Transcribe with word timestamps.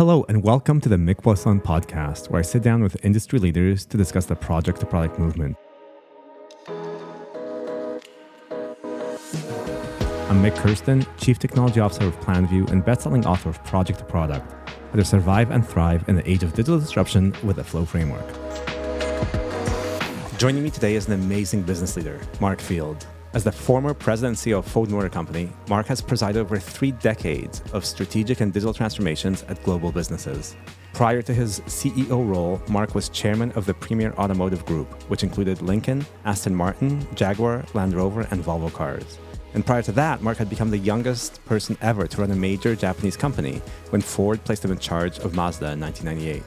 Hello, 0.00 0.24
and 0.30 0.42
welcome 0.42 0.80
to 0.80 0.88
the 0.88 0.96
Mick 0.96 1.16
Boisson 1.16 1.60
podcast, 1.60 2.30
where 2.30 2.38
I 2.38 2.42
sit 2.42 2.62
down 2.62 2.82
with 2.82 2.96
industry 3.04 3.38
leaders 3.38 3.84
to 3.84 3.98
discuss 3.98 4.24
the 4.24 4.34
project 4.34 4.80
to 4.80 4.86
product 4.86 5.18
movement. 5.18 5.58
I'm 10.30 10.40
Mik 10.40 10.54
Kersten, 10.54 11.04
Chief 11.18 11.38
Technology 11.38 11.80
Officer 11.80 12.06
of 12.06 12.18
PlanView 12.20 12.70
and 12.70 12.82
best-selling 12.82 13.26
author 13.26 13.50
of 13.50 13.62
Project 13.64 13.98
to 13.98 14.06
Product, 14.06 14.50
how 14.90 14.96
to 14.96 15.04
survive 15.04 15.50
and 15.50 15.68
thrive 15.68 16.08
in 16.08 16.16
the 16.16 16.26
age 16.26 16.42
of 16.42 16.54
digital 16.54 16.80
disruption 16.80 17.34
with 17.44 17.58
a 17.58 17.64
flow 17.64 17.84
framework. 17.84 18.24
Joining 20.38 20.64
me 20.64 20.70
today 20.70 20.94
is 20.94 21.08
an 21.08 21.12
amazing 21.12 21.60
business 21.60 21.94
leader, 21.94 22.18
Mark 22.40 22.62
Fields. 22.62 23.06
As 23.32 23.44
the 23.44 23.52
former 23.52 23.94
president 23.94 24.44
and 24.44 24.52
CEO 24.52 24.58
of 24.58 24.66
Ford 24.66 24.90
Motor 24.90 25.08
Company, 25.08 25.52
Mark 25.68 25.86
has 25.86 26.00
presided 26.00 26.40
over 26.40 26.58
three 26.58 26.90
decades 26.90 27.62
of 27.72 27.84
strategic 27.84 28.40
and 28.40 28.52
digital 28.52 28.74
transformations 28.74 29.44
at 29.44 29.62
global 29.62 29.92
businesses. 29.92 30.56
Prior 30.94 31.22
to 31.22 31.32
his 31.32 31.60
CEO 31.60 32.28
role, 32.28 32.60
Mark 32.68 32.96
was 32.96 33.08
chairman 33.08 33.52
of 33.52 33.66
the 33.66 33.74
Premier 33.74 34.12
Automotive 34.18 34.66
Group, 34.66 34.92
which 35.04 35.22
included 35.22 35.62
Lincoln, 35.62 36.04
Aston 36.24 36.56
Martin, 36.56 37.06
Jaguar, 37.14 37.64
Land 37.72 37.94
Rover, 37.94 38.26
and 38.32 38.42
Volvo 38.42 38.72
cars. 38.72 39.20
And 39.54 39.64
prior 39.64 39.82
to 39.82 39.92
that, 39.92 40.22
Mark 40.22 40.36
had 40.36 40.50
become 40.50 40.70
the 40.70 40.78
youngest 40.78 41.44
person 41.44 41.78
ever 41.82 42.08
to 42.08 42.20
run 42.20 42.32
a 42.32 42.36
major 42.36 42.74
Japanese 42.74 43.16
company 43.16 43.62
when 43.90 44.00
Ford 44.00 44.42
placed 44.42 44.64
him 44.64 44.72
in 44.72 44.78
charge 44.78 45.20
of 45.20 45.36
Mazda 45.36 45.70
in 45.70 45.80
1998. 45.80 46.42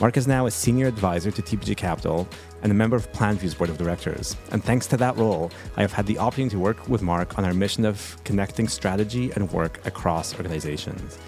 Mark 0.00 0.16
is 0.16 0.28
now 0.28 0.46
a 0.46 0.50
senior 0.50 0.86
advisor 0.86 1.32
to 1.32 1.42
TPG 1.42 1.76
Capital 1.76 2.28
and 2.62 2.70
a 2.70 2.74
member 2.74 2.94
of 2.94 3.10
PlanView's 3.12 3.54
board 3.54 3.68
of 3.68 3.78
directors. 3.78 4.36
And 4.52 4.62
thanks 4.62 4.86
to 4.88 4.96
that 4.96 5.16
role, 5.16 5.50
I 5.76 5.80
have 5.80 5.92
had 5.92 6.06
the 6.06 6.18
opportunity 6.18 6.54
to 6.54 6.60
work 6.60 6.88
with 6.88 7.02
Mark 7.02 7.36
on 7.36 7.44
our 7.44 7.52
mission 7.52 7.84
of 7.84 8.16
connecting 8.22 8.68
strategy 8.68 9.32
and 9.32 9.50
work 9.50 9.84
across 9.86 10.36
organizations. 10.36 11.18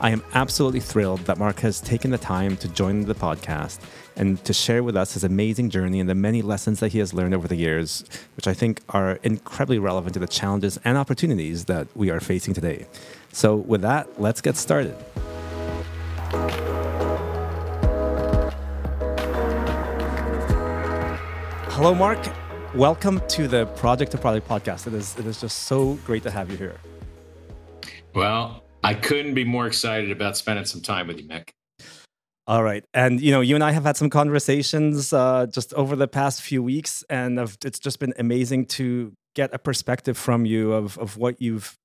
I 0.00 0.10
am 0.10 0.22
absolutely 0.32 0.80
thrilled 0.80 1.20
that 1.20 1.36
Mark 1.36 1.60
has 1.60 1.78
taken 1.80 2.10
the 2.10 2.18
time 2.18 2.56
to 2.58 2.68
join 2.68 3.02
the 3.02 3.14
podcast 3.14 3.80
and 4.16 4.42
to 4.44 4.54
share 4.54 4.82
with 4.82 4.96
us 4.96 5.12
his 5.12 5.24
amazing 5.24 5.68
journey 5.68 6.00
and 6.00 6.08
the 6.08 6.14
many 6.14 6.40
lessons 6.40 6.80
that 6.80 6.92
he 6.92 6.98
has 7.00 7.12
learned 7.12 7.34
over 7.34 7.46
the 7.46 7.56
years, 7.56 8.02
which 8.34 8.46
I 8.46 8.54
think 8.54 8.80
are 8.90 9.12
incredibly 9.24 9.78
relevant 9.78 10.14
to 10.14 10.20
the 10.20 10.26
challenges 10.26 10.78
and 10.86 10.96
opportunities 10.96 11.66
that 11.66 11.88
we 11.94 12.10
are 12.10 12.20
facing 12.20 12.54
today. 12.54 12.86
So, 13.32 13.56
with 13.56 13.82
that, 13.82 14.20
let's 14.20 14.40
get 14.40 14.56
started. 14.56 14.96
Hello, 21.76 21.94
Mark. 21.94 22.18
Welcome 22.74 23.20
to 23.28 23.46
the 23.46 23.66
Project 23.66 24.10
to 24.12 24.16
Product 24.16 24.48
podcast. 24.48 24.86
It 24.86 24.94
is, 24.94 25.14
it 25.18 25.26
is 25.26 25.42
just 25.42 25.64
so 25.64 25.98
great 26.06 26.22
to 26.22 26.30
have 26.30 26.50
you 26.50 26.56
here. 26.56 26.80
Well, 28.14 28.64
I 28.82 28.94
couldn't 28.94 29.34
be 29.34 29.44
more 29.44 29.66
excited 29.66 30.10
about 30.10 30.38
spending 30.38 30.64
some 30.64 30.80
time 30.80 31.06
with 31.06 31.20
you, 31.20 31.28
Mik. 31.28 31.52
All 32.46 32.62
right. 32.62 32.82
And, 32.94 33.20
you 33.20 33.30
know, 33.30 33.42
you 33.42 33.54
and 33.54 33.62
I 33.62 33.72
have 33.72 33.82
had 33.82 33.98
some 33.98 34.08
conversations 34.08 35.12
uh, 35.12 35.48
just 35.52 35.74
over 35.74 35.96
the 35.96 36.08
past 36.08 36.40
few 36.40 36.62
weeks, 36.62 37.04
and 37.10 37.38
it's 37.38 37.78
just 37.78 38.00
been 38.00 38.14
amazing 38.18 38.64
to 38.68 39.12
get 39.34 39.52
a 39.52 39.58
perspective 39.58 40.16
from 40.16 40.46
you 40.46 40.72
of, 40.72 40.96
of 40.96 41.18
what 41.18 41.42
you've 41.42 41.76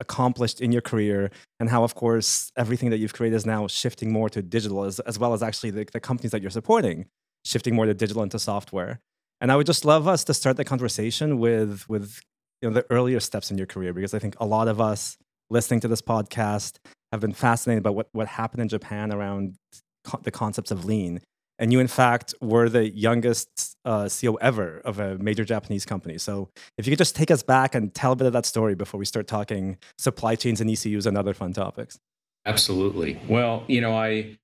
accomplished 0.00 0.60
in 0.60 0.72
your 0.72 0.82
career 0.82 1.30
and 1.60 1.70
how, 1.70 1.84
of 1.84 1.94
course, 1.94 2.50
everything 2.56 2.90
that 2.90 2.98
you've 2.98 3.14
created 3.14 3.36
is 3.36 3.46
now 3.46 3.68
shifting 3.68 4.12
more 4.12 4.28
to 4.28 4.42
digital, 4.42 4.82
as, 4.82 4.98
as 4.98 5.20
well 5.20 5.32
as 5.32 5.40
actually 5.40 5.70
the, 5.70 5.86
the 5.92 6.00
companies 6.00 6.32
that 6.32 6.42
you're 6.42 6.50
supporting 6.50 7.06
shifting 7.44 7.76
more 7.76 7.86
to 7.86 7.94
digital 7.94 8.24
into 8.24 8.40
software. 8.40 8.98
And 9.40 9.52
I 9.52 9.56
would 9.56 9.66
just 9.66 9.84
love 9.84 10.08
us 10.08 10.24
to 10.24 10.34
start 10.34 10.56
the 10.56 10.64
conversation 10.64 11.38
with 11.38 11.88
with 11.88 12.20
you 12.62 12.68
know 12.68 12.74
the 12.74 12.86
earlier 12.90 13.20
steps 13.20 13.50
in 13.50 13.58
your 13.58 13.66
career 13.66 13.92
because 13.92 14.14
I 14.14 14.18
think 14.18 14.34
a 14.40 14.46
lot 14.46 14.68
of 14.68 14.80
us 14.80 15.18
listening 15.50 15.80
to 15.80 15.88
this 15.88 16.02
podcast 16.02 16.78
have 17.12 17.20
been 17.20 17.32
fascinated 17.32 17.82
by 17.82 17.90
what 17.90 18.08
what 18.12 18.28
happened 18.28 18.62
in 18.62 18.68
Japan 18.68 19.12
around 19.12 19.56
co- 20.04 20.20
the 20.22 20.30
concepts 20.30 20.70
of 20.70 20.84
lean. 20.84 21.20
And 21.58 21.72
you, 21.72 21.80
in 21.80 21.88
fact, 21.88 22.34
were 22.42 22.68
the 22.68 22.90
youngest 22.90 23.76
uh, 23.86 24.04
CEO 24.04 24.36
ever 24.42 24.82
of 24.84 24.98
a 24.98 25.16
major 25.16 25.42
Japanese 25.42 25.86
company. 25.86 26.18
So, 26.18 26.50
if 26.76 26.86
you 26.86 26.90
could 26.90 26.98
just 26.98 27.16
take 27.16 27.30
us 27.30 27.42
back 27.42 27.74
and 27.74 27.94
tell 27.94 28.12
a 28.12 28.16
bit 28.16 28.26
of 28.26 28.34
that 28.34 28.44
story 28.44 28.74
before 28.74 28.98
we 28.98 29.06
start 29.06 29.26
talking 29.26 29.78
supply 29.96 30.34
chains 30.34 30.60
and 30.60 30.68
ECUs 30.68 31.06
and 31.06 31.16
other 31.16 31.32
fun 31.32 31.54
topics. 31.54 31.98
Absolutely. 32.44 33.18
Well, 33.26 33.64
you 33.68 33.80
know, 33.80 33.96
I 33.96 34.36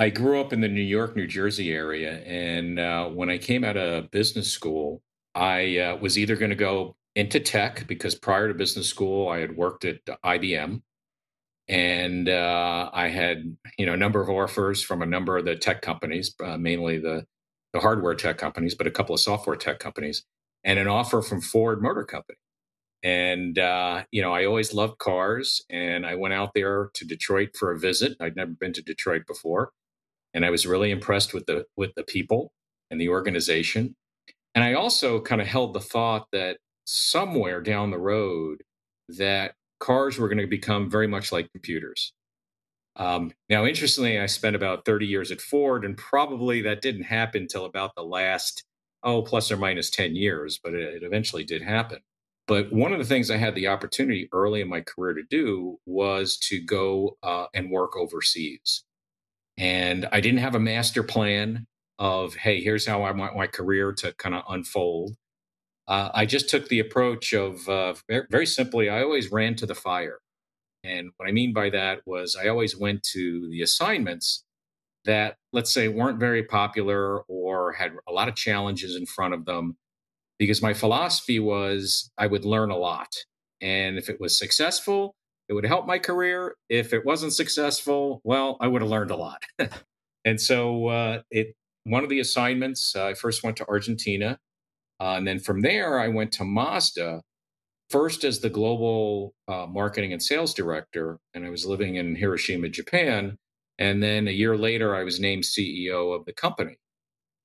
I 0.00 0.08
grew 0.08 0.40
up 0.40 0.54
in 0.54 0.62
the 0.62 0.68
New 0.68 0.80
York, 0.80 1.14
New 1.14 1.26
Jersey 1.26 1.70
area. 1.70 2.20
And 2.20 2.78
uh, 2.78 3.08
when 3.10 3.28
I 3.28 3.36
came 3.36 3.64
out 3.64 3.76
of 3.76 4.10
business 4.10 4.50
school, 4.50 5.02
I 5.34 5.76
uh, 5.76 5.96
was 5.96 6.18
either 6.18 6.36
going 6.36 6.48
to 6.48 6.56
go 6.56 6.96
into 7.14 7.38
tech 7.38 7.86
because 7.86 8.14
prior 8.14 8.48
to 8.48 8.54
business 8.54 8.88
school, 8.88 9.28
I 9.28 9.40
had 9.40 9.54
worked 9.54 9.84
at 9.84 9.98
IBM. 10.06 10.80
And 11.68 12.30
uh, 12.30 12.88
I 12.94 13.08
had, 13.08 13.54
you 13.76 13.84
know, 13.84 13.92
a 13.92 13.98
number 13.98 14.22
of 14.22 14.30
offers 14.30 14.82
from 14.82 15.02
a 15.02 15.06
number 15.06 15.36
of 15.36 15.44
the 15.44 15.54
tech 15.54 15.82
companies, 15.82 16.34
uh, 16.42 16.56
mainly 16.56 16.98
the, 16.98 17.26
the 17.74 17.80
hardware 17.80 18.14
tech 18.14 18.38
companies, 18.38 18.74
but 18.74 18.86
a 18.86 18.90
couple 18.90 19.14
of 19.14 19.20
software 19.20 19.54
tech 19.54 19.80
companies, 19.80 20.24
and 20.64 20.78
an 20.78 20.88
offer 20.88 21.20
from 21.20 21.42
Ford 21.42 21.82
Motor 21.82 22.04
Company. 22.04 22.38
And, 23.02 23.58
uh, 23.58 24.04
you 24.12 24.22
know, 24.22 24.32
I 24.32 24.46
always 24.46 24.72
loved 24.72 24.96
cars. 24.96 25.62
And 25.68 26.06
I 26.06 26.14
went 26.14 26.32
out 26.32 26.52
there 26.54 26.90
to 26.94 27.04
Detroit 27.04 27.50
for 27.54 27.70
a 27.70 27.78
visit. 27.78 28.16
I'd 28.18 28.36
never 28.36 28.52
been 28.52 28.72
to 28.72 28.82
Detroit 28.82 29.26
before 29.26 29.72
and 30.34 30.44
I 30.44 30.50
was 30.50 30.66
really 30.66 30.90
impressed 30.90 31.34
with 31.34 31.46
the 31.46 31.64
with 31.76 31.92
the 31.96 32.04
people 32.04 32.52
and 32.90 33.00
the 33.00 33.08
organization. 33.08 33.96
And 34.54 34.64
I 34.64 34.74
also 34.74 35.20
kind 35.20 35.40
of 35.40 35.46
held 35.46 35.74
the 35.74 35.80
thought 35.80 36.26
that 36.32 36.58
somewhere 36.84 37.60
down 37.60 37.90
the 37.90 37.98
road 37.98 38.62
that 39.08 39.54
cars 39.78 40.18
were 40.18 40.28
going 40.28 40.38
to 40.38 40.46
become 40.46 40.90
very 40.90 41.06
much 41.06 41.32
like 41.32 41.50
computers. 41.52 42.12
Um, 42.96 43.32
now, 43.48 43.64
interestingly, 43.64 44.18
I 44.18 44.26
spent 44.26 44.56
about 44.56 44.84
30 44.84 45.06
years 45.06 45.30
at 45.30 45.40
Ford, 45.40 45.84
and 45.84 45.96
probably 45.96 46.60
that 46.62 46.82
didn't 46.82 47.04
happen 47.04 47.46
till 47.46 47.64
about 47.64 47.92
the 47.96 48.02
last, 48.02 48.64
oh, 49.02 49.22
plus 49.22 49.50
or 49.50 49.56
minus 49.56 49.90
10 49.90 50.16
years, 50.16 50.58
but 50.62 50.74
it, 50.74 50.96
it 50.96 51.02
eventually 51.02 51.44
did 51.44 51.62
happen. 51.62 52.00
But 52.46 52.72
one 52.72 52.92
of 52.92 52.98
the 52.98 53.04
things 53.04 53.30
I 53.30 53.36
had 53.36 53.54
the 53.54 53.68
opportunity 53.68 54.28
early 54.32 54.60
in 54.60 54.68
my 54.68 54.80
career 54.80 55.14
to 55.14 55.22
do 55.30 55.78
was 55.86 56.36
to 56.48 56.60
go 56.60 57.16
uh, 57.22 57.46
and 57.54 57.70
work 57.70 57.96
overseas. 57.96 58.84
And 59.60 60.08
I 60.10 60.20
didn't 60.22 60.40
have 60.40 60.54
a 60.54 60.60
master 60.60 61.02
plan 61.02 61.66
of, 61.98 62.34
hey, 62.34 62.62
here's 62.62 62.86
how 62.86 63.02
I 63.02 63.10
want 63.10 63.36
my 63.36 63.46
career 63.46 63.92
to 63.92 64.14
kind 64.14 64.34
of 64.34 64.42
unfold. 64.48 65.16
Uh, 65.86 66.08
I 66.14 66.24
just 66.24 66.48
took 66.48 66.68
the 66.68 66.78
approach 66.78 67.34
of 67.34 67.68
uh, 67.68 67.94
very, 68.08 68.24
very 68.30 68.46
simply, 68.46 68.88
I 68.88 69.02
always 69.02 69.30
ran 69.30 69.56
to 69.56 69.66
the 69.66 69.74
fire. 69.74 70.18
And 70.82 71.10
what 71.18 71.28
I 71.28 71.32
mean 71.32 71.52
by 71.52 71.68
that 71.70 72.00
was 72.06 72.38
I 72.42 72.48
always 72.48 72.74
went 72.74 73.02
to 73.12 73.50
the 73.50 73.60
assignments 73.60 74.44
that, 75.04 75.36
let's 75.52 75.74
say, 75.74 75.88
weren't 75.88 76.18
very 76.18 76.42
popular 76.42 77.20
or 77.28 77.72
had 77.72 77.92
a 78.08 78.12
lot 78.12 78.28
of 78.28 78.36
challenges 78.36 78.96
in 78.96 79.04
front 79.04 79.34
of 79.34 79.44
them, 79.44 79.76
because 80.38 80.62
my 80.62 80.72
philosophy 80.72 81.38
was 81.38 82.10
I 82.16 82.28
would 82.28 82.46
learn 82.46 82.70
a 82.70 82.78
lot. 82.78 83.12
And 83.60 83.98
if 83.98 84.08
it 84.08 84.18
was 84.20 84.38
successful, 84.38 85.14
it 85.50 85.54
would 85.54 85.66
help 85.66 85.84
my 85.84 85.98
career. 85.98 86.54
If 86.68 86.92
it 86.92 87.04
wasn't 87.04 87.32
successful, 87.32 88.20
well, 88.22 88.56
I 88.60 88.68
would 88.68 88.82
have 88.82 88.90
learned 88.90 89.10
a 89.10 89.16
lot. 89.16 89.42
and 90.24 90.40
so 90.40 90.86
uh, 90.86 91.22
it 91.30 91.56
one 91.84 92.04
of 92.04 92.08
the 92.08 92.20
assignments, 92.20 92.94
uh, 92.94 93.06
I 93.06 93.14
first 93.14 93.42
went 93.42 93.56
to 93.56 93.66
Argentina. 93.66 94.38
Uh, 95.00 95.14
and 95.16 95.26
then 95.26 95.40
from 95.40 95.62
there, 95.62 95.98
I 95.98 96.06
went 96.06 96.30
to 96.32 96.44
Mazda, 96.44 97.22
first 97.88 98.22
as 98.22 98.38
the 98.38 98.50
global 98.50 99.34
uh, 99.48 99.66
marketing 99.66 100.12
and 100.12 100.22
sales 100.22 100.54
director. 100.54 101.18
And 101.34 101.44
I 101.44 101.50
was 101.50 101.66
living 101.66 101.96
in 101.96 102.14
Hiroshima, 102.14 102.68
Japan. 102.68 103.36
And 103.76 104.00
then 104.00 104.28
a 104.28 104.32
year 104.32 104.56
later, 104.56 104.94
I 104.94 105.02
was 105.02 105.18
named 105.18 105.42
CEO 105.42 106.14
of 106.14 106.26
the 106.26 106.32
company. 106.32 106.76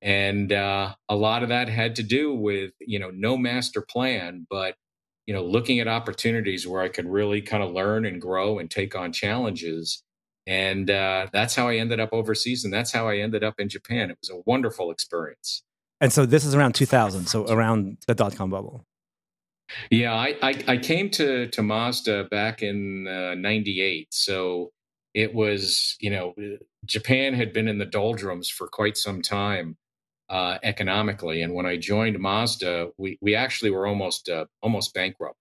And 0.02 0.54
uh, 0.54 0.94
a 1.10 1.16
lot 1.16 1.42
of 1.42 1.50
that 1.50 1.70
had 1.70 1.96
to 1.96 2.04
do 2.04 2.36
with, 2.36 2.74
you 2.82 3.00
know, 3.00 3.10
no 3.10 3.36
master 3.36 3.82
plan, 3.82 4.46
but 4.48 4.76
you 5.26 5.34
know, 5.34 5.44
looking 5.44 5.80
at 5.80 5.88
opportunities 5.88 6.68
where 6.68 6.82
I 6.82 6.90
could 6.90 7.08
really 7.08 7.42
kind 7.42 7.64
of 7.64 7.72
learn 7.72 8.06
and 8.06 8.22
grow 8.22 8.60
and 8.60 8.70
take 8.70 8.96
on 8.96 9.12
challenges. 9.12 10.04
And 10.48 10.90
uh, 10.90 11.28
that's 11.34 11.56
how 11.56 11.68
I 11.68 11.78
ended 11.78 12.00
up 12.00 12.10
overseas. 12.12 12.64
And 12.64 12.74
that's 12.74 12.92
how 12.92 13.08
I 13.08 13.18
ended 13.18 13.44
up 13.44 13.56
in 13.60 13.68
Japan. 13.68 14.12
It 14.12 14.18
was 14.22 14.30
a 14.30 14.42
wonderful 14.46 14.92
experience. 14.92 15.64
And 16.00 16.14
so 16.14 16.26
this 16.26 16.46
is 16.46 16.54
around 16.54 16.74
2000, 16.74 17.26
so 17.26 17.48
around 17.48 17.98
the 18.06 18.14
dot 18.14 18.36
com 18.36 18.50
bubble. 18.50 18.86
Yeah, 19.90 20.14
I, 20.14 20.36
I, 20.44 20.64
I, 20.68 20.78
came 20.78 21.10
to, 21.12 21.48
to 21.48 21.64
Mazda 21.64 22.26
back 22.26 22.62
in 22.62 23.08
uh, 23.08 23.34
98. 23.34 24.14
So 24.14 24.72
it 25.16 25.34
was, 25.34 25.96
you 26.00 26.12
know, 26.12 26.36
Japan 26.86 27.34
had 27.34 27.52
been 27.52 27.68
in 27.68 27.80
the 27.80 27.86
doldrums 27.86 28.48
for 28.48 28.68
quite 28.68 28.96
some 28.96 29.24
time 29.24 29.76
uh, 30.30 30.58
economically. 30.64 31.42
And 31.42 31.54
when 31.54 31.66
I 31.66 31.78
joined 31.78 32.20
Mazda, 32.20 32.90
we 32.98 33.18
we 33.22 33.36
actually 33.36 33.72
were 33.72 33.88
almost 33.88 34.30
uh, 34.30 34.46
almost 34.62 34.94
bankrupt 34.94 35.38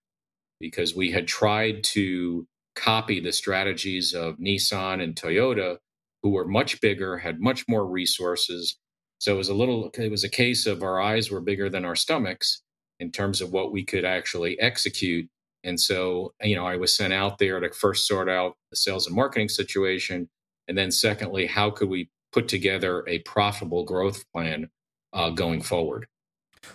because 0.61 0.95
we 0.97 1.11
had 1.13 1.29
tried 1.29 1.85
to 1.85 2.47
copy 2.77 3.21
the 3.21 3.33
strategies 3.33 4.15
of 4.15 4.39
Nissan 4.39 5.03
and 5.03 5.15
Toyota, 5.17 5.79
who 6.23 6.31
were 6.31 6.47
much 6.47 6.81
bigger, 6.81 7.19
had 7.19 7.41
much 7.41 7.67
more 7.69 7.87
resources. 7.87 8.79
So 9.21 9.35
it 9.35 9.39
was 9.39 9.49
a 9.49 9.55
little 9.55 9.91
it 9.97 10.11
was 10.11 10.25
a 10.25 10.29
case 10.29 10.67
of 10.67 10.83
our 10.83 11.01
eyes 11.01 11.31
were 11.31 11.41
bigger 11.41 11.71
than 11.71 11.85
our 11.85 11.97
stomachs 11.97 12.63
in 13.01 13.11
terms 13.13 13.41
of 13.41 13.53
what 13.53 13.73
we 13.73 13.85
could 13.85 14.05
actually 14.05 14.59
execute. 14.61 15.29
And 15.65 15.81
so, 15.81 16.35
you 16.43 16.57
know, 16.57 16.67
I 16.67 16.77
was 16.77 16.95
sent 16.97 17.13
out 17.13 17.39
there 17.39 17.61
to 17.61 17.71
first 17.73 18.07
sort 18.07 18.29
out 18.29 18.57
the 18.71 18.77
sales 18.77 19.07
and 19.07 19.17
marketing 19.17 19.49
situation, 19.49 20.29
And 20.69 20.77
then, 20.79 20.91
secondly, 20.91 21.47
how 21.47 21.71
could 21.71 21.89
we 21.89 22.09
put 22.35 22.49
together 22.49 23.05
a 23.07 23.21
profitable 23.21 23.85
growth 23.85 24.25
plan 24.33 24.69
uh, 25.13 25.31
going 25.31 25.63
forward? 25.63 26.07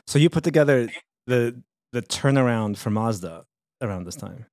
So 0.08 0.18
you 0.18 0.30
put 0.30 0.44
together 0.44 0.90
the 1.28 1.62
the 1.92 2.02
turnaround 2.02 2.78
for 2.78 2.90
Mazda 2.90 3.46
around 3.82 4.06
this 4.06 4.16
time. 4.16 4.46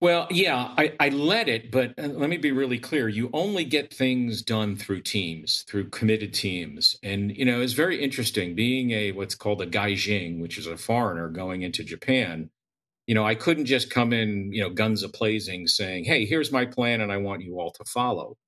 Well, 0.00 0.28
yeah, 0.30 0.72
I, 0.78 0.94
I 0.98 1.08
led 1.10 1.48
it, 1.48 1.70
but 1.70 1.92
uh, 1.98 2.06
let 2.06 2.30
me 2.30 2.38
be 2.38 2.52
really 2.52 2.78
clear. 2.78 3.08
You 3.08 3.28
only 3.34 3.64
get 3.64 3.92
things 3.92 4.40
done 4.40 4.76
through 4.76 5.02
teams, 5.02 5.62
through 5.68 5.90
committed 5.90 6.32
teams. 6.32 6.96
And, 7.02 7.36
you 7.36 7.44
know, 7.44 7.60
it's 7.60 7.74
very 7.74 8.02
interesting 8.02 8.54
being 8.54 8.92
a 8.92 9.12
what's 9.12 9.34
called 9.34 9.60
a 9.60 9.66
gaijin, 9.66 10.40
which 10.40 10.56
is 10.56 10.66
a 10.66 10.78
foreigner 10.78 11.28
going 11.28 11.62
into 11.62 11.84
Japan. 11.84 12.48
You 13.06 13.14
know, 13.14 13.26
I 13.26 13.34
couldn't 13.34 13.66
just 13.66 13.90
come 13.90 14.14
in, 14.14 14.50
you 14.54 14.62
know, 14.62 14.70
guns 14.70 15.02
a 15.02 15.08
blazing 15.08 15.66
saying, 15.66 16.04
hey, 16.04 16.24
here's 16.24 16.50
my 16.50 16.64
plan 16.64 17.02
and 17.02 17.12
I 17.12 17.18
want 17.18 17.42
you 17.42 17.60
all 17.60 17.72
to 17.72 17.84
follow. 17.84 18.38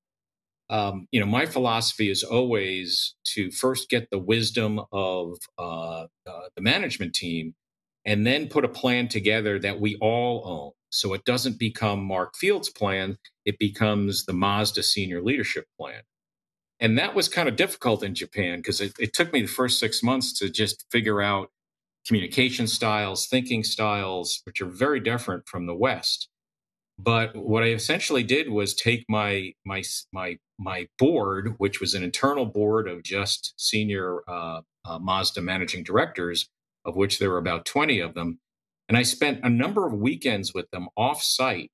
Um, 0.73 1.07
you 1.13 1.21
know, 1.21 1.27
my 1.27 1.47
philosophy 1.47 2.11
is 2.11 2.25
always 2.25 3.15
to 3.35 3.51
first 3.51 3.89
get 3.91 4.09
the 4.11 4.19
wisdom 4.19 4.81
of 4.91 5.37
uh, 5.59 6.07
uh, 6.27 6.49
the 6.57 6.63
management 6.63 7.15
team 7.15 7.55
and 8.05 8.27
then 8.27 8.49
put 8.49 8.65
a 8.65 8.69
plan 8.69 9.07
together 9.07 9.59
that 9.59 9.81
we 9.81 9.97
all 10.01 10.43
own 10.45 10.73
so 10.93 11.15
it 11.15 11.25
doesn't 11.25 11.59
become 11.59 12.05
Mark 12.05 12.37
Fields' 12.37 12.69
plan, 12.69 13.17
it 13.47 13.59
becomes 13.59 14.27
the 14.27 14.35
Mazda 14.35 14.83
senior 14.83 15.23
leadership 15.23 15.67
plan. 15.79 16.03
And 16.79 16.99
that 16.99 17.15
was 17.15 17.29
kind 17.29 17.49
of 17.49 17.57
difficult 17.57 18.03
in 18.03 18.15
Japan 18.15 18.59
because 18.59 18.81
it, 18.81 18.93
it, 18.99 19.15
took 19.15 19.33
me 19.33 19.41
the 19.41 19.49
first 19.49 19.79
six 19.79 20.03
months 20.03 20.39
to 20.39 20.51
just 20.51 20.85
figure 20.91 21.23
out 21.23 21.49
communication 22.07 22.67
styles, 22.67 23.27
thinking 23.27 23.65
styles, 23.65 24.43
which 24.45 24.61
are 24.61 24.67
very 24.67 25.01
different 25.01 25.49
from 25.49 25.67
the 25.67 25.75
West. 25.75 26.29
But 26.99 27.35
what 27.35 27.63
I 27.65 27.69
essentially 27.69 28.23
did 28.23 28.51
was 28.51 28.75
take 28.75 29.05
my 29.09 29.53
my 29.65 29.83
my 30.13 30.39
my 30.59 30.87
board, 30.99 31.55
which 31.59 31.81
was 31.81 31.95
an 31.95 32.03
internal 32.05 32.47
board 32.47 32.89
of 32.89 33.03
just 33.03 33.55
senior 33.57 34.21
uh, 34.29 34.61
uh, 34.85 34.99
Mazda 34.99 35.43
managing 35.43 35.85
directors, 35.85 36.49
of 36.85 36.97
which 36.97 37.19
there 37.19 37.31
were 37.31 37.39
about 37.39 37.65
twenty 37.67 37.99
of 38.01 38.15
them, 38.15 38.39
and 38.89 38.97
I 38.99 39.03
spent 39.03 39.41
a 39.45 39.51
number 39.51 39.87
of 39.87 39.95
weekends 39.95 40.55
with 40.55 40.71
them 40.71 40.89
off 40.97 41.23
site, 41.23 41.71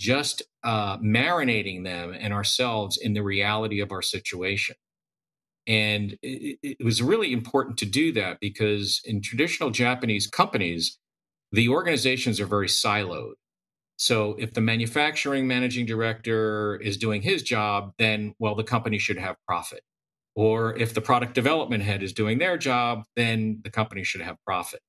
just 0.00 0.42
uh, 0.64 0.98
marinating 0.98 1.84
them 1.84 2.14
and 2.18 2.32
ourselves 2.32 2.98
in 2.98 3.14
the 3.14 3.22
reality 3.22 3.80
of 3.80 3.92
our 3.92 4.02
situation. 4.02 4.76
And 5.66 6.18
it, 6.22 6.58
it 6.62 6.84
was 6.84 7.02
really 7.02 7.32
important 7.32 7.78
to 7.78 7.86
do 7.86 8.12
that 8.12 8.38
because 8.40 9.00
in 9.04 9.22
traditional 9.22 9.70
Japanese 9.70 10.26
companies, 10.26 10.98
the 11.52 11.68
organizations 11.68 12.40
are 12.40 12.46
very 12.46 12.68
siloed. 12.68 13.34
So 13.96 14.36
if 14.38 14.54
the 14.54 14.60
manufacturing 14.60 15.46
managing 15.46 15.86
director 15.86 16.76
is 16.76 16.96
doing 16.96 17.22
his 17.22 17.42
job, 17.42 17.92
then, 17.98 18.34
well, 18.38 18.54
the 18.54 18.64
company 18.64 18.98
should 18.98 19.18
have 19.18 19.36
profit. 19.46 19.82
Or 20.34 20.76
if 20.78 20.94
the 20.94 21.00
product 21.02 21.34
development 21.34 21.84
head 21.84 22.02
is 22.02 22.12
doing 22.12 22.38
their 22.38 22.56
job, 22.58 23.04
then 23.16 23.60
the 23.64 23.70
company 23.70 24.02
should 24.04 24.22
have 24.22 24.36
profit 24.46 24.80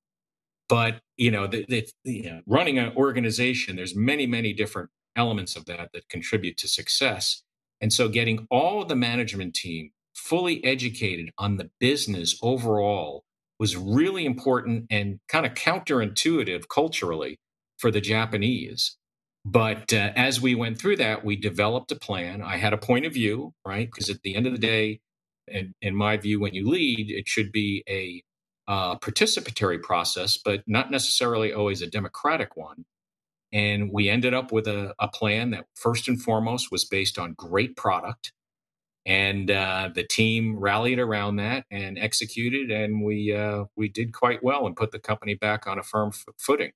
but 0.70 1.02
you 1.18 1.32
know, 1.32 1.48
the, 1.48 1.66
the, 1.68 1.88
you 2.04 2.32
know, 2.32 2.42
running 2.48 2.80
an 2.80 2.94
organization, 2.96 3.76
there's 3.76 3.96
many, 3.96 4.26
many 4.26 4.54
different 4.54 4.90
elements 5.16 5.56
of 5.56 5.66
that 5.66 5.90
that 5.94 6.10
contribute 6.10 6.58
to 6.58 6.68
success. 6.68 7.44
And 7.82 7.94
so, 7.94 8.08
getting 8.08 8.48
all 8.50 8.86
the 8.86 8.96
management 8.96 9.54
team 9.54 9.92
fully 10.16 10.64
educated 10.66 11.32
on 11.38 11.58
the 11.58 11.70
business 11.80 12.38
overall 12.42 13.24
was 13.60 13.78
really 13.78 14.26
important 14.26 14.86
and 14.90 15.20
kind 15.28 15.46
of 15.46 15.54
counterintuitive 15.54 16.64
culturally 16.70 17.38
for 17.84 17.92
the 17.92 18.00
Japanese. 18.00 18.96
But 19.44 19.92
uh, 19.92 20.12
as 20.16 20.40
we 20.40 20.56
went 20.56 20.80
through 20.80 20.96
that, 20.98 21.26
we 21.26 21.36
developed 21.36 21.92
a 21.92 21.98
plan. 21.98 22.42
I 22.42 22.56
had 22.56 22.72
a 22.72 22.78
point 22.78 23.06
of 23.06 23.12
view, 23.12 23.54
right? 23.68 23.90
Because 23.92 24.10
at 24.10 24.22
the 24.24 24.36
end 24.36 24.48
of 24.48 24.54
the 24.54 24.58
day, 24.58 25.02
in, 25.50 25.74
in 25.82 25.94
my 25.94 26.16
view, 26.16 26.40
when 26.40 26.54
you 26.54 26.66
lead, 26.66 27.12
it 27.12 27.28
should 27.28 27.52
be 27.52 27.84
a 27.90 28.24
uh, 28.72 28.96
participatory 29.00 29.82
process, 29.82 30.38
but 30.38 30.64
not 30.66 30.92
necessarily 30.92 31.52
always 31.52 31.82
a 31.82 31.90
democratic 31.90 32.56
one. 32.56 32.86
And 33.52 33.92
we 33.92 34.08
ended 34.08 34.34
up 34.34 34.54
with 34.54 34.66
a, 34.66 34.94
a 34.98 35.10
plan 35.10 35.52
that 35.52 35.66
first 35.76 36.08
and 36.08 36.22
foremost 36.22 36.72
was 36.72 36.86
based 36.86 37.20
on 37.20 37.34
great 37.34 37.76
product. 37.76 38.32
And 39.06 39.52
uh, 39.52 39.90
the 39.94 40.08
team 40.08 40.58
rallied 40.58 41.00
around 41.00 41.36
that 41.36 41.66
and 41.70 42.00
executed, 42.00 42.72
and 42.72 43.04
we 43.04 43.36
uh, 43.36 43.66
we 43.76 43.90
did 43.90 44.14
quite 44.14 44.42
well 44.42 44.66
and 44.66 44.78
put 44.78 44.92
the 44.92 45.00
company 45.00 45.34
back 45.34 45.68
on 45.68 45.78
a 45.78 45.84
firm 45.84 46.12
f- 46.14 46.34
footing. 46.38 46.72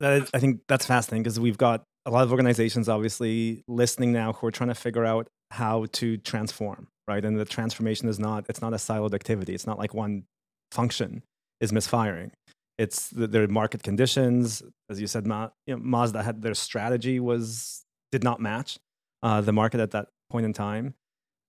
Is, 0.00 0.30
I 0.32 0.38
think 0.38 0.60
that's 0.68 0.86
fascinating 0.86 1.22
because 1.22 1.38
we've 1.38 1.58
got 1.58 1.84
a 2.06 2.10
lot 2.10 2.22
of 2.22 2.30
organizations 2.30 2.88
obviously 2.88 3.62
listening 3.68 4.12
now 4.12 4.32
who 4.32 4.46
are 4.46 4.50
trying 4.50 4.68
to 4.68 4.74
figure 4.74 5.04
out 5.04 5.28
how 5.50 5.86
to 5.92 6.16
transform, 6.16 6.88
right? 7.06 7.24
And 7.24 7.38
the 7.38 7.44
transformation 7.44 8.08
is 8.08 8.18
not 8.18 8.46
it's 8.48 8.62
not 8.62 8.72
a 8.72 8.76
siloed 8.76 9.14
activity. 9.14 9.54
It's 9.54 9.66
not 9.66 9.78
like 9.78 9.94
one 9.94 10.24
function 10.72 11.22
is 11.60 11.72
misfiring. 11.72 12.32
It's 12.78 13.10
the, 13.10 13.26
their 13.26 13.46
market 13.46 13.82
conditions, 13.82 14.62
as 14.88 15.00
you 15.00 15.06
said. 15.06 15.26
Ma, 15.26 15.50
you 15.66 15.76
know, 15.76 15.82
Mazda 15.82 16.22
had 16.22 16.40
their 16.40 16.54
strategy 16.54 17.20
was 17.20 17.84
did 18.10 18.24
not 18.24 18.40
match 18.40 18.78
uh, 19.22 19.40
the 19.42 19.52
market 19.52 19.80
at 19.80 19.90
that 19.90 20.08
point 20.30 20.46
in 20.46 20.52
time. 20.52 20.94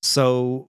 So, 0.03 0.67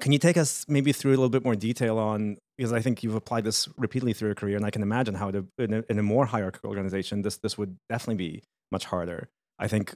can 0.00 0.12
you 0.12 0.18
take 0.18 0.36
us 0.36 0.64
maybe 0.68 0.92
through 0.92 1.12
a 1.12 1.18
little 1.18 1.30
bit 1.30 1.44
more 1.44 1.56
detail 1.56 1.98
on 1.98 2.38
because 2.56 2.72
I 2.72 2.80
think 2.80 3.02
you've 3.02 3.14
applied 3.14 3.44
this 3.44 3.68
repeatedly 3.76 4.12
through 4.12 4.28
your 4.28 4.34
career, 4.34 4.56
and 4.56 4.64
I 4.64 4.70
can 4.70 4.82
imagine 4.82 5.14
how 5.14 5.30
to, 5.30 5.46
in, 5.58 5.74
a, 5.74 5.84
in 5.90 5.98
a 5.98 6.02
more 6.02 6.26
hierarchical 6.26 6.70
organization, 6.70 7.22
this 7.22 7.36
this 7.38 7.58
would 7.58 7.76
definitely 7.88 8.16
be 8.16 8.42
much 8.70 8.86
harder. 8.86 9.28
I 9.58 9.68
think 9.68 9.94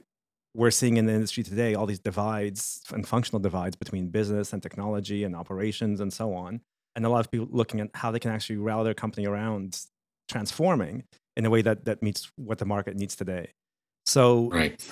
we're 0.53 0.71
seeing 0.71 0.97
in 0.97 1.05
the 1.05 1.13
industry 1.13 1.43
today 1.43 1.75
all 1.75 1.85
these 1.85 1.99
divides 1.99 2.81
and 2.93 3.07
functional 3.07 3.39
divides 3.39 3.75
between 3.75 4.09
business 4.09 4.53
and 4.53 4.61
technology 4.61 5.23
and 5.23 5.35
operations 5.35 6.01
and 6.01 6.11
so 6.11 6.33
on 6.33 6.61
and 6.95 7.05
a 7.05 7.09
lot 7.09 7.19
of 7.19 7.31
people 7.31 7.47
looking 7.51 7.79
at 7.79 7.89
how 7.93 8.11
they 8.11 8.19
can 8.19 8.31
actually 8.31 8.57
rally 8.57 8.83
their 8.83 8.93
company 8.93 9.25
around 9.25 9.79
transforming 10.29 11.03
in 11.37 11.45
a 11.45 11.49
way 11.49 11.61
that 11.61 11.85
that 11.85 12.03
meets 12.03 12.31
what 12.35 12.57
the 12.57 12.65
market 12.65 12.95
needs 12.95 13.15
today. 13.15 13.51
So, 14.05 14.49
right. 14.49 14.83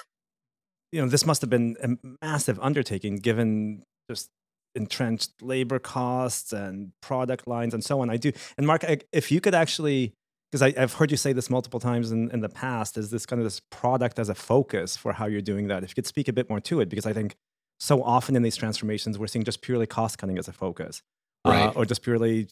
you 0.91 1.01
know, 1.01 1.07
this 1.07 1.25
must 1.25 1.41
have 1.41 1.49
been 1.49 1.75
a 1.83 2.25
massive 2.25 2.59
undertaking 2.61 3.17
given 3.17 3.83
just 4.09 4.29
entrenched 4.75 5.41
labor 5.41 5.79
costs 5.79 6.53
and 6.53 6.91
product 7.01 7.47
lines 7.47 7.73
and 7.73 7.83
so 7.83 8.01
on. 8.01 8.09
I 8.09 8.17
do, 8.17 8.31
and 8.57 8.67
Mark, 8.67 8.83
if 9.11 9.31
you 9.31 9.41
could 9.41 9.55
actually, 9.55 10.13
because 10.51 10.61
I've 10.61 10.93
heard 10.93 11.11
you 11.11 11.17
say 11.17 11.33
this 11.33 11.49
multiple 11.49 11.79
times 11.79 12.11
in, 12.11 12.31
in 12.31 12.41
the 12.41 12.49
past, 12.49 12.97
is 12.97 13.11
this 13.11 13.25
kind 13.25 13.39
of 13.39 13.45
this 13.45 13.61
product 13.69 14.17
as 14.17 14.29
a 14.29 14.35
focus 14.35 14.97
for 14.97 15.13
how 15.13 15.27
you're 15.27 15.41
doing 15.41 15.67
that? 15.67 15.83
If 15.83 15.91
you 15.91 15.95
could 15.95 16.07
speak 16.07 16.27
a 16.27 16.33
bit 16.33 16.49
more 16.49 16.59
to 16.61 16.81
it, 16.81 16.89
because 16.89 17.05
I 17.05 17.13
think 17.13 17.35
so 17.79 18.03
often 18.03 18.35
in 18.35 18.41
these 18.41 18.55
transformations, 18.55 19.17
we're 19.17 19.27
seeing 19.27 19.45
just 19.45 19.61
purely 19.61 19.85
cost 19.85 20.17
cutting 20.17 20.37
as 20.37 20.47
a 20.47 20.53
focus 20.53 21.01
right. 21.45 21.67
uh, 21.67 21.73
or 21.75 21.85
just 21.85 22.01
purely 22.01 22.47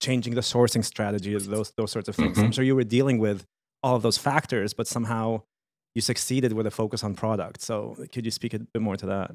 changing 0.00 0.34
the 0.34 0.40
sourcing 0.40 0.84
strategy, 0.84 1.36
those 1.36 1.72
those 1.76 1.90
sorts 1.90 2.08
of 2.08 2.16
things. 2.16 2.36
Mm-hmm. 2.36 2.46
I'm 2.46 2.52
sure 2.52 2.64
you 2.64 2.76
were 2.76 2.84
dealing 2.84 3.18
with 3.18 3.44
all 3.82 3.96
of 3.96 4.02
those 4.02 4.18
factors, 4.18 4.74
but 4.74 4.86
somehow 4.86 5.42
you 5.94 6.00
succeeded 6.00 6.52
with 6.52 6.66
a 6.66 6.70
focus 6.70 7.02
on 7.02 7.14
product. 7.14 7.60
So 7.62 7.96
could 8.12 8.24
you 8.24 8.30
speak 8.30 8.54
a 8.54 8.58
bit 8.58 8.82
more 8.82 8.96
to 8.96 9.06
that? 9.06 9.30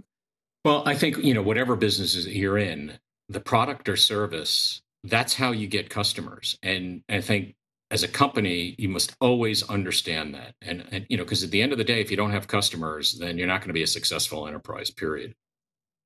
Well, 0.66 0.84
I 0.86 0.96
think 0.96 1.18
you 1.18 1.34
know 1.34 1.42
whatever 1.42 1.76
businesses 1.76 2.28
you're 2.28 2.58
in, 2.58 3.00
the 3.30 3.40
product 3.40 3.90
or 3.90 3.98
service, 3.98 4.82
that's 5.04 5.34
how 5.34 5.52
you 5.52 5.68
get 5.68 5.90
customers. 5.90 6.58
And 6.64 7.04
I 7.10 7.22
think 7.22 7.56
as 7.92 8.04
a 8.04 8.08
company, 8.08 8.76
you 8.78 8.90
must 8.90 9.16
always 9.22 9.62
understand 9.70 10.34
that. 10.36 10.56
And, 10.62 10.86
and 10.92 11.06
you 11.10 11.18
know, 11.18 11.24
because 11.24 11.44
at 11.44 11.52
the 11.52 11.62
end 11.62 11.72
of 11.74 11.78
the 11.78 11.84
day, 11.84 12.02
if 12.02 12.10
you 12.10 12.18
don't 12.18 12.32
have 12.32 12.48
customers, 12.48 13.20
then 13.20 13.38
you're 13.38 13.48
not 13.48 13.62
going 13.62 13.70
to 13.70 13.74
be 13.74 13.84
a 13.84 13.88
successful 13.88 14.48
enterprise. 14.48 14.90
Period. 14.90 15.36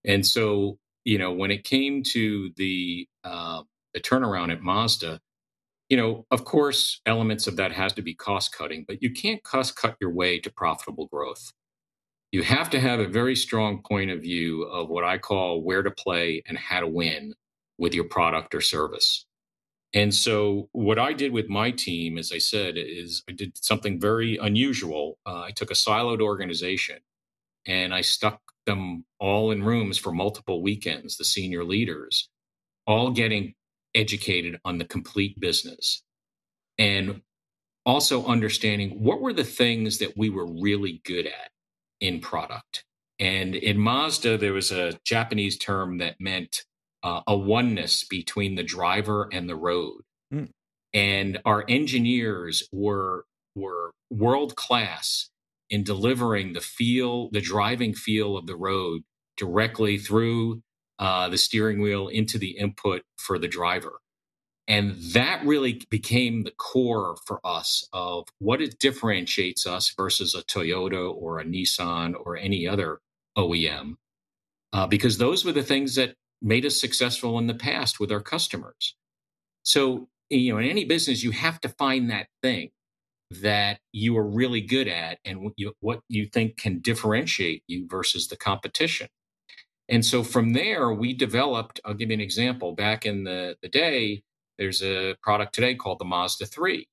And 0.06 0.26
so 0.26 0.80
you 1.08 1.18
know, 1.18 1.32
when 1.32 1.52
it 1.52 1.64
came 1.64 2.04
to 2.04 2.52
the 2.58 3.08
uh, 3.24 3.62
the 3.94 4.02
turnaround 4.02 4.52
at 4.52 4.62
Mazda, 4.62 5.22
you 5.88 5.96
know, 5.96 6.26
of 6.32 6.44
course, 6.44 7.00
elements 7.06 7.48
of 7.48 7.56
that 7.56 7.72
has 7.72 7.94
to 7.94 8.02
be 8.02 8.14
cost 8.14 8.54
cutting, 8.54 8.84
but 8.86 9.02
you 9.02 9.12
can't 9.12 9.42
cost 9.42 9.78
cut 9.78 9.96
your 10.02 10.12
way 10.12 10.38
to 10.42 10.52
profitable 10.52 11.08
growth. 11.08 11.54
You 12.32 12.44
have 12.44 12.70
to 12.72 12.80
have 12.80 13.00
a 13.00 13.08
very 13.08 13.36
strong 13.36 13.82
point 13.82 14.12
of 14.12 14.22
view 14.22 14.64
of 14.64 14.90
what 14.90 15.04
I 15.06 15.18
call 15.18 15.62
where 15.62 15.82
to 15.82 15.92
play 15.92 16.44
and 16.48 16.58
how 16.58 16.82
to 16.82 16.88
win 16.88 17.34
with 17.78 17.94
your 17.94 18.04
product 18.06 18.54
or 18.54 18.62
service. 18.62 19.26
And 19.94 20.14
so, 20.14 20.68
what 20.74 21.00
I 21.00 21.14
did 21.14 21.32
with 21.32 21.48
my 21.48 21.72
team, 21.72 22.18
as 22.18 22.32
I 22.34 22.40
said, 22.40 22.76
is 22.78 23.24
I 23.30 23.32
did 23.32 23.58
something 23.64 24.00
very 24.00 24.38
unusual. 24.38 25.18
Uh, 25.26 25.42
I 25.42 25.52
took 25.52 25.72
a 25.72 25.76
siloed 25.76 26.22
organization 26.22 26.98
and 27.66 27.94
I 27.94 28.02
stuck 28.02 28.42
them 28.66 29.06
all 29.20 29.52
in 29.52 29.64
rooms 29.64 29.98
for 29.98 30.12
multiple 30.12 30.62
weekends, 30.62 31.16
the 31.18 31.24
senior 31.24 31.64
leaders, 31.64 32.30
all 32.86 33.12
getting 33.12 33.54
educated 33.96 34.60
on 34.66 34.78
the 34.78 34.86
complete 34.86 35.40
business 35.40 36.04
and 36.78 37.22
also 37.86 38.26
understanding 38.26 39.02
what 39.02 39.22
were 39.22 39.34
the 39.34 39.44
things 39.44 39.98
that 40.00 40.18
we 40.18 40.30
were 40.30 40.46
really 40.46 41.02
good 41.06 41.26
at 41.26 41.52
in 42.00 42.20
product. 42.20 42.84
And 43.20 43.56
in 43.56 43.80
Mazda, 43.80 44.38
there 44.38 44.54
was 44.54 44.72
a 44.72 45.00
Japanese 45.06 45.58
term 45.58 45.98
that 45.98 46.16
meant 46.20 46.64
uh, 47.04 47.22
a 47.28 47.36
oneness 47.36 48.04
between 48.04 48.56
the 48.56 48.64
driver 48.64 49.28
and 49.32 49.50
the 49.50 49.56
road. 49.56 50.02
Mm. 50.34 50.50
And 50.94 51.40
our 51.46 51.66
engineers 51.68 52.68
were 52.72 53.26
were 53.56 53.92
world 54.12 54.56
class 54.56 55.30
in 55.70 55.84
delivering 55.84 56.54
the 56.54 56.62
feel, 56.62 57.30
the 57.32 57.42
driving 57.42 57.94
feel 57.94 58.38
of 58.38 58.46
the 58.46 58.56
road 58.56 59.02
directly 59.36 59.98
through 59.98 60.62
uh, 61.00 61.30
the 61.30 61.38
steering 61.38 61.82
wheel 61.82 62.08
into 62.08 62.38
the 62.38 62.58
input 62.58 63.02
for 63.18 63.38
the 63.38 63.48
driver. 63.48 64.00
And 64.68 64.96
that 65.14 65.46
really 65.46 65.82
became 65.90 66.44
the 66.44 66.52
core 66.52 67.16
for 67.26 67.40
us 67.46 67.88
of 67.94 68.28
what 68.40 68.62
it 68.62 68.80
differentiates 68.80 69.66
us 69.66 69.94
versus 69.96 70.36
a 70.36 70.44
Toyota 70.44 71.14
or 71.14 71.40
a 71.40 71.46
Nissan 71.46 72.14
or 72.26 72.36
any 72.36 72.68
other 72.68 73.00
OEM. 73.38 73.96
Uh, 74.74 74.86
because 74.86 75.18
those 75.18 75.46
were 75.46 75.54
the 75.54 75.64
things 75.64 75.96
that 75.96 76.16
made 76.42 76.66
us 76.66 76.80
successful 76.80 77.40
in 77.40 77.48
the 77.48 77.54
past 77.54 78.00
with 78.00 78.12
our 78.12 78.20
customers. 78.20 78.96
So, 79.64 80.10
you 80.30 80.54
know, 80.54 80.60
in 80.60 80.70
any 80.70 80.84
business, 80.84 81.24
you 81.24 81.32
have 81.32 81.62
to 81.62 81.70
find 81.70 82.10
that 82.10 82.28
thing 82.44 82.72
that 83.32 83.80
you 83.94 84.18
are 84.18 84.28
really 84.28 84.62
good 84.62 84.88
at 84.88 85.20
and 85.24 85.42
what 85.42 85.54
you, 85.56 85.74
what 85.80 86.02
you 86.10 86.26
think 86.26 86.58
can 86.58 86.80
differentiate 86.80 87.64
you 87.68 87.88
versus 87.88 88.28
the 88.28 88.38
competition. 88.38 89.08
And 89.90 90.06
so 90.06 90.24
from 90.24 90.54
there, 90.54 90.92
we 90.92 91.14
developed, 91.14 91.80
I'll 91.86 91.94
give 91.94 92.10
you 92.10 92.16
an 92.16 92.22
example. 92.22 92.74
Back 92.74 93.06
in 93.06 93.24
the, 93.24 93.58
the 93.62 93.70
day, 93.70 94.24
there's 94.58 94.82
a 94.82 95.16
product 95.22 95.54
today 95.54 95.76
called 95.76 96.00
the 96.00 96.06
Mazda 96.06 96.46
3. 96.46 96.88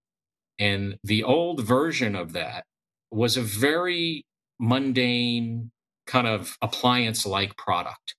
And 0.59 0.97
the 1.03 1.25
old 1.25 1.61
version 1.61 2.15
of 2.15 2.33
that 2.33 2.65
was 3.11 3.37
a 3.37 3.43
very 3.43 4.25
mundane 4.61 5.71
kind 6.07 6.27
of 6.27 6.57
appliance 6.63 7.27
like 7.27 7.57
product. 7.57 8.15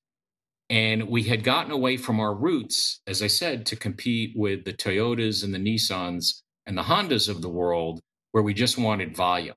And 0.70 1.08
we 1.08 1.24
had 1.24 1.44
gotten 1.44 1.72
away 1.72 1.98
from 1.98 2.20
our 2.20 2.34
roots, 2.34 3.02
as 3.06 3.22
I 3.22 3.28
said, 3.28 3.66
to 3.68 3.75
compete 3.75 4.34
with 4.36 4.66
the 4.66 4.74
Toyotas 4.74 5.44
and 5.44 5.54
the 5.54 5.60
Nissans 5.60 6.42
and 6.66 6.78
the 6.78 6.84
Hondas 6.84 7.30
of 7.30 7.42
the 7.42 7.50
world, 7.50 8.02
where 8.32 8.44
we 8.44 8.54
just 8.54 8.78
wanted 8.78 9.16
volume. 9.16 9.56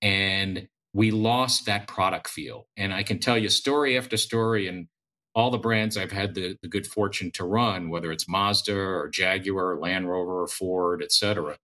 And 0.00 0.68
we 0.94 1.10
lost 1.10 1.66
that 1.66 1.86
product 1.86 2.28
feel. 2.28 2.66
And 2.76 2.92
I 2.94 3.02
can 3.02 3.18
tell 3.18 3.36
you 3.36 3.50
story 3.50 3.98
after 3.98 4.16
story 4.16 4.66
and 4.66 4.88
all 5.36 5.50
the 5.50 5.58
brands 5.58 5.98
I've 5.98 6.12
had 6.12 6.34
the, 6.34 6.56
the 6.62 6.68
good 6.68 6.86
fortune 6.86 7.30
to 7.32 7.44
run, 7.44 7.90
whether 7.90 8.10
it's 8.10 8.28
Mazda 8.28 8.76
or 8.76 9.10
Jaguar, 9.10 9.72
or 9.72 9.78
Land 9.78 10.10
Rover, 10.10 10.42
or 10.42 10.48
Ford, 10.48 11.02
et 11.02 11.12
cetera, 11.12 11.58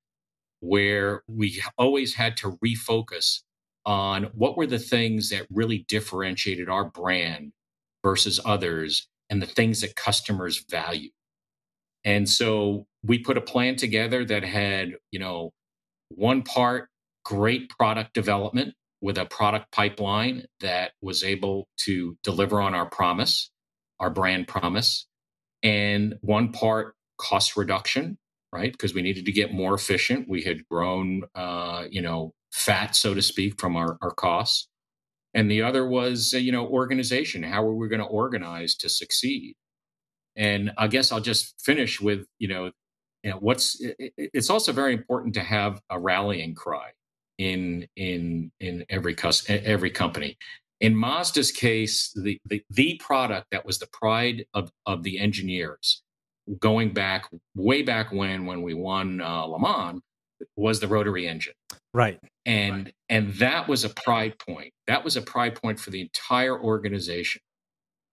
where 0.61 1.23
we 1.27 1.63
always 1.79 2.15
had 2.15 2.37
to 2.39 2.59
refocus 2.65 3.41
on 3.87 4.25
what 4.35 4.57
were 4.59 4.67
the 4.67 4.79
things 4.79 5.31
that 5.31 5.47
really 5.51 5.87
differentiated 5.89 6.69
our 6.69 6.85
brand 6.85 7.53
versus 8.05 8.39
others 8.45 9.09
and 9.31 9.43
the 9.43 9.47
things 9.47 9.81
that 9.81 9.97
customers 9.97 10.65
value. 10.71 11.11
And 12.05 12.29
so 12.29 12.87
we 13.03 13.19
put 13.21 13.39
a 13.39 13.43
plan 13.43 13.77
together 13.77 14.25
that 14.27 14.45
had, 14.45 14.97
you 15.11 15.19
know, 15.19 15.53
one 16.11 16.43
part 16.43 16.89
great 17.25 17.71
product 17.71 18.15
development 18.15 18.75
with 19.01 19.19
a 19.19 19.25
product 19.25 19.73
pipeline 19.73 20.45
that 20.61 20.93
was 21.01 21.25
able 21.25 21.69
to 21.79 22.19
deliver 22.23 22.61
on 22.61 22.75
our 22.75 22.87
promise, 22.87 23.52
our 24.03 24.11
brand 24.11 24.49
promise, 24.49 25.07
and 25.65 26.17
one 26.23 26.53
part 26.53 26.97
cost 27.19 27.57
reduction, 27.57 28.19
right? 28.53 28.73
Because 28.73 28.95
we 28.95 29.03
needed 29.03 29.27
to 29.27 29.33
get 29.33 29.55
more 29.55 29.75
efficient. 29.75 30.29
We 30.29 30.43
had 30.43 30.69
grown, 30.69 31.23
uh, 31.37 31.87
you 31.91 32.03
know, 32.03 32.35
fat, 32.53 32.97
so 32.97 33.15
to 33.15 33.23
speak, 33.23 33.61
from 33.61 33.77
our, 33.77 33.99
our 34.03 34.13
costs. 34.13 34.69
And 35.35 35.51
the 35.51 35.63
other 35.63 35.87
was 35.89 36.35
uh, 36.35 36.39
you 36.39 36.53
know 36.53 36.67
organization. 36.69 37.45
How 37.45 37.65
are 37.67 37.75
we 37.75 37.89
going 37.89 38.03
to 38.03 38.07
organize 38.07 38.77
to 38.79 38.91
succeed? 38.91 39.57
And 40.37 40.73
i 40.79 40.89
guess 40.89 41.13
i'll 41.13 41.21
just 41.21 41.55
finish 41.65 42.01
with 42.01 42.27
you 42.41 42.49
know, 42.49 42.73
you 43.25 43.31
know 43.31 43.39
what's 43.39 43.81
it, 43.81 44.15
it's 44.19 44.51
also 44.51 44.73
very 44.73 44.95
important 44.95 45.35
to 45.35 45.43
have 45.43 45.81
a 45.91 45.99
rallying 46.01 46.55
cry 46.55 46.91
in 47.39 47.87
in 47.97 48.53
in 48.61 48.85
every 48.91 49.15
cus- 49.15 49.49
every 49.51 49.91
company 49.91 50.39
in 50.83 50.95
mazda's 50.95 51.51
case 51.51 52.13
the, 52.15 52.39
the 52.45 52.63
the 52.71 53.01
product 53.03 53.47
that 53.51 53.65
was 53.65 53.79
the 53.79 53.89
pride 53.93 54.45
of 54.53 54.71
of 54.85 55.03
the 55.03 55.19
engineers 55.19 56.03
going 56.59 56.93
back 56.93 57.27
way 57.55 57.83
back 57.83 58.13
when 58.13 58.47
when 58.47 58.63
we 58.63 58.75
won 58.75 59.21
uh, 59.21 59.45
le 59.45 59.59
mans 59.59 60.01
was 60.57 60.81
the 60.81 60.89
rotary 60.89 61.27
engine. 61.27 61.55
Right. 61.95 62.19
And 62.47 62.87
right. 62.87 62.95
and 63.09 63.35
that 63.35 63.69
was 63.69 63.85
a 63.85 63.89
pride 63.89 64.39
point. 64.39 64.73
That 64.87 65.05
was 65.05 65.17
a 65.17 65.23
pride 65.23 65.61
point 65.61 65.79
for 65.79 65.91
the 65.91 66.01
entire 66.01 66.59
organization. 66.59 67.43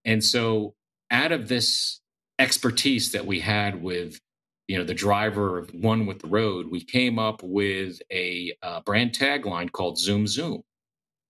And 0.06 0.24
so 0.24 0.74
out 1.12 1.32
of 1.32 1.48
this 1.48 2.00
expertise 2.38 3.12
that 3.12 3.26
we 3.26 3.40
had 3.40 3.82
with 3.82 4.20
you 4.68 4.78
know 4.78 4.84
the 4.84 4.94
driver 4.94 5.58
of 5.58 5.74
one 5.74 6.06
with 6.06 6.20
the 6.20 6.28
road 6.28 6.68
we 6.70 6.82
came 6.82 7.18
up 7.20 7.42
with 7.44 8.00
a 8.12 8.54
uh, 8.62 8.80
brand 8.82 9.12
tagline 9.12 9.70
called 9.70 9.98
zoom 9.98 10.26
zoom 10.26 10.62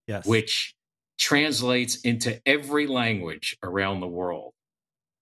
yes. 0.08 0.26
which 0.28 0.76
translates 1.20 2.02
into 2.02 2.42
every 2.48 2.88
language 2.88 3.58
around 3.64 4.00
the 4.00 4.08
world 4.08 4.54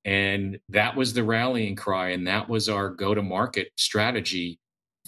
and 0.06 0.60
that 0.70 0.96
was 0.96 1.13
the 1.13 1.24
rallying 1.24 1.75
cry 1.75 2.10
and 2.10 2.27
that 2.27 2.50
was 2.50 2.70
our 2.70 2.89
go 2.89 3.13
to 3.13 3.22
market 3.22 3.70
strategy 3.77 4.58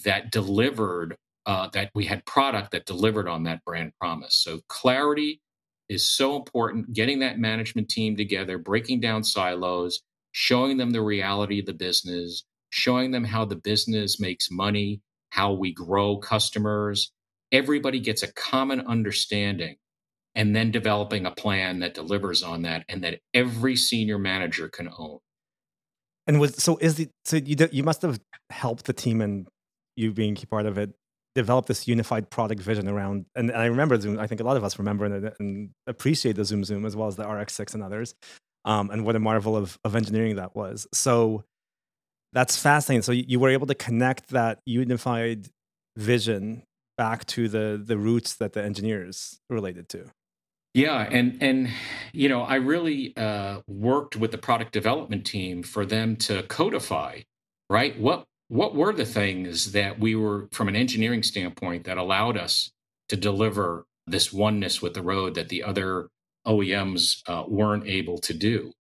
that 0.03 0.29
delivered 0.31 1.15
uh, 1.45 1.69
that 1.73 1.89
we 1.95 2.05
had 2.05 2.25
product 2.25 2.71
that 2.71 2.85
delivered 2.85 3.27
on 3.27 3.43
that 3.43 3.63
brand 3.65 3.93
promise. 3.99 4.35
So 4.35 4.59
clarity 4.67 5.41
is 5.87 6.05
so 6.05 6.35
important. 6.35 6.93
Getting 6.93 7.19
that 7.19 7.39
management 7.39 7.89
team 7.89 8.17
together, 8.17 8.57
breaking 8.57 8.99
down 8.99 9.23
silos, 9.23 10.01
showing 10.33 10.77
them 10.77 10.91
the 10.91 11.01
reality 11.01 11.59
of 11.59 11.65
the 11.65 11.73
business, 11.73 12.43
showing 12.69 13.11
them 13.11 13.23
how 13.23 13.45
the 13.45 13.55
business 13.55 14.19
makes 14.19 14.51
money, 14.51 15.01
how 15.29 15.53
we 15.53 15.73
grow 15.73 16.17
customers. 16.17 17.11
Everybody 17.51 17.99
gets 17.99 18.21
a 18.21 18.31
common 18.33 18.81
understanding 18.81 19.77
and 20.35 20.55
then 20.55 20.71
developing 20.71 21.25
a 21.25 21.31
plan 21.31 21.79
that 21.79 21.93
delivers 21.93 22.43
on 22.43 22.61
that 22.63 22.85
and 22.87 23.03
that 23.03 23.19
every 23.33 23.75
senior 23.75 24.17
manager 24.17 24.69
can 24.69 24.89
own. 24.97 25.19
And 26.27 26.39
was 26.39 26.55
so 26.61 26.77
is 26.77 26.95
the 26.95 27.09
so 27.25 27.37
you 27.37 27.55
you 27.71 27.83
must 27.83 28.01
have 28.03 28.19
helped 28.49 28.85
the 28.85 28.93
team 28.93 29.21
and 29.21 29.47
you 29.95 30.11
being 30.11 30.35
part 30.35 30.65
of 30.65 30.77
it 30.77 30.91
develop 31.35 31.65
this 31.65 31.87
unified 31.87 32.29
product 32.29 32.61
vision 32.61 32.87
around 32.87 33.25
and, 33.35 33.49
and 33.51 33.59
i 33.61 33.65
remember 33.65 33.99
zoom 33.99 34.19
i 34.19 34.25
think 34.25 34.41
a 34.41 34.43
lot 34.43 34.57
of 34.57 34.63
us 34.63 34.79
remember 34.79 35.05
and, 35.05 35.31
and, 35.39 35.69
appreciate 35.85 36.35
the 36.35 36.43
zoom 36.43 36.63
zoom 36.63 36.85
as 36.85 36.95
well 36.95 37.07
as 37.07 37.15
the 37.15 37.23
rx6 37.23 37.73
and 37.75 37.83
others 37.83 38.15
um, 38.65 38.89
and 38.91 39.05
what 39.05 39.15
a 39.15 39.19
marvel 39.19 39.55
of, 39.55 39.79
of 39.83 39.95
engineering 39.95 40.35
that 40.35 40.55
was. 40.55 40.87
So 40.93 41.43
that's 42.33 42.57
fascinating. 42.57 43.01
So 43.01 43.11
you, 43.11 43.25
you 43.27 43.39
were 43.39 43.49
able 43.49 43.67
to 43.67 43.75
connect 43.75 44.29
that 44.29 44.59
unified 44.65 45.47
vision 45.97 46.63
back 46.97 47.25
to 47.25 47.47
the 47.47 47.81
the 47.83 47.97
roots 47.97 48.35
that 48.35 48.53
the 48.53 48.61
engineers 48.61 49.39
related 49.49 49.87
to 49.89 50.05
yeah 50.73 51.07
and 51.11 51.41
and 51.41 51.69
you 52.13 52.29
know 52.29 52.41
i 52.41 52.55
really 52.55 53.15
uh, 53.17 53.61
worked 53.67 54.15
with 54.15 54.31
the 54.31 54.37
product 54.37 54.71
development 54.71 55.25
team 55.25 55.63
for 55.63 55.85
them 55.85 56.15
to 56.15 56.43
codify 56.43 57.19
right 57.69 57.99
what 57.99 58.25
what 58.49 58.75
were 58.75 58.91
the 58.91 59.05
things 59.05 59.71
that 59.73 59.99
we 59.99 60.15
were, 60.15 60.49
from 60.51 60.67
an 60.67 60.75
engineering 60.75 61.23
standpoint, 61.23 61.85
that 61.85 61.97
allowed 61.97 62.35
us 62.35 62.71
to 63.07 63.15
deliver 63.15 63.85
this 64.07 64.33
oneness 64.33 64.81
with 64.81 64.95
the 64.95 65.03
road 65.03 65.35
that 65.35 65.49
the 65.49 65.63
other 65.63 66.09
OEMs 66.45 67.21
uh, 67.27 67.43
weren't 67.47 67.87
able 67.87 68.17
to 68.17 68.33
do? 68.33 68.73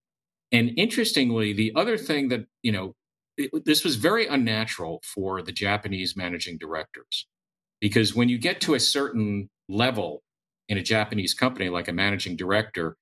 And 0.51 0.71
interestingly, 0.75 1.53
the 1.53 1.71
other 1.75 1.97
thing 1.97 2.29
that, 2.29 2.47
you 2.63 2.71
know, 2.71 2.95
it, 3.37 3.51
this 3.63 3.83
was 3.83 3.95
very 3.95 4.25
unnatural 4.25 5.01
for 5.03 5.43
the 5.43 5.51
Japanese 5.51 6.17
managing 6.17 6.57
directors 6.57 7.27
because 7.79 8.15
when 8.15 8.27
you 8.27 8.39
get 8.39 8.59
to 8.61 8.73
a 8.73 8.79
certain 8.79 9.49
level 9.69 10.23
in 10.69 10.77
a 10.77 10.83
Japanese 10.83 11.33
company, 11.33 11.67
like 11.67 11.89
a 11.89 11.93
managing 11.93 12.37
director, 12.37 12.95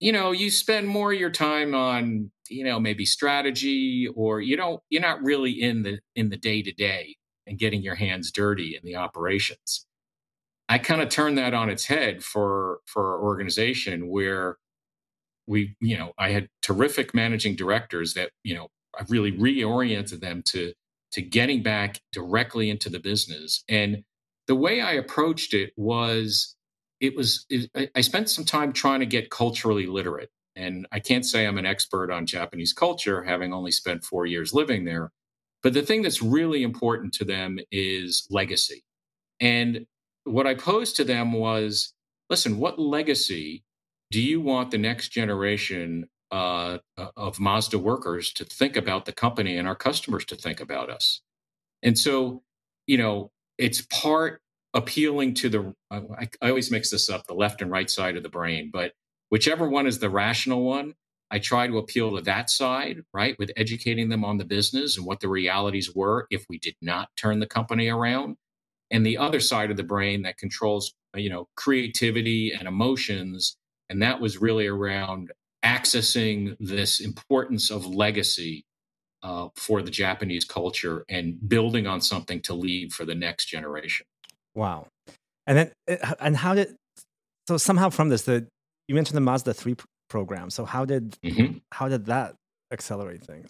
you 0.00 0.12
know, 0.12 0.32
you 0.32 0.50
spend 0.50 0.88
more 0.88 1.12
of 1.12 1.18
your 1.18 1.30
time 1.30 1.74
on 1.74 2.30
you 2.48 2.64
know 2.64 2.80
maybe 2.80 3.04
strategy 3.04 4.08
or 4.16 4.40
you 4.40 4.56
don't 4.56 4.80
you're 4.88 5.02
not 5.02 5.22
really 5.22 5.50
in 5.50 5.82
the 5.82 5.98
in 6.16 6.30
the 6.30 6.36
day 6.36 6.62
to 6.62 6.72
day 6.72 7.16
and 7.46 7.58
getting 7.58 7.82
your 7.82 7.96
hands 7.96 8.32
dirty 8.32 8.74
in 8.74 8.80
the 8.84 8.96
operations. 8.96 9.84
I 10.68 10.78
kind 10.78 11.02
of 11.02 11.08
turned 11.08 11.36
that 11.38 11.52
on 11.52 11.68
its 11.68 11.86
head 11.86 12.22
for 12.24 12.78
for 12.86 13.14
our 13.14 13.22
organization 13.22 14.08
where 14.08 14.56
we 15.46 15.74
you 15.80 15.96
know 15.98 16.12
i 16.18 16.30
had 16.30 16.48
terrific 16.62 17.14
managing 17.14 17.56
directors 17.56 18.14
that 18.14 18.30
you 18.44 18.54
know 18.54 18.68
i 18.98 19.02
really 19.08 19.32
reoriented 19.32 20.20
them 20.20 20.42
to 20.46 20.72
to 21.12 21.22
getting 21.22 21.62
back 21.62 22.00
directly 22.12 22.68
into 22.68 22.90
the 22.90 22.98
business. 22.98 23.64
And 23.68 24.04
the 24.46 24.54
way 24.54 24.80
i 24.80 24.92
approached 24.92 25.54
it 25.54 25.72
was 25.76 26.54
it 27.00 27.16
was 27.16 27.46
it, 27.48 27.90
i 27.94 28.00
spent 28.00 28.28
some 28.28 28.44
time 28.44 28.72
trying 28.72 29.00
to 29.00 29.06
get 29.06 29.30
culturally 29.30 29.86
literate 29.86 30.30
and 30.58 30.88
I 30.90 30.98
can't 30.98 31.24
say 31.24 31.46
I'm 31.46 31.56
an 31.56 31.64
expert 31.64 32.10
on 32.10 32.26
Japanese 32.26 32.72
culture, 32.72 33.22
having 33.22 33.54
only 33.54 33.70
spent 33.70 34.02
four 34.02 34.26
years 34.26 34.52
living 34.52 34.84
there. 34.84 35.12
But 35.62 35.72
the 35.72 35.82
thing 35.82 36.02
that's 36.02 36.20
really 36.20 36.64
important 36.64 37.14
to 37.14 37.24
them 37.24 37.58
is 37.70 38.26
legacy. 38.28 38.84
And 39.40 39.86
what 40.24 40.48
I 40.48 40.54
posed 40.54 40.96
to 40.96 41.04
them 41.04 41.32
was 41.32 41.94
listen, 42.28 42.58
what 42.58 42.78
legacy 42.78 43.64
do 44.10 44.20
you 44.20 44.40
want 44.40 44.72
the 44.72 44.78
next 44.78 45.10
generation 45.10 46.08
uh, 46.30 46.78
of 47.16 47.38
Mazda 47.38 47.78
workers 47.78 48.32
to 48.34 48.44
think 48.44 48.76
about 48.76 49.04
the 49.04 49.12
company 49.12 49.56
and 49.56 49.68
our 49.68 49.76
customers 49.76 50.24
to 50.26 50.36
think 50.36 50.60
about 50.60 50.90
us? 50.90 51.22
And 51.84 51.96
so, 51.96 52.42
you 52.86 52.98
know, 52.98 53.30
it's 53.58 53.82
part 53.82 54.42
appealing 54.74 55.34
to 55.34 55.48
the, 55.48 55.74
I, 55.90 56.28
I 56.42 56.48
always 56.50 56.70
mix 56.70 56.90
this 56.90 57.08
up, 57.08 57.26
the 57.26 57.34
left 57.34 57.62
and 57.62 57.70
right 57.70 57.88
side 57.88 58.16
of 58.16 58.22
the 58.22 58.28
brain, 58.28 58.70
but 58.72 58.92
whichever 59.30 59.68
one 59.68 59.86
is 59.86 59.98
the 59.98 60.10
rational 60.10 60.62
one, 60.62 60.94
I 61.30 61.38
try 61.38 61.66
to 61.66 61.78
appeal 61.78 62.16
to 62.16 62.22
that 62.22 62.48
side, 62.48 63.02
right, 63.12 63.36
with 63.38 63.50
educating 63.56 64.08
them 64.08 64.24
on 64.24 64.38
the 64.38 64.44
business 64.44 64.96
and 64.96 65.06
what 65.06 65.20
the 65.20 65.28
realities 65.28 65.94
were 65.94 66.26
if 66.30 66.46
we 66.48 66.58
did 66.58 66.74
not 66.80 67.10
turn 67.16 67.38
the 67.38 67.46
company 67.46 67.88
around. 67.88 68.36
And 68.90 69.04
the 69.04 69.18
other 69.18 69.40
side 69.40 69.70
of 69.70 69.76
the 69.76 69.82
brain 69.82 70.22
that 70.22 70.38
controls, 70.38 70.94
you 71.14 71.28
know, 71.28 71.48
creativity 71.54 72.52
and 72.52 72.66
emotions. 72.66 73.58
And 73.90 74.02
that 74.02 74.20
was 74.20 74.40
really 74.40 74.66
around 74.66 75.32
accessing 75.62 76.56
this 76.60 77.00
importance 77.00 77.70
of 77.70 77.84
legacy 77.86 78.64
uh, 79.22 79.48
for 79.56 79.82
the 79.82 79.90
Japanese 79.90 80.44
culture 80.44 81.04
and 81.08 81.36
building 81.46 81.86
on 81.86 82.00
something 82.00 82.40
to 82.42 82.54
leave 82.54 82.92
for 82.92 83.04
the 83.04 83.14
next 83.14 83.46
generation. 83.46 84.06
Wow. 84.58 84.88
And 85.46 85.56
then, 85.56 85.72
uh, 85.88 86.14
and 86.18 86.36
how 86.36 86.54
did, 86.54 86.74
so 87.46 87.56
somehow 87.56 87.90
from 87.90 88.08
this, 88.08 88.22
the, 88.22 88.46
you 88.88 88.94
mentioned 88.96 89.16
the 89.16 89.20
Mazda 89.20 89.54
3 89.54 89.76
program. 90.10 90.50
So 90.50 90.64
how 90.64 90.84
did, 90.84 91.12
mm-hmm. 91.24 91.58
how 91.72 91.88
did 91.88 92.06
that 92.06 92.34
accelerate 92.72 93.22
things? 93.22 93.48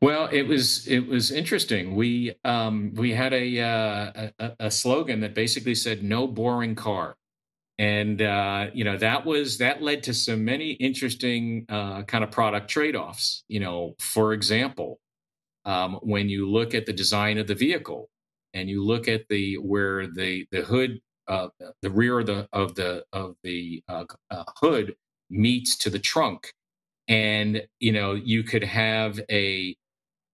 Well, 0.00 0.28
it 0.30 0.42
was 0.42 0.86
it 0.86 1.08
was 1.08 1.30
interesting. 1.32 1.96
We 1.96 2.34
um, 2.44 2.92
we 2.94 3.12
had 3.12 3.34
a, 3.34 3.60
uh, 3.60 4.30
a, 4.38 4.52
a 4.60 4.70
slogan 4.70 5.20
that 5.20 5.34
basically 5.34 5.74
said 5.74 6.02
"No 6.02 6.26
boring 6.26 6.74
car," 6.74 7.16
and 7.78 8.22
uh, 8.22 8.68
you 8.72 8.84
know 8.84 8.96
that 8.96 9.26
was 9.26 9.58
that 9.58 9.82
led 9.82 10.04
to 10.04 10.14
some 10.14 10.44
many 10.44 10.70
interesting 10.72 11.66
uh, 11.68 12.02
kind 12.04 12.22
of 12.22 12.30
product 12.30 12.70
trade-offs 12.70 13.42
you 13.48 13.58
know 13.58 13.94
for 13.98 14.32
example 14.32 15.00
um, 15.64 15.98
when 16.02 16.28
you 16.28 16.48
look 16.48 16.74
at 16.74 16.86
the 16.86 16.92
design 16.92 17.36
of 17.36 17.46
the 17.46 17.54
vehicle 17.54 18.08
and 18.54 18.68
you 18.68 18.84
look 18.84 19.08
at 19.08 19.28
the 19.28 19.56
where 19.56 20.06
the 20.06 20.46
the 20.50 20.62
hood 20.62 21.00
uh, 21.28 21.48
the 21.82 21.90
rear 21.90 22.20
of 22.20 22.26
the 22.26 22.48
of 22.52 22.74
the 22.74 23.04
of 23.12 23.36
the 23.42 23.82
uh, 23.88 24.04
uh, 24.30 24.44
hood 24.56 24.94
meets 25.30 25.76
to 25.76 25.90
the 25.90 25.98
trunk 25.98 26.52
and 27.08 27.62
you 27.78 27.92
know 27.92 28.14
you 28.14 28.42
could 28.42 28.64
have 28.64 29.20
a 29.30 29.76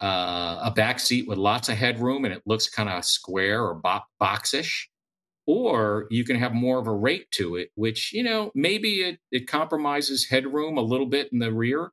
uh, 0.01 0.61
a 0.65 0.71
back 0.71 1.01
seat 1.01 1.27
with 1.27 1.39
lots 1.39 1.69
of 1.69 1.77
headroom 1.77 2.25
and 2.25 2.35
it 2.35 2.43
looks 2.47 2.69
kind 2.69 2.89
of 2.89 3.05
square 3.05 3.65
or 3.65 3.75
bo- 3.75 4.01
boxish 4.21 4.87
or 5.47 6.07
you 6.11 6.25
can 6.25 6.37
have 6.37 6.53
more 6.53 6.79
of 6.79 6.89
a 6.89 6.93
rake 6.95 7.31
to 7.31 7.57
it, 7.57 7.71
which, 7.77 8.13
you 8.13 8.23
know, 8.23 8.51
maybe 8.55 9.03
it, 9.03 9.19
it 9.31 9.47
compromises 9.47 10.27
headroom 10.29 10.77
a 10.77 10.83
little 10.83 11.07
bit 11.07 11.33
in 11.33 11.39
the 11.39 11.53
rear, 11.53 11.93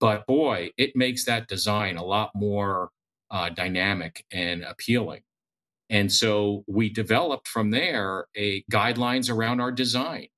but 0.00 0.26
boy, 0.26 0.70
it 0.76 0.96
makes 0.96 1.24
that 1.24 1.48
design 1.48 1.96
a 1.96 2.04
lot 2.04 2.32
more 2.34 2.90
uh, 3.30 3.48
dynamic 3.48 4.24
and 4.32 4.62
appealing. 4.64 5.22
And 5.90 6.10
so 6.10 6.64
we 6.68 6.88
developed 6.88 7.48
from 7.48 7.70
there 7.72 8.26
a 8.36 8.62
guidelines 8.72 9.28
around 9.28 9.60
our 9.60 9.72
design. 9.72 10.28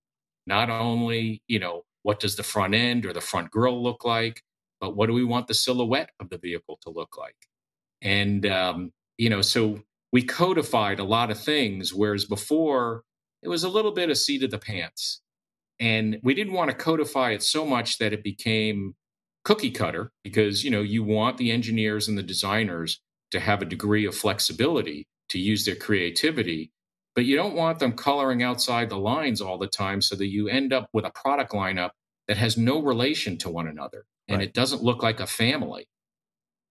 Not 0.47 0.71
only, 0.71 1.43
you 1.47 1.61
know, 1.61 1.83
what 2.03 2.19
does 2.19 2.37
the 2.37 2.43
front 2.43 2.75
end 2.75 3.07
or 3.07 3.13
the 3.13 3.21
front 3.21 3.51
grille 3.51 3.81
look 3.81 4.05
like, 4.05 4.43
but 4.81 4.97
what 4.97 5.07
do 5.07 5.13
we 5.13 5.25
want 5.25 5.47
the 5.47 5.55
silhouette 5.55 6.11
of 6.19 6.31
the 6.31 6.39
vehicle 6.39 6.79
to 6.83 6.91
look 6.91 7.17
like? 7.17 7.37
And 8.01 8.45
um, 8.47 8.93
you 9.19 9.31
know, 9.31 9.43
so 9.43 9.83
we 10.11 10.23
codified 10.23 10.99
a 10.99 11.05
lot 11.05 11.31
of 11.31 11.39
things, 11.39 11.95
whereas 11.95 12.25
before 12.25 13.05
it 13.43 13.49
was 13.49 13.63
a 13.63 13.69
little 13.69 13.93
bit 13.93 14.11
of 14.11 14.19
seat 14.19 14.43
of 14.43 14.51
the 14.51 14.59
pants. 14.59 15.21
And 15.79 16.19
we 16.23 16.35
didn't 16.35 16.55
want 16.55 16.71
to 16.71 16.77
codify 16.77 17.33
it 17.33 17.43
so 17.43 17.67
much 17.67 17.99
that 17.99 18.13
it 18.13 18.23
became 18.23 18.95
cookie 19.45 19.71
cutter 19.71 20.13
because, 20.25 20.65
you 20.65 20.71
know, 20.71 20.83
you 20.83 21.03
want 21.03 21.39
the 21.39 21.51
engineers 21.51 22.09
and 22.09 22.17
the 22.17 22.23
designers 22.23 23.01
to 23.33 23.41
have 23.41 23.63
a 23.63 23.67
degree 23.67 24.07
of 24.07 24.15
flexibility 24.15 25.07
to 25.33 25.39
use 25.39 25.65
their 25.65 25.77
creativity, 25.77 26.71
but 27.15 27.25
you 27.25 27.37
don't 27.37 27.55
want 27.55 27.79
them 27.79 27.93
coloring 27.93 28.43
outside 28.43 28.89
the 28.89 28.99
lines 28.99 29.41
all 29.41 29.59
the 29.59 29.67
time 29.67 30.01
so 30.01 30.15
that 30.17 30.29
you 30.29 30.49
end 30.49 30.73
up 30.73 30.89
with 30.93 31.05
a 31.05 31.11
product 31.11 31.53
lineup 31.53 31.91
that 32.29 32.37
has 32.37 32.57
no 32.57 32.81
relation 32.81 33.37
to 33.39 33.51
one 33.51 33.67
another 33.67 34.05
and 34.29 34.39
right. 34.39 34.49
it 34.49 34.55
doesn't 34.55 34.83
look 34.83 35.03
like 35.03 35.21
a 35.21 35.27
family. 35.27 35.87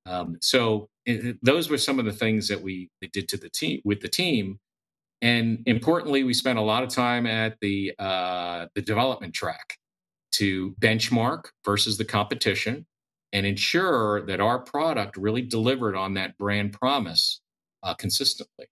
Um, 0.06 0.38
so 0.42 0.88
it, 1.06 1.38
those 1.44 1.70
were 1.70 1.78
some 1.78 2.00
of 2.00 2.06
the 2.06 2.14
things 2.14 2.48
that 2.48 2.62
we 2.62 2.90
did 3.14 3.28
to 3.30 3.38
the 3.38 3.50
team 3.50 3.82
with 3.84 4.02
the 4.02 4.08
team. 4.08 4.60
And 5.22 5.62
importantly, 5.66 6.24
we 6.24 6.34
spent 6.34 6.58
a 6.58 6.64
lot 6.64 6.84
of 6.84 6.90
time 6.90 7.28
at 7.28 7.58
the 7.62 7.94
uh, 8.00 8.68
the 8.74 8.82
development 8.82 9.36
track 9.36 9.78
to 10.34 10.76
benchmark 10.82 11.46
versus 11.64 11.98
the 11.98 12.06
competition 12.06 12.88
and 13.34 13.46
ensure 13.46 14.26
that 14.26 14.40
our 14.40 14.60
product 14.60 15.18
really 15.18 15.42
delivered 15.42 15.96
on 15.96 16.16
that 16.16 16.38
brand 16.38 16.74
promise 16.74 17.42
uh, 17.84 17.94
consistently. 17.94 18.66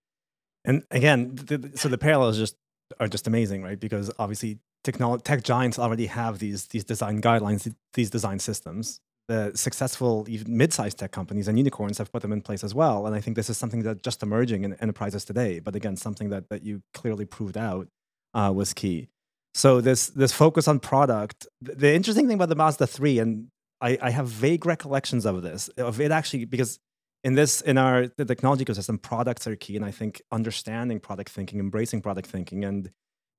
And 0.64 0.84
again, 0.90 1.34
the, 1.34 1.72
so 1.74 1.88
the 1.88 1.98
parallels 1.98 2.36
just 2.36 2.56
are 2.98 3.08
just 3.08 3.26
amazing, 3.26 3.62
right? 3.62 3.78
Because 3.78 4.10
obviously, 4.18 4.58
technology 4.84 5.22
tech 5.22 5.42
giants 5.42 5.78
already 5.78 6.06
have 6.06 6.38
these 6.38 6.66
these 6.66 6.84
design 6.84 7.20
guidelines, 7.22 7.74
these 7.94 8.10
design 8.10 8.38
systems, 8.38 9.00
the 9.30 9.52
successful 9.54 10.26
even 10.28 10.56
mid-sized 10.56 10.98
tech 10.98 11.12
companies 11.12 11.46
and 11.46 11.56
unicorns 11.56 11.98
have 11.98 12.10
put 12.10 12.20
them 12.20 12.32
in 12.32 12.42
place 12.42 12.64
as 12.64 12.74
well. 12.74 13.06
And 13.06 13.14
I 13.14 13.20
think 13.20 13.36
this 13.36 13.48
is 13.48 13.56
something 13.56 13.82
that's 13.82 14.02
just 14.02 14.24
emerging 14.24 14.64
in 14.64 14.74
enterprises 14.74 15.24
today. 15.24 15.60
But 15.60 15.76
again, 15.76 15.96
something 15.96 16.30
that, 16.30 16.48
that 16.48 16.64
you 16.64 16.82
clearly 16.94 17.24
proved 17.24 17.56
out 17.56 17.86
uh, 18.34 18.52
was 18.52 18.74
key. 18.74 19.08
So 19.54 19.80
this 19.80 20.08
this 20.08 20.32
focus 20.32 20.66
on 20.66 20.80
product. 20.80 21.46
The 21.60 21.94
interesting 21.94 22.26
thing 22.26 22.34
about 22.34 22.48
the 22.48 22.56
Mazda 22.56 22.88
3, 22.88 23.18
and 23.20 23.48
I, 23.80 23.98
I 24.02 24.10
have 24.10 24.26
vague 24.26 24.66
recollections 24.66 25.24
of 25.24 25.42
this, 25.42 25.68
of 25.78 26.00
it 26.00 26.10
actually 26.10 26.44
because 26.44 26.80
in 27.24 27.34
this 27.34 27.60
in 27.60 27.78
our 27.78 28.08
the 28.16 28.24
technology 28.24 28.64
ecosystem, 28.64 29.00
products 29.00 29.46
are 29.46 29.56
key. 29.56 29.76
And 29.76 29.84
I 29.84 29.90
think 29.90 30.22
understanding 30.32 31.00
product 31.00 31.30
thinking, 31.30 31.58
embracing 31.58 32.00
product 32.00 32.28
thinking, 32.28 32.64
and 32.64 32.90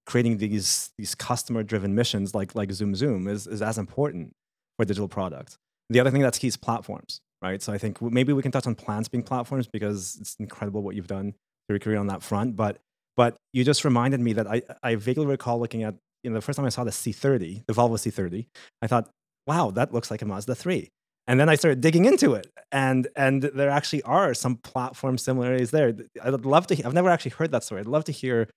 creating 0.05 0.37
these 0.37 0.91
these 0.97 1.15
customer 1.15 1.63
driven 1.63 1.95
missions 1.95 2.35
like 2.35 2.55
like 2.55 2.71
Zoom 2.71 2.95
Zoom 2.95 3.27
is, 3.27 3.47
is 3.47 3.61
as 3.61 3.77
important 3.77 4.33
for 4.77 4.85
digital 4.85 5.07
products. 5.07 5.57
The 5.89 5.99
other 5.99 6.11
thing 6.11 6.21
that's 6.21 6.37
key 6.37 6.47
is 6.47 6.57
platforms, 6.57 7.21
right? 7.41 7.61
So 7.61 7.73
I 7.73 7.77
think 7.77 8.01
maybe 8.01 8.33
we 8.33 8.41
can 8.41 8.51
touch 8.51 8.67
on 8.67 8.75
plants 8.75 9.09
being 9.09 9.23
platforms 9.23 9.67
because 9.67 10.17
it's 10.21 10.35
incredible 10.39 10.83
what 10.83 10.95
you've 10.95 11.07
done 11.07 11.33
through 11.67 11.75
your 11.75 11.79
career 11.79 11.97
on 11.97 12.07
that 12.07 12.23
front. 12.23 12.55
But 12.55 12.77
but 13.17 13.35
you 13.51 13.63
just 13.63 13.83
reminded 13.83 14.19
me 14.19 14.33
that 14.33 14.47
I, 14.47 14.61
I 14.83 14.95
vaguely 14.95 15.25
recall 15.25 15.59
looking 15.59 15.83
at 15.83 15.95
you 16.23 16.29
know 16.29 16.35
the 16.35 16.41
first 16.41 16.57
time 16.57 16.65
I 16.65 16.69
saw 16.69 16.83
the 16.83 16.91
C30, 16.91 17.65
the 17.65 17.73
Volvo 17.73 17.93
C30, 17.93 18.45
I 18.81 18.87
thought, 18.87 19.09
wow, 19.47 19.71
that 19.71 19.93
looks 19.93 20.11
like 20.11 20.21
a 20.21 20.25
Mazda 20.25 20.55
3. 20.55 20.89
And 21.27 21.39
then 21.39 21.49
I 21.49 21.55
started 21.55 21.81
digging 21.81 22.05
into 22.05 22.33
it, 22.33 22.47
and 22.71 23.07
and 23.15 23.43
there 23.43 23.69
actually 23.69 24.01
are 24.03 24.33
some 24.33 24.57
platform 24.57 25.17
similarities 25.17 25.71
there. 25.71 25.93
I'd 26.23 26.45
love 26.45 26.67
to. 26.67 26.85
I've 26.85 26.93
never 26.93 27.09
actually 27.09 27.31
heard 27.31 27.51
that 27.51 27.63
story. 27.63 27.81
I'd 27.81 27.87
love 27.87 28.05
to 28.05 28.11
hear 28.11 28.49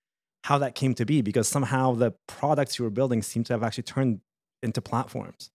how 0.43 0.57
that 0.59 0.75
came 0.75 0.93
to 0.95 1.05
be 1.05 1.21
because 1.21 1.47
somehow 1.47 1.93
the 1.93 2.11
products 2.27 2.77
you 2.77 2.85
were 2.85 2.91
building 2.91 3.21
seem 3.21 3.43
to 3.45 3.53
have 3.53 3.63
actually 3.63 3.83
turned 3.83 4.21
into 4.61 4.81
platforms. 4.81 5.49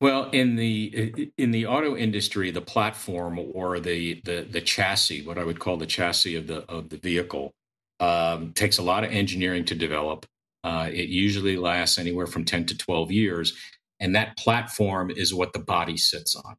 Well, 0.00 0.30
in 0.30 0.56
the 0.56 1.30
in 1.36 1.50
the 1.50 1.66
auto 1.66 1.96
industry, 1.96 2.50
the 2.50 2.62
platform 2.62 3.38
or 3.52 3.80
the 3.80 4.20
the 4.24 4.46
the 4.50 4.60
chassis, 4.60 5.26
what 5.26 5.38
I 5.38 5.44
would 5.44 5.58
call 5.58 5.76
the 5.76 5.86
chassis 5.86 6.36
of 6.36 6.46
the 6.46 6.64
of 6.70 6.88
the 6.88 6.96
vehicle, 6.96 7.52
um, 8.00 8.52
takes 8.52 8.78
a 8.78 8.82
lot 8.82 9.04
of 9.04 9.10
engineering 9.10 9.64
to 9.66 9.74
develop. 9.74 10.24
Uh, 10.64 10.88
it 10.90 11.08
usually 11.08 11.56
lasts 11.56 11.98
anywhere 11.98 12.26
from 12.26 12.44
ten 12.44 12.64
to 12.66 12.76
twelve 12.76 13.12
years, 13.12 13.54
and 14.00 14.14
that 14.14 14.36
platform 14.36 15.10
is 15.10 15.34
what 15.34 15.52
the 15.52 15.58
body 15.58 15.96
sits 15.96 16.34
on. 16.34 16.56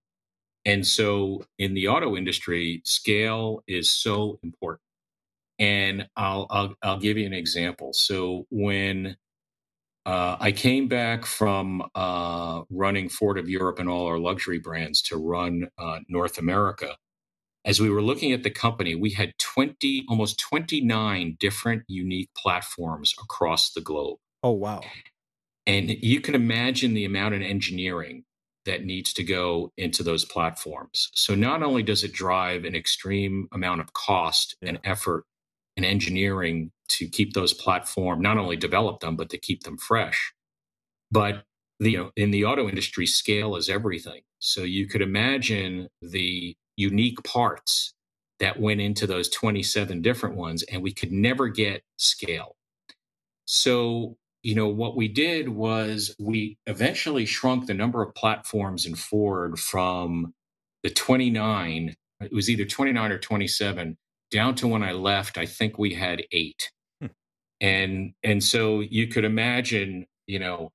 And 0.64 0.86
so, 0.86 1.44
in 1.58 1.74
the 1.74 1.88
auto 1.88 2.16
industry, 2.16 2.82
scale 2.86 3.64
is 3.68 3.92
so 3.92 4.40
important. 4.44 4.82
And 5.60 6.08
I'll 6.16 6.48
I'll, 6.50 6.76
I'll 6.84 7.00
give 7.00 7.18
you 7.18 7.26
an 7.26 7.34
example. 7.34 7.94
So 7.94 8.46
when 8.50 9.18
uh, 10.06 10.36
I 10.40 10.52
came 10.52 10.88
back 10.88 11.26
from 11.26 11.84
uh, 11.94 12.62
running 12.70 13.08
Ford 13.10 13.38
of 13.38 13.48
Europe 13.50 13.78
and 13.80 13.88
all 13.88 14.08
our 14.08 14.18
luxury 14.18 14.58
brands 14.58 15.02
to 15.04 15.18
run 15.18 15.68
uh, 15.78 16.00
North 16.10 16.38
America. 16.38 16.96
As 17.64 17.80
we 17.80 17.92
were 17.92 18.02
looking 18.02 18.32
at 18.32 18.42
the 18.42 18.50
company, 18.50 18.96
we 18.96 19.12
had 19.12 19.34
20, 19.38 20.06
almost 20.10 20.40
29 20.40 21.38
different 21.40 21.84
unique 21.88 22.30
platforms 22.36 23.14
across 23.22 23.72
the 23.74 23.82
globe. 23.82 24.18
Oh, 24.42 24.52
wow. 24.52 24.82
And 25.68 25.90
you 25.90 26.22
can 26.22 26.36
imagine 26.36 26.94
the 26.94 27.06
amount 27.06 27.36
of 27.36 27.42
engineering 27.42 28.24
that 28.66 28.84
needs 28.84 29.14
to 29.14 29.24
go 29.24 29.72
into 29.78 30.04
those 30.04 30.26
platforms. 30.26 31.10
So 31.14 31.34
not 31.36 31.64
only 31.64 31.84
does 31.84 32.04
it 32.04 32.14
drive 32.14 32.64
an 32.64 32.76
extreme 32.76 33.48
amount 33.52 33.82
of 33.82 33.94
cost 33.94 34.56
yeah. 34.62 34.70
and 34.70 34.80
effort 34.84 35.26
and 35.78 35.86
engineering 35.86 36.72
to 36.90 37.08
keep 37.08 37.34
those 37.34 37.54
platform 37.54 38.22
not 38.22 38.38
only 38.38 38.56
develop 38.56 39.00
them 39.00 39.16
but 39.16 39.30
to 39.30 39.38
keep 39.38 39.64
them 39.64 39.78
fresh 39.78 40.34
but 41.10 41.44
the, 41.80 41.92
you 41.92 41.98
know 41.98 42.12
in 42.16 42.32
the 42.32 42.46
auto 42.46 42.68
industry 42.68 43.06
scale 43.06 43.56
is 43.56 43.70
everything 43.70 44.22
so 44.40 44.64
you 44.64 44.88
could 44.88 45.02
imagine 45.02 45.88
the 46.02 46.56
unique 46.76 47.24
parts 47.24 47.94
that 48.40 48.60
went 48.60 48.82
into 48.82 49.08
those 49.08 49.30
27 49.30 50.02
different 50.02 50.36
ones 50.36 50.64
and 50.64 50.82
we 50.82 50.94
could 50.94 51.12
never 51.12 51.48
get 51.48 51.84
scale 51.98 52.56
so 53.46 54.18
you 54.44 54.56
know 54.56 54.68
what 54.68 54.96
we 54.96 55.08
did 55.08 55.50
was 55.50 56.16
we 56.20 56.58
eventually 56.66 57.26
shrunk 57.26 57.68
the 57.68 57.74
number 57.74 58.02
of 58.02 58.14
platforms 58.16 58.86
in 58.86 58.96
ford 58.96 59.60
from 59.60 60.34
the 60.84 60.90
29 60.90 61.96
it 62.22 62.34
was 62.34 62.50
either 62.50 62.66
29 62.66 63.12
or 63.12 63.18
27 63.18 63.98
down 64.30 64.56
to 64.56 64.68
when 64.68 64.82
I 64.82 64.94
left, 64.94 65.38
I 65.38 65.46
think 65.46 65.78
we 65.78 65.94
had 65.94 66.24
eight. 66.32 66.72
Hmm. 67.02 67.08
And 67.60 68.14
and 68.24 68.44
so 68.44 68.80
you 68.80 69.08
could 69.08 69.26
imagine 69.26 70.08
you 70.32 70.40
know, 70.40 70.72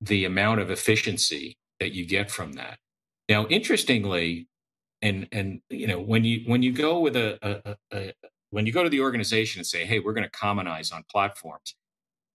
the 0.00 0.24
amount 0.24 0.60
of 0.60 0.70
efficiency 0.70 1.56
that 1.80 1.92
you 1.92 2.04
get 2.04 2.30
from 2.30 2.54
that. 2.54 2.78
Now, 3.28 3.46
interestingly, 3.46 4.48
and 5.00 5.28
and 5.30 5.60
you 5.70 5.86
know, 5.86 6.00
when 6.00 6.24
you 6.24 6.42
when 6.46 6.62
you 6.62 6.72
go 6.72 6.98
with 6.98 7.16
a, 7.16 7.38
a, 7.42 7.76
a 7.92 8.12
when 8.50 8.66
you 8.66 8.72
go 8.72 8.82
to 8.82 8.90
the 8.90 9.00
organization 9.00 9.60
and 9.60 9.66
say, 9.66 9.84
"Hey, 9.84 10.00
we're 10.00 10.12
going 10.12 10.28
to 10.28 10.30
commonize 10.30 10.90
on 10.90 11.04
platforms," 11.10 11.76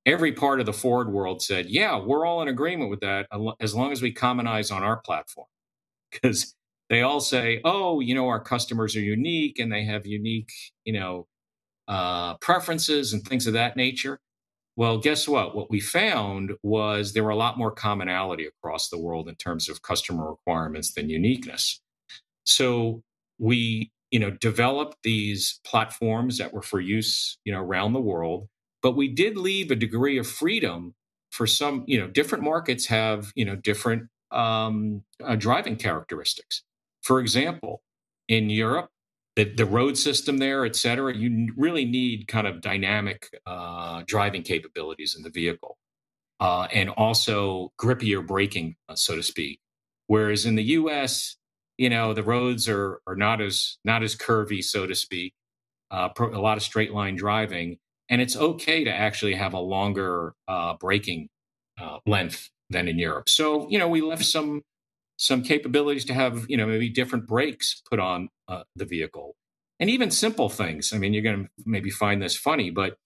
every 0.05 0.33
part 0.33 0.59
of 0.59 0.65
the 0.65 0.73
Ford 0.73 1.11
world 1.11 1.41
said, 1.41 1.69
"Yeah, 1.69 1.99
we're 1.99 2.25
all 2.25 2.41
in 2.41 2.47
agreement 2.47 2.89
with 2.89 3.01
that 3.01 3.27
as 3.59 3.75
long 3.75 3.91
as 3.91 4.01
we 4.01 4.11
commonize 4.11 4.71
on 4.71 4.83
our 4.83 4.97
platform," 4.97 5.47
because 6.11 6.55
they 6.89 7.01
all 7.01 7.21
say, 7.21 7.61
"Oh, 7.65 7.99
you 8.01 8.15
know, 8.15 8.27
our 8.27 8.41
customers 8.41 8.95
are 8.95 9.01
unique 9.01 9.59
and 9.59 9.71
they 9.71 9.85
have 9.85 10.05
unique, 10.07 10.51
you 10.85 10.93
know, 10.93 11.27
uh, 11.87 12.35
preferences 12.37 13.13
and 13.13 13.23
things 13.23 13.47
of 13.47 13.53
that 13.53 13.77
nature." 13.77 14.19
Well, 14.77 14.99
guess 14.99 15.27
what? 15.27 15.55
What 15.55 15.69
we 15.69 15.79
found 15.81 16.53
was 16.63 17.13
there 17.13 17.23
were 17.23 17.29
a 17.31 17.35
lot 17.35 17.57
more 17.57 17.71
commonality 17.71 18.47
across 18.47 18.89
the 18.89 18.99
world 18.99 19.29
in 19.29 19.35
terms 19.35 19.69
of 19.69 19.81
customer 19.83 20.29
requirements 20.31 20.93
than 20.93 21.09
uniqueness. 21.09 21.81
So 22.45 23.03
we, 23.39 23.91
you 24.11 24.19
know, 24.19 24.31
developed 24.31 24.97
these 25.03 25.59
platforms 25.65 26.37
that 26.37 26.53
were 26.53 26.61
for 26.61 26.79
use, 26.79 27.37
you 27.45 27.53
know, 27.53 27.59
around 27.61 27.93
the 27.93 28.01
world, 28.01 28.47
but 28.82 28.96
we 28.96 29.08
did 29.08 29.38
leave 29.38 29.72
a 29.72 29.76
degree 29.76 30.17
of 30.17 30.28
freedom 30.28 30.96
for 31.32 31.48
some, 31.48 31.84
you 31.88 32.00
know, 32.00 32.08
different 32.08 32.44
markets 32.44 32.88
have, 32.88 33.32
you 33.36 33.46
know, 33.46 33.56
different 33.56 34.10
um, 34.32 35.04
uh, 35.24 35.36
driving 35.36 35.76
characteristics. 35.76 36.63
For 37.02 37.20
example, 37.20 37.82
in 38.28 38.50
Europe, 38.50 38.89
the, 39.36 39.46
the 39.46 39.65
road 39.65 39.98
system 39.98 40.38
there, 40.39 40.65
et 40.65 40.76
cetera, 40.76 41.15
you 41.15 41.54
really 41.58 41.86
need 41.86 42.28
kind 42.28 42.48
of 42.48 42.62
dynamic 42.62 43.30
uh, 43.46 44.04
driving 44.06 44.44
capabilities 44.44 45.15
in 45.15 45.24
the 45.24 45.30
vehicle. 45.30 45.78
Uh, 46.39 46.67
and 46.74 46.89
also 46.89 47.72
grippier 47.80 48.26
braking, 48.26 48.76
uh, 48.89 48.96
so 48.96 49.15
to 49.15 49.24
speak. 49.24 49.60
Whereas 50.08 50.46
in 50.46 50.56
the 50.56 50.63
U.S., 50.63 51.38
you 51.78 51.89
know, 51.89 52.13
the 52.13 52.24
roads 52.24 52.67
are 52.67 53.00
are 53.08 53.15
not 53.15 53.41
as 53.41 53.78
not 53.86 54.04
as 54.04 54.15
curvy, 54.15 54.63
so 54.63 54.88
to 54.88 54.96
speak. 54.96 55.34
Uh, 55.91 56.10
pro, 56.10 56.36
a 56.36 56.41
lot 56.41 56.58
of 56.58 56.63
straight 56.63 56.94
line 56.94 57.15
driving, 57.15 57.78
and 58.12 58.21
it's 58.21 58.36
okay 58.36 58.84
to 58.84 58.91
actually 58.91 59.34
have 59.34 59.54
a 59.54 59.60
longer 59.60 60.34
uh, 60.47 60.76
braking 60.80 61.30
uh, 61.82 62.00
length 62.06 62.50
than 62.69 62.88
in 62.88 63.00
Europe. 63.00 63.30
So 63.30 63.67
you 63.69 63.80
know, 63.80 63.88
we 63.88 64.02
left 64.02 64.26
some 64.26 64.62
some 65.17 65.41
capabilities 65.41 66.06
to 66.06 66.13
have 66.13 66.45
you 66.50 66.58
know 66.58 66.67
maybe 66.67 66.89
different 66.89 67.26
brakes 67.26 67.82
put 67.89 68.00
on 68.00 68.30
uh, 68.47 68.63
the 68.76 68.86
vehicle. 68.86 69.36
And 69.80 69.89
even 69.89 70.12
simple 70.12 70.50
things. 70.50 70.93
I 70.93 70.97
mean 71.00 71.13
you're 71.13 71.24
going 71.24 71.45
to 71.45 71.50
maybe 71.65 71.89
find 71.89 72.21
this 72.21 72.36
funny 72.38 72.69
but 72.69 72.97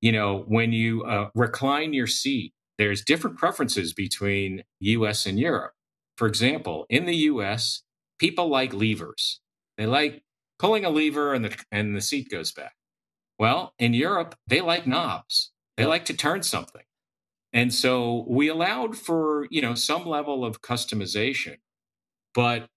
you 0.00 0.12
know 0.12 0.44
when 0.46 0.72
you 0.72 1.02
uh, 1.04 1.30
recline 1.34 1.92
your 1.94 2.06
seat 2.06 2.52
there's 2.78 3.02
different 3.04 3.36
preferences 3.36 3.92
between 3.92 4.62
us 4.82 5.26
and 5.26 5.40
europe. 5.40 5.72
For 6.16 6.26
example 6.26 6.86
in 6.90 7.06
the 7.06 7.14
us 7.16 7.82
people 8.18 8.48
like 8.48 8.74
levers. 8.74 9.40
They 9.78 9.86
like 9.86 10.22
pulling 10.58 10.84
a 10.84 10.90
lever 10.90 11.32
and 11.32 11.44
the 11.44 11.56
and 11.72 11.96
the 11.96 12.02
seat 12.02 12.28
goes 12.30 12.52
back 12.52 12.74
well 13.40 13.74
in 13.80 13.92
europe 13.92 14.36
they 14.46 14.60
like 14.60 14.86
knobs. 14.86 15.50
They 15.80 15.86
like 15.86 16.04
to 16.06 16.14
turn 16.14 16.42
something. 16.42 16.82
And 17.54 17.72
so 17.72 18.26
we 18.28 18.48
allowed 18.48 18.98
for, 18.98 19.46
you 19.50 19.62
know, 19.62 19.74
some 19.74 20.06
level 20.06 20.44
of 20.44 20.60
customization, 20.60 21.56
but 22.34 22.68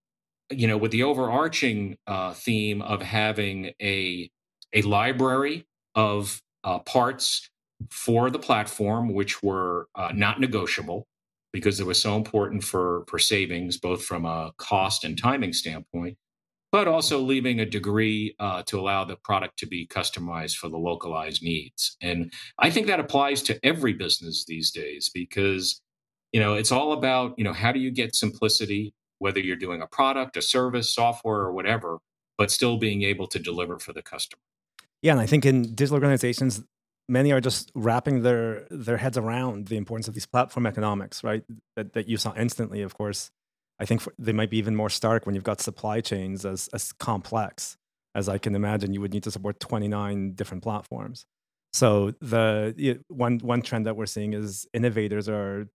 you 0.49 0.67
know, 0.67 0.77
with 0.77 0.91
the 0.91 1.03
overarching 1.03 1.97
uh, 2.07 2.33
theme 2.33 2.81
of 2.81 3.01
having 3.01 3.73
a 3.81 4.31
a 4.71 4.81
library 4.83 5.67
of 5.95 6.41
uh, 6.63 6.79
parts 6.79 7.49
for 7.89 8.29
the 8.29 8.39
platform, 8.39 9.13
which 9.13 9.43
were 9.43 9.87
uh, 9.95 10.11
not 10.15 10.39
negotiable 10.39 11.07
because 11.51 11.81
it 11.81 11.85
was 11.85 12.01
so 12.01 12.15
important 12.15 12.63
for 12.63 13.03
for 13.09 13.19
savings, 13.19 13.77
both 13.77 14.05
from 14.05 14.25
a 14.25 14.53
cost 14.57 15.03
and 15.03 15.17
timing 15.17 15.51
standpoint 15.53 16.17
but 16.73 16.87
also 16.87 17.19
leaving 17.19 17.59
a 17.59 17.65
degree 17.67 18.35
uh, 18.39 18.63
to 18.63 18.79
allow 18.79 19.05
the 19.05 19.15
product 19.17 19.59
to 19.59 19.67
be 19.67 19.85
customized 19.85 20.55
for 20.55 20.69
the 20.69 20.77
localized 20.77 21.43
needs. 21.43 21.95
And 22.01 22.33
I 22.57 22.71
think 22.71 22.87
that 22.87 22.99
applies 22.99 23.43
to 23.43 23.59
every 23.63 23.93
business 23.93 24.43
these 24.45 24.71
days 24.71 25.11
because 25.13 25.79
you 26.33 26.41
know 26.41 26.55
it's 26.55 26.71
all 26.71 26.93
about 26.93 27.35
you 27.37 27.43
know 27.43 27.53
how 27.53 27.71
do 27.71 27.79
you 27.79 27.91
get 27.91 28.15
simplicity 28.15 28.93
whether 29.19 29.39
you're 29.39 29.55
doing 29.55 29.81
a 29.81 29.87
product, 29.87 30.35
a 30.35 30.41
service, 30.41 30.93
software, 30.93 31.39
or 31.39 31.53
whatever, 31.53 31.99
but 32.37 32.51
still 32.51 32.77
being 32.77 33.03
able 33.03 33.27
to 33.27 33.39
deliver 33.39 33.79
for 33.79 33.93
the 33.93 34.01
customer. 34.01 34.41
Yeah, 35.01 35.13
and 35.13 35.21
I 35.21 35.27
think 35.27 35.45
in 35.45 35.61
digital 35.75 35.95
organizations, 35.95 36.61
many 37.07 37.31
are 37.31 37.39
just 37.39 37.71
wrapping 37.75 38.23
their 38.23 38.65
their 38.71 38.97
heads 38.97 39.17
around 39.17 39.67
the 39.67 39.77
importance 39.77 40.07
of 40.07 40.15
these 40.15 40.25
platform 40.25 40.65
economics, 40.65 41.23
right? 41.23 41.43
That 41.75 41.93
that 41.93 42.09
you 42.09 42.17
saw 42.17 42.33
instantly, 42.35 42.81
of 42.81 42.97
course, 42.97 43.29
I 43.83 43.85
think 43.85 43.99
for, 43.99 44.13
they 44.17 44.31
might 44.31 44.49
be 44.49 44.57
even 44.57 44.77
more 44.77 44.89
stark 44.89 45.25
when 45.25 45.35
you've 45.35 45.43
got 45.43 45.59
supply 45.59 45.99
chains 45.99 46.45
as, 46.45 46.69
as 46.69 46.93
complex 46.93 47.75
as 48.15 48.29
I 48.29 48.37
can 48.37 48.55
imagine. 48.55 48.93
You 48.93 49.01
would 49.01 49.11
need 49.11 49.23
to 49.23 49.31
support 49.31 49.59
29 49.59 50.35
different 50.35 50.63
platforms. 50.63 51.25
So 51.73 52.13
the 52.21 53.01
one 53.09 53.39
one 53.39 53.61
trend 53.61 53.85
that 53.85 53.97
we're 53.97 54.05
seeing 54.05 54.33
is 54.33 54.65
innovators 54.73 55.27
are 55.27 55.67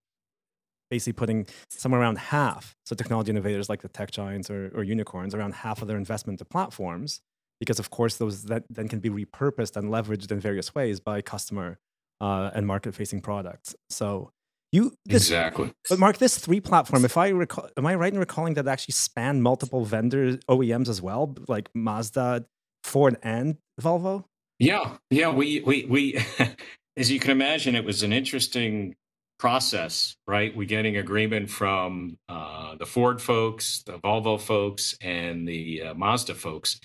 basically 0.90 1.12
putting 1.12 1.46
somewhere 1.68 2.00
around 2.00 2.16
half. 2.16 2.74
So 2.86 2.96
technology 2.96 3.30
innovators 3.30 3.68
like 3.68 3.82
the 3.82 3.88
tech 3.88 4.10
giants 4.10 4.48
or, 4.48 4.72
or 4.74 4.84
unicorns 4.84 5.34
around 5.34 5.52
half 5.52 5.82
of 5.82 5.88
their 5.88 5.98
investment 5.98 6.38
to 6.38 6.46
platforms, 6.46 7.20
because 7.60 7.78
of 7.78 7.90
course 7.90 8.16
those 8.16 8.44
that 8.44 8.64
then 8.70 8.88
can 8.88 9.00
be 9.00 9.10
repurposed 9.10 9.76
and 9.76 9.90
leveraged 9.90 10.32
in 10.32 10.40
various 10.40 10.74
ways 10.74 10.98
by 10.98 11.20
customer 11.20 11.78
uh, 12.22 12.52
and 12.54 12.66
market 12.66 12.94
facing 12.94 13.20
products. 13.20 13.74
So 13.90 14.32
you 14.72 14.94
this, 15.06 15.22
exactly. 15.22 15.72
But 15.88 15.98
Mark, 15.98 16.18
this 16.18 16.38
three 16.38 16.60
platform, 16.60 17.04
if 17.04 17.16
I 17.16 17.28
recall, 17.28 17.68
am 17.76 17.86
I 17.86 17.94
right 17.94 18.12
in 18.12 18.18
recalling 18.18 18.54
that 18.54 18.68
actually 18.68 18.92
span 18.92 19.40
multiple 19.40 19.84
vendors, 19.84 20.36
OEMs 20.48 20.88
as 20.88 21.00
well, 21.00 21.34
like 21.48 21.70
Mazda, 21.74 22.44
Ford, 22.84 23.16
and 23.22 23.56
Volvo? 23.80 24.24
Yeah, 24.58 24.96
yeah. 25.10 25.30
We 25.30 25.60
we 25.60 25.86
we, 25.86 26.20
as 26.96 27.10
you 27.10 27.18
can 27.18 27.30
imagine, 27.30 27.76
it 27.76 27.84
was 27.84 28.02
an 28.02 28.12
interesting 28.12 28.94
process, 29.38 30.16
right? 30.26 30.54
We 30.54 30.66
getting 30.66 30.98
agreement 30.98 31.48
from 31.48 32.18
uh, 32.28 32.74
the 32.76 32.86
Ford 32.86 33.22
folks, 33.22 33.82
the 33.84 33.98
Volvo 33.98 34.38
folks, 34.38 34.98
and 35.00 35.48
the 35.48 35.82
uh, 35.82 35.94
Mazda 35.94 36.34
folks. 36.34 36.78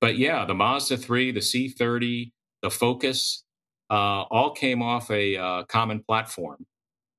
But 0.00 0.18
yeah, 0.18 0.44
the 0.44 0.54
Mazda 0.54 0.96
three, 0.96 1.30
the 1.30 1.42
C 1.42 1.68
thirty, 1.68 2.32
the 2.62 2.70
Focus, 2.70 3.44
uh, 3.90 4.22
all 4.22 4.50
came 4.50 4.82
off 4.82 5.08
a 5.12 5.36
uh, 5.36 5.62
common 5.64 6.02
platform 6.02 6.66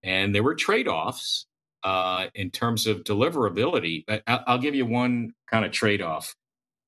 and 0.04 0.34
there 0.34 0.44
were 0.44 0.56
trade 0.56 0.88
offs 0.88 1.46
uh, 1.84 2.28
in 2.36 2.52
terms 2.52 2.88
of 2.88 3.04
deliverability. 3.04 4.04
But 4.08 4.24
I'll 4.28 4.58
give 4.58 4.76
you 4.76 4.86
one 4.86 5.34
kind 5.50 5.66
of 5.66 5.72
trade 5.72 6.02
off, 6.02 6.36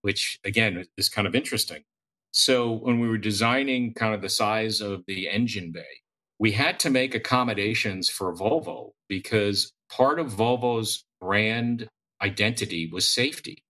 which 0.01 0.39
again 0.43 0.85
is 0.97 1.09
kind 1.09 1.27
of 1.27 1.35
interesting. 1.35 1.83
So, 2.31 2.71
when 2.71 2.99
we 2.99 3.09
were 3.09 3.17
designing 3.17 3.93
kind 3.93 4.13
of 4.15 4.21
the 4.21 4.29
size 4.29 4.79
of 4.79 5.03
the 5.05 5.29
engine 5.29 5.71
bay, 5.71 6.01
we 6.39 6.51
had 6.51 6.79
to 6.79 6.89
make 6.89 7.13
accommodations 7.13 8.09
for 8.09 8.33
Volvo 8.33 8.91
because 9.09 9.73
part 9.91 10.19
of 10.19 10.33
Volvo's 10.33 11.03
brand 11.19 11.87
identity 12.21 12.89
was 12.91 13.07
safety. 13.07 13.63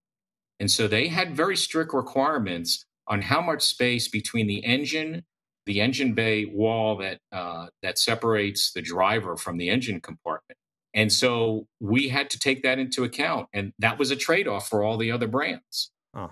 And 0.60 0.70
so 0.70 0.88
they 0.88 1.08
had 1.08 1.36
very 1.36 1.58
strict 1.58 1.94
requirements 1.94 2.86
on 3.08 3.24
how 3.24 3.42
much 3.42 3.64
space 3.64 4.08
between 4.08 4.48
the 4.48 4.64
engine 4.64 5.24
the 5.66 5.82
engine 5.82 6.14
bay 6.14 6.46
wall 6.46 6.98
that 6.98 7.20
uh, 7.32 7.68
that 7.82 8.00
separates 8.00 8.72
the 8.74 8.82
driver 8.82 9.38
from 9.38 9.58
the 9.58 9.70
engine 9.70 10.02
compartment. 10.02 10.58
And 10.94 11.12
so 11.12 11.68
we 11.80 12.10
had 12.10 12.30
to 12.32 12.40
take 12.40 12.64
that 12.64 12.80
into 12.80 13.04
account, 13.04 13.48
and 13.54 13.74
that 13.80 13.98
was 13.98 14.12
a 14.12 14.16
trade-off 14.16 14.68
for 14.68 14.84
all 14.84 14.98
the 14.98 15.12
other 15.12 15.28
brands. 15.28 15.92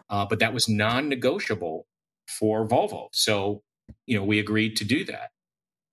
Uh, 0.09 0.25
but 0.25 0.39
that 0.39 0.53
was 0.53 0.67
non-negotiable 0.67 1.85
for 2.27 2.67
Volvo. 2.67 3.07
So 3.13 3.61
you 4.05 4.17
know 4.17 4.23
we 4.23 4.39
agreed 4.39 4.75
to 4.77 4.85
do 4.85 5.05
that. 5.05 5.29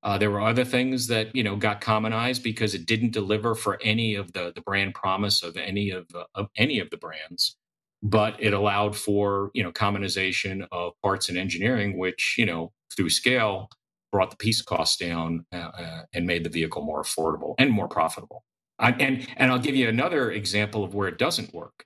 Uh, 0.02 0.18
there 0.18 0.30
were 0.30 0.40
other 0.40 0.64
things 0.64 1.08
that 1.08 1.34
you 1.34 1.42
know 1.42 1.56
got 1.56 1.80
commonized 1.80 2.42
because 2.42 2.74
it 2.74 2.86
didn't 2.86 3.12
deliver 3.12 3.54
for 3.54 3.78
any 3.82 4.14
of 4.14 4.32
the 4.32 4.52
the 4.54 4.60
brand 4.60 4.94
promise 4.94 5.42
of 5.42 5.56
any 5.56 5.90
of, 5.90 6.06
uh, 6.14 6.24
of 6.34 6.48
any 6.56 6.78
of 6.80 6.90
the 6.90 6.96
brands 6.96 7.56
but 8.02 8.36
it 8.38 8.52
allowed 8.52 8.96
for 8.96 9.50
you 9.54 9.62
know 9.62 9.72
commonization 9.72 10.66
of 10.70 10.92
parts 11.02 11.28
and 11.28 11.38
engineering 11.38 11.96
which 11.96 12.36
you 12.38 12.46
know 12.46 12.72
through 12.94 13.10
scale 13.10 13.68
brought 14.12 14.30
the 14.30 14.36
piece 14.36 14.62
cost 14.62 14.98
down 14.98 15.44
uh, 15.52 15.56
uh, 15.56 16.02
and 16.14 16.26
made 16.26 16.44
the 16.44 16.50
vehicle 16.50 16.82
more 16.82 17.02
affordable 17.02 17.54
and 17.58 17.70
more 17.70 17.88
profitable. 17.88 18.44
I, 18.78 18.92
and 18.92 19.26
and 19.36 19.50
I'll 19.50 19.58
give 19.58 19.74
you 19.74 19.88
another 19.88 20.30
example 20.30 20.84
of 20.84 20.94
where 20.94 21.08
it 21.08 21.18
doesn't 21.18 21.54
work. 21.54 21.84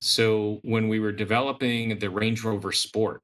So 0.00 0.60
when 0.62 0.88
we 0.88 1.00
were 1.00 1.12
developing 1.12 1.98
the 1.98 2.10
Range 2.10 2.42
Rover 2.42 2.72
Sport 2.72 3.20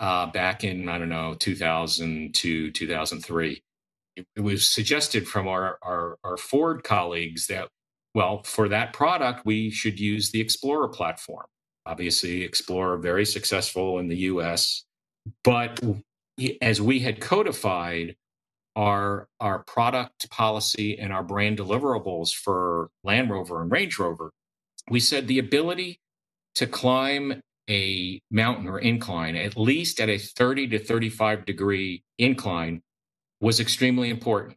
uh, 0.00 0.26
back 0.26 0.64
in 0.64 0.88
I 0.88 0.98
don't 0.98 1.08
know 1.08 1.34
2002 1.34 2.70
2003, 2.70 3.62
it, 4.16 4.26
it 4.36 4.40
was 4.40 4.68
suggested 4.68 5.26
from 5.26 5.48
our, 5.48 5.78
our 5.82 6.18
our 6.24 6.36
Ford 6.36 6.84
colleagues 6.84 7.46
that 7.46 7.68
well 8.14 8.42
for 8.44 8.68
that 8.68 8.92
product 8.92 9.44
we 9.46 9.70
should 9.70 9.98
use 9.98 10.30
the 10.30 10.40
Explorer 10.40 10.88
platform. 10.88 11.46
Obviously, 11.86 12.42
Explorer 12.44 12.98
very 12.98 13.24
successful 13.24 13.98
in 13.98 14.08
the 14.08 14.16
U.S. 14.16 14.84
But 15.44 15.80
as 16.60 16.80
we 16.80 17.00
had 17.00 17.20
codified 17.20 18.16
our 18.76 19.28
our 19.40 19.60
product 19.60 20.30
policy 20.30 20.98
and 20.98 21.12
our 21.12 21.22
brand 21.22 21.58
deliverables 21.58 22.32
for 22.32 22.90
Land 23.02 23.30
Rover 23.30 23.62
and 23.62 23.70
Range 23.70 23.98
Rover, 23.98 24.30
we 24.88 25.00
said 25.00 25.26
the 25.26 25.38
ability 25.38 26.00
to 26.54 26.66
climb 26.66 27.42
a 27.68 28.20
mountain 28.30 28.68
or 28.68 28.78
incline 28.78 29.36
at 29.36 29.56
least 29.56 30.00
at 30.00 30.08
a 30.08 30.18
30 30.18 30.68
to 30.68 30.78
35 30.78 31.44
degree 31.44 32.02
incline 32.18 32.82
was 33.40 33.60
extremely 33.60 34.10
important. 34.10 34.56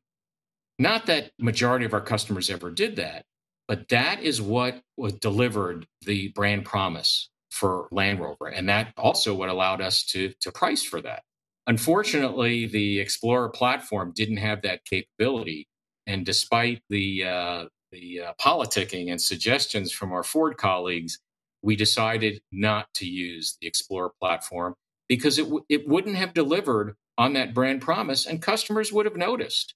Not 0.80 1.06
that 1.08 1.32
majority 1.38 1.86
of 1.86 1.94
our 1.94 2.02
customers 2.02 2.50
ever 2.50 2.72
did 2.72 2.96
that, 2.96 3.26
but 3.68 3.90
that 3.90 4.22
is 4.22 4.42
what 4.42 4.82
was 4.98 5.14
delivered 5.14 5.86
the 6.02 6.30
brand 6.30 6.66
promise 6.66 7.30
for 7.52 7.88
Land 7.92 8.20
Rover. 8.20 8.48
And 8.48 8.68
that 8.70 8.94
also 8.98 9.36
what 9.36 9.50
allowed 9.50 9.82
us 9.82 10.04
to, 10.06 10.34
to 10.42 10.52
price 10.52 10.84
for 10.84 11.02
that. 11.02 11.24
Unfortunately, 11.72 12.68
the 12.68 13.00
Explorer 13.00 13.48
platform 13.48 14.12
didn't 14.14 14.36
have 14.40 14.62
that 14.64 14.84
capability. 14.84 15.70
And 16.06 16.26
despite 16.26 16.82
the, 16.90 17.24
uh, 17.24 17.66
the 17.94 18.20
uh, 18.20 18.34
politicking 18.42 19.10
and 19.10 19.22
suggestions 19.22 19.94
from 19.94 20.12
our 20.12 20.22
Ford 20.22 20.58
colleagues, 20.58 21.20
we 21.62 21.78
decided 21.78 22.42
not 22.52 22.94
to 22.96 23.06
use 23.06 23.58
the 23.62 23.68
Explorer 23.68 24.12
platform 24.20 24.76
because 25.08 25.40
it, 25.40 25.44
w- 25.44 25.64
it 25.70 25.88
wouldn't 25.88 26.18
have 26.18 26.34
delivered 26.34 26.96
on 27.18 27.32
that 27.34 27.54
brand 27.54 27.80
promise 27.80 28.26
and 28.26 28.42
customers 28.42 28.92
would 28.92 29.06
have 29.06 29.16
noticed. 29.16 29.74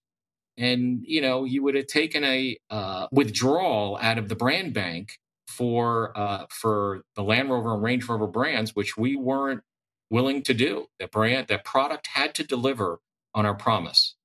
And, 0.57 0.99
you 1.07 1.21
know, 1.21 1.45
you 1.45 1.63
would 1.63 1.75
have 1.75 1.87
taken 1.87 2.25
a 2.25 2.57
uh, 2.69 3.07
withdrawal 3.13 3.97
out 4.01 4.17
of 4.17 4.27
the 4.27 4.35
brand 4.35 4.73
bank 4.73 5.17
for 5.47 6.11
uh, 6.17 6.45
for 6.49 7.03
the 7.15 7.23
Land 7.23 7.49
Rover 7.49 7.73
and 7.75 7.83
Range 7.83 8.05
Rover 8.09 8.27
brands, 8.27 8.75
which 8.75 8.97
we 8.97 9.15
weren't 9.15 9.61
willing 10.09 10.41
to 10.43 10.53
do. 10.53 10.87
That 10.99 11.11
brand, 11.11 11.47
that 11.47 11.65
product 11.65 12.07
had 12.07 12.35
to 12.35 12.43
deliver 12.43 12.99
on 13.33 13.45
our 13.45 13.55
promise. 13.55 14.15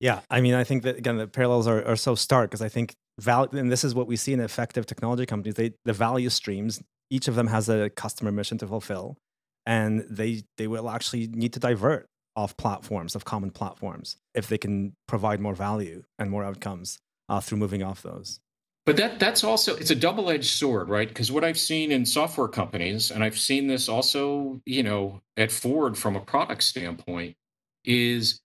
Yeah, 0.00 0.20
I 0.30 0.40
mean, 0.40 0.54
I 0.54 0.64
think 0.64 0.82
that 0.82 0.98
again, 0.98 1.16
the 1.16 1.26
parallels 1.26 1.66
are, 1.66 1.84
are 1.84 1.96
so 1.96 2.14
stark 2.14 2.50
because 2.50 2.62
I 2.62 2.68
think 2.68 2.94
value, 3.18 3.58
and 3.58 3.72
this 3.72 3.84
is 3.84 3.94
what 3.94 4.06
we 4.06 4.16
see 4.16 4.32
in 4.32 4.40
effective 4.40 4.86
technology 4.86 5.26
companies. 5.26 5.54
They 5.54 5.72
the 5.84 5.92
value 5.92 6.28
streams, 6.28 6.82
each 7.10 7.28
of 7.28 7.34
them 7.34 7.46
has 7.46 7.68
a 7.68 7.90
customer 7.90 8.30
mission 8.30 8.58
to 8.58 8.66
fulfill, 8.66 9.16
and 9.64 10.04
they 10.10 10.42
they 10.58 10.66
will 10.66 10.90
actually 10.90 11.28
need 11.28 11.52
to 11.54 11.60
divert 11.60 12.06
off 12.34 12.56
platforms 12.58 13.14
of 13.14 13.24
common 13.24 13.50
platforms 13.50 14.16
if 14.34 14.48
they 14.48 14.58
can 14.58 14.94
provide 15.08 15.40
more 15.40 15.54
value 15.54 16.02
and 16.18 16.30
more 16.30 16.44
outcomes 16.44 16.98
uh, 17.30 17.40
through 17.40 17.56
moving 17.58 17.82
off 17.82 18.02
those. 18.02 18.40
But 18.86 18.96
that 18.98 19.18
that's 19.18 19.44
also 19.44 19.76
it's 19.76 19.90
a 19.90 19.96
double-edged 19.96 20.48
sword, 20.48 20.88
right? 20.88 21.08
Because 21.08 21.32
what 21.32 21.44
I've 21.44 21.58
seen 21.58 21.92
in 21.92 22.06
software 22.06 22.48
companies, 22.48 23.10
and 23.10 23.24
I've 23.24 23.38
seen 23.38 23.66
this 23.66 23.88
also, 23.88 24.62
you 24.64 24.84
know, 24.84 25.22
at 25.36 25.52
Ford 25.52 25.98
from 25.98 26.16
a 26.16 26.20
product 26.20 26.62
standpoint, 26.62 27.36
is 27.84 28.40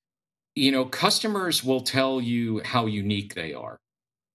you 0.56 0.72
know, 0.72 0.86
customers 0.86 1.64
will 1.64 1.82
tell 1.82 2.20
you 2.20 2.62
how 2.66 2.86
unique 2.86 3.36
they 3.36 3.54
are. 3.54 3.80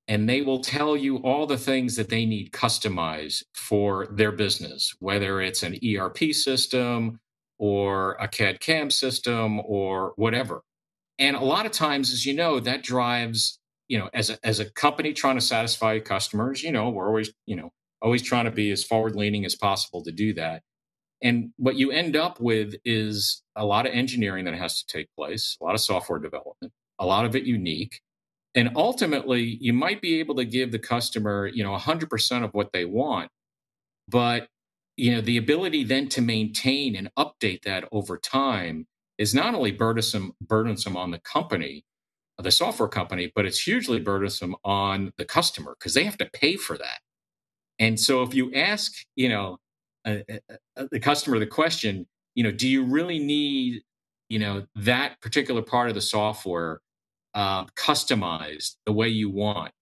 And 0.09 0.29
they 0.29 0.43
will 0.43 0.61
tell 0.61 0.97
you 0.97 1.19
all 1.19 1.47
the 1.47 1.59
things 1.59 1.97
that 1.97 2.09
they 2.09 2.25
need 2.27 2.53
customized 2.53 3.43
for 3.55 4.07
their 4.07 4.33
business, 4.33 4.95
whether 5.01 5.41
it's 5.41 5.63
an 5.65 5.79
ERP 5.85 6.33
system 6.33 7.19
or 7.59 8.13
a 8.21 8.29
CAD 8.29 8.61
CAM 8.61 8.91
system 8.91 9.61
or 9.61 10.13
whatever. 10.17 10.63
And 11.19 11.37
a 11.37 11.45
lot 11.45 11.67
of 11.67 11.73
times, 11.73 12.13
as 12.13 12.25
you 12.25 12.35
know, 12.35 12.61
that 12.61 12.85
drives 12.85 13.59
you 13.89 13.99
know, 13.99 14.11
as 14.15 14.31
a, 14.31 14.39
as 14.45 14.61
a 14.61 14.71
company 14.71 15.13
trying 15.13 15.37
to 15.37 15.41
satisfy 15.41 15.99
customers, 16.01 16.63
you 16.63 16.73
know, 16.73 16.91
we're 16.91 17.07
always, 17.07 17.33
you 17.47 17.57
know, 17.57 17.71
always 18.03 18.23
trying 18.23 18.45
to 18.45 18.51
be 18.51 18.71
as 18.71 18.85
forward 18.85 19.17
leaning 19.17 19.45
as 19.45 19.55
possible 19.55 20.03
to 20.05 20.13
do 20.13 20.35
that. 20.35 20.63
And 21.23 21.51
what 21.57 21.77
you 21.77 21.91
end 21.91 22.15
up 22.15 22.41
with 22.41 22.75
is 22.85 23.43
a 23.57 23.65
lot 23.65 23.87
of 23.87 23.93
engineering 23.93 24.45
that 24.45 24.55
has 24.55 24.83
to 24.83 24.87
take 24.87 25.09
place, 25.17 25.57
a 25.61 25.65
lot 25.65 25.75
of 25.75 25.81
software 25.81 26.19
development, 26.19 26.73
a 26.99 27.07
lot 27.07 27.25
of 27.25 27.35
it 27.35 27.45
unique. 27.45 28.01
And 28.55 28.71
ultimately, 28.77 29.59
you 29.61 29.73
might 29.73 30.01
be 30.01 30.19
able 30.19 30.35
to 30.37 30.45
give 30.45 30.73
the 30.73 30.79
customer, 30.79 31.47
you 31.47 31.63
know, 31.63 31.77
100% 31.77 32.45
of 32.45 32.51
what 32.53 32.73
they 32.73 32.85
want, 32.85 33.31
but 34.09 34.49
you 34.97 35.15
know, 35.15 35.21
the 35.21 35.37
ability 35.37 35.85
then 35.85 36.09
to 36.09 36.23
maintain 36.23 36.97
and 36.97 37.11
update 37.19 37.63
that 37.63 37.85
over 37.93 38.17
time 38.17 38.87
is 39.19 39.35
not 39.35 39.55
only 39.55 39.71
burdensome 39.71 40.33
burdensome 40.41 40.97
on 40.97 41.11
the 41.11 41.19
company, 41.19 41.85
the 42.43 42.51
software 42.51 42.89
company, 42.89 43.33
but 43.35 43.47
it's 43.47 43.61
hugely 43.61 43.99
burdensome 43.99 44.55
on 44.65 45.13
the 45.17 45.25
customer 45.25 45.75
because 45.79 45.95
they 45.95 46.05
have 46.05 46.19
to 46.19 46.29
pay 46.33 46.57
for 46.57 46.77
that. 46.77 46.99
And 47.79 47.99
so 47.99 48.23
if 48.23 48.35
you 48.35 48.53
ask, 48.55 48.93
you 49.17 49.29
know, 49.29 49.59
the 50.05 51.01
customer 51.01 51.39
the 51.39 51.47
question, 51.47 52.07
you 52.35 52.45
know, 52.45 52.53
do 52.53 52.69
you 52.69 52.85
really 52.85 53.19
need, 53.19 53.83
you 54.29 54.39
know, 54.39 54.67
that 54.77 55.21
particular 55.21 55.63
part 55.63 55.89
of 55.89 55.95
the 55.95 56.01
software 56.01 56.81
uh, 57.35 57.65
customized 57.77 58.77
the 58.85 58.93
way 58.93 59.09
you 59.09 59.31
want? 59.31 59.73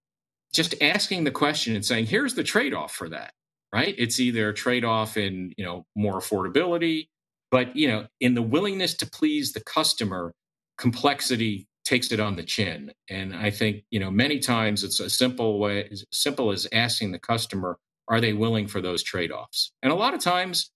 Just 0.52 0.74
asking 0.80 1.24
the 1.24 1.30
question 1.32 1.74
and 1.74 1.84
saying, 1.84 2.06
here's 2.06 2.34
the 2.34 2.44
trade 2.44 2.74
off 2.74 2.94
for 2.94 3.08
that, 3.08 3.32
right? 3.72 3.94
It's 3.98 4.20
either 4.20 4.50
a 4.50 4.54
trade 4.54 4.84
off 4.84 5.16
in, 5.16 5.52
you 5.56 5.64
know, 5.64 5.84
more 5.96 6.20
affordability, 6.20 7.08
but, 7.50 7.76
you 7.76 7.88
know, 7.88 8.06
in 8.20 8.34
the 8.34 8.42
willingness 8.42 8.94
to 8.94 9.06
please 9.10 9.52
the 9.52 9.60
customer, 9.60 10.32
complexity 10.78 11.66
takes 11.84 12.12
it 12.12 12.20
on 12.20 12.36
the 12.36 12.42
chin. 12.42 12.92
And 13.08 13.34
I 13.34 13.50
think, 13.50 13.84
you 13.90 14.00
know, 14.00 14.10
many 14.10 14.38
times 14.38 14.84
it's 14.84 15.00
a 15.00 15.10
simple 15.10 15.58
way, 15.58 15.88
as 15.90 16.04
simple 16.10 16.50
as 16.50 16.66
asking 16.72 17.12
the 17.12 17.18
customer, 17.18 17.78
are 18.08 18.20
they 18.20 18.32
willing 18.32 18.66
for 18.66 18.80
those 18.80 19.02
trade 19.02 19.30
offs? 19.30 19.72
And 19.82 19.92
a 19.92 19.94
lot 19.94 20.14
of 20.14 20.20
times 20.20 20.70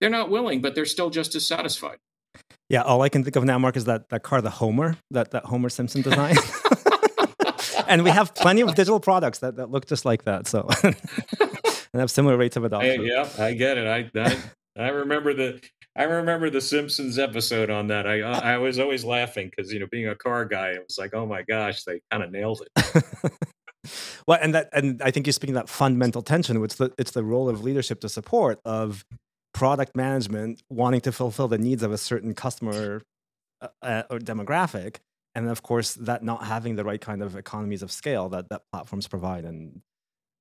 they're 0.00 0.10
not 0.10 0.30
willing, 0.30 0.60
but 0.60 0.74
they're 0.74 0.84
still 0.84 1.10
just 1.10 1.34
as 1.34 1.46
satisfied. 1.46 1.98
Yeah, 2.68 2.82
all 2.82 3.02
I 3.02 3.08
can 3.08 3.24
think 3.24 3.36
of 3.36 3.44
now, 3.44 3.58
Mark, 3.58 3.76
is 3.76 3.84
that, 3.84 4.08
that 4.08 4.22
car, 4.22 4.40
the 4.40 4.50
Homer, 4.50 4.96
that, 5.10 5.32
that 5.32 5.44
Homer 5.44 5.68
Simpson 5.68 6.02
design. 6.02 6.36
and 7.86 8.02
we 8.04 8.10
have 8.10 8.34
plenty 8.34 8.62
of 8.62 8.74
digital 8.74 9.00
products 9.00 9.40
that, 9.40 9.56
that 9.56 9.70
look 9.70 9.86
just 9.86 10.04
like 10.04 10.24
that. 10.24 10.46
So 10.46 10.68
and 10.82 10.96
have 12.00 12.10
similar 12.10 12.36
rates 12.36 12.56
of 12.56 12.64
adoption. 12.64 13.04
yeah, 13.04 13.28
I 13.38 13.54
get 13.54 13.78
it. 13.78 13.86
I, 13.86 14.20
I 14.20 14.36
I 14.76 14.88
remember 14.88 15.34
the 15.34 15.60
I 15.94 16.04
remember 16.04 16.48
the 16.48 16.60
Simpsons 16.60 17.18
episode 17.18 17.68
on 17.68 17.88
that. 17.88 18.06
I 18.06 18.20
I 18.20 18.58
was 18.58 18.78
always 18.78 19.04
laughing 19.04 19.50
because 19.50 19.72
you 19.72 19.80
know 19.80 19.86
being 19.90 20.08
a 20.08 20.14
car 20.14 20.44
guy, 20.44 20.70
it 20.70 20.84
was 20.86 20.96
like, 20.98 21.12
oh 21.14 21.26
my 21.26 21.42
gosh, 21.42 21.84
they 21.84 22.00
kind 22.10 22.22
of 22.22 22.30
nailed 22.30 22.62
it. 22.62 23.04
well, 24.26 24.38
and 24.40 24.54
that 24.54 24.70
and 24.72 25.02
I 25.02 25.10
think 25.10 25.26
you're 25.26 25.32
speaking 25.32 25.54
that 25.54 25.68
fundamental 25.68 26.22
tension. 26.22 26.62
It's 26.64 26.76
the 26.76 26.92
it's 26.96 27.10
the 27.10 27.22
role 27.22 27.48
of 27.48 27.62
leadership 27.62 28.00
to 28.00 28.08
support 28.08 28.58
of 28.64 29.04
product 29.52 29.94
management 29.94 30.62
wanting 30.70 31.02
to 31.02 31.12
fulfill 31.12 31.48
the 31.48 31.58
needs 31.58 31.82
of 31.82 31.92
a 31.92 31.98
certain 31.98 32.34
customer 32.34 33.02
uh, 33.60 33.68
uh 33.82 34.02
or 34.08 34.18
demographic, 34.18 34.96
and 35.34 35.50
of 35.50 35.62
course 35.62 35.92
that 35.94 36.24
not 36.24 36.44
having 36.44 36.76
the 36.76 36.84
right 36.84 37.02
kind 37.02 37.22
of 37.22 37.36
economies 37.36 37.82
of 37.82 37.92
scale 37.92 38.30
that 38.30 38.48
that 38.48 38.62
platforms 38.72 39.06
provide 39.08 39.44
and 39.44 39.82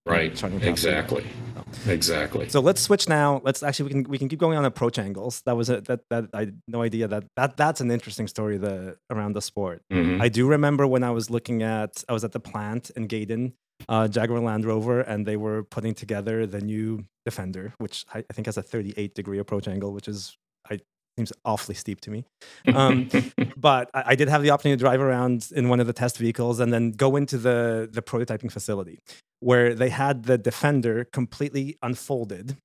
Right. 0.05 0.31
Exactly. 0.63 1.23
So. 1.23 1.91
Exactly. 1.91 2.49
So 2.49 2.59
let's 2.59 2.81
switch 2.81 3.07
now. 3.07 3.41
Let's 3.43 3.61
actually 3.61 3.85
we 3.85 3.91
can 3.91 4.11
we 4.11 4.17
can 4.17 4.29
keep 4.29 4.39
going 4.39 4.57
on 4.57 4.65
approach 4.65 4.97
angles. 4.97 5.41
That 5.45 5.55
was 5.55 5.69
a 5.69 5.81
that 5.81 6.01
that 6.09 6.25
I 6.33 6.39
had 6.41 6.61
no 6.67 6.81
idea 6.81 7.07
that 7.07 7.25
that 7.35 7.55
that's 7.55 7.81
an 7.81 7.91
interesting 7.91 8.27
story 8.27 8.57
the 8.57 8.97
around 9.09 9.33
the 9.33 9.41
sport. 9.41 9.83
Mm-hmm. 9.91 10.21
I 10.21 10.29
do 10.29 10.47
remember 10.47 10.87
when 10.87 11.03
I 11.03 11.11
was 11.11 11.29
looking 11.29 11.61
at 11.61 12.03
I 12.09 12.13
was 12.13 12.23
at 12.23 12.31
the 12.31 12.39
plant 12.39 12.89
in 12.91 13.07
Gaydon, 13.07 13.53
uh, 13.87 14.07
Jaguar 14.07 14.39
Land 14.39 14.65
Rover, 14.65 15.01
and 15.01 15.25
they 15.25 15.37
were 15.37 15.63
putting 15.63 15.93
together 15.93 16.45
the 16.45 16.61
new 16.61 17.05
Defender, 17.23 17.73
which 17.77 18.03
I, 18.13 18.19
I 18.19 18.33
think 18.33 18.47
has 18.47 18.57
a 18.57 18.63
38 18.63 19.13
degree 19.13 19.37
approach 19.37 19.67
angle, 19.67 19.93
which 19.93 20.07
is 20.07 20.35
I 20.69 20.79
seems 21.17 21.33
awfully 21.45 21.75
steep 21.75 22.01
to 22.01 22.11
me. 22.11 22.25
Um, 22.73 23.09
but 23.57 23.89
I, 23.93 24.03
I, 24.07 24.15
did 24.15 24.29
have 24.29 24.43
the 24.43 24.51
opportunity 24.51 24.77
to 24.77 24.83
drive 24.83 25.01
around 25.01 25.49
in 25.53 25.69
one 25.69 25.79
of 25.79 25.87
the 25.87 25.93
test 25.93 26.17
vehicles 26.17 26.59
and 26.59 26.73
then 26.73 26.91
go 26.91 27.15
into 27.15 27.37
the 27.37 27.89
the 27.91 28.01
prototyping 28.01 28.51
facility 28.51 28.99
where 29.39 29.73
they 29.73 29.89
had 29.89 30.23
the 30.23 30.37
Defender 30.37 31.05
completely 31.11 31.77
unfolded 31.81 32.57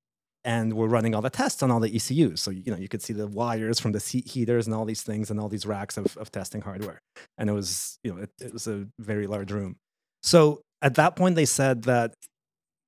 and 0.45 0.73
we're 0.73 0.87
running 0.87 1.13
all 1.13 1.21
the 1.21 1.29
tests 1.29 1.61
on 1.61 1.71
all 1.71 1.81
the 1.81 1.93
ECUs. 1.93 2.39
So, 2.39 2.51
you 2.51 2.71
know, 2.71 2.77
you 2.77 2.87
could 2.87 3.01
see 3.01 3.11
the 3.11 3.27
wires 3.27 3.79
from 3.79 3.91
the 3.91 3.99
seat 3.99 4.29
heaters 4.29 4.65
and 4.65 4.73
all 4.73 4.85
these 4.85 5.01
things 5.01 5.29
and 5.29 5.39
all 5.39 5.49
these 5.49 5.65
racks 5.65 5.97
of, 5.97 6.15
of 6.15 6.31
testing 6.31 6.61
hardware. 6.61 6.99
And 7.37 7.49
it 7.49 7.53
was, 7.53 7.99
you 8.03 8.13
know, 8.13 8.21
it, 8.21 8.29
it 8.39 8.53
was 8.53 8.65
a 8.65 8.87
very 8.97 9.27
large 9.27 9.51
room. 9.51 9.75
So 10.23 10.61
at 10.81 10.95
that 10.95 11.15
point, 11.17 11.35
they 11.35 11.45
said 11.45 11.83
that, 11.83 12.13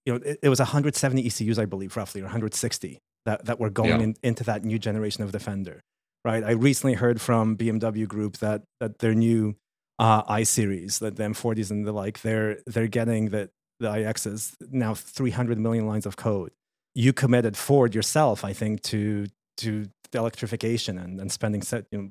you 0.05 0.13
know, 0.13 0.19
it, 0.23 0.39
it 0.43 0.49
was 0.49 0.59
170 0.59 1.25
ECUs, 1.25 1.59
I 1.59 1.65
believe, 1.65 1.97
roughly, 1.97 2.21
or 2.21 2.25
160 2.25 2.99
that, 3.29 3.45
that 3.45 3.59
were 3.59 3.69
going 3.69 3.89
yeah. 3.89 3.99
in, 3.99 4.15
into 4.23 4.43
that 4.45 4.65
new 4.65 4.79
generation 4.79 5.23
of 5.23 5.31
Defender, 5.31 5.81
right? 6.25 6.43
I 6.43 6.51
recently 6.51 6.95
heard 6.95 7.21
from 7.21 7.55
BMW 7.55 8.07
Group 8.07 8.37
that, 8.37 8.63
that 8.79 8.97
their 8.99 9.13
new 9.13 9.55
uh, 9.99 10.23
i 10.27 10.43
series, 10.43 10.97
that 10.99 11.15
the 11.17 11.23
M40s 11.23 11.69
and 11.69 11.85
the 11.85 11.91
like, 11.91 12.21
they're, 12.21 12.59
they're 12.65 12.87
getting 12.87 13.29
the, 13.29 13.49
the 13.79 13.89
iXs, 13.89 14.55
now 14.71 14.95
300 14.95 15.59
million 15.59 15.85
lines 15.85 16.07
of 16.07 16.15
code. 16.15 16.51
You 16.95 17.13
committed 17.13 17.55
Ford 17.55 17.93
yourself, 17.93 18.43
I 18.43 18.53
think, 18.53 18.81
to 18.83 19.27
to 19.57 19.85
the 20.11 20.17
electrification 20.17 20.97
and, 20.97 21.19
and 21.19 21.31
spending 21.31 21.61
set, 21.61 21.85
you 21.91 21.97
know, 21.97 22.09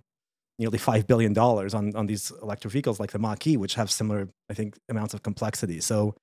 nearly 0.59 0.79
$5 0.79 1.07
billion 1.07 1.37
on, 1.39 1.97
on 1.97 2.07
these 2.07 2.31
electric 2.43 2.73
vehicles 2.73 3.01
like 3.01 3.11
the 3.11 3.19
Mach-E, 3.19 3.57
which 3.57 3.75
have 3.75 3.91
similar, 3.91 4.29
I 4.51 4.55
think, 4.55 4.77
amounts 4.89 5.15
of 5.15 5.23
complexity. 5.23 5.81
So 5.81 6.15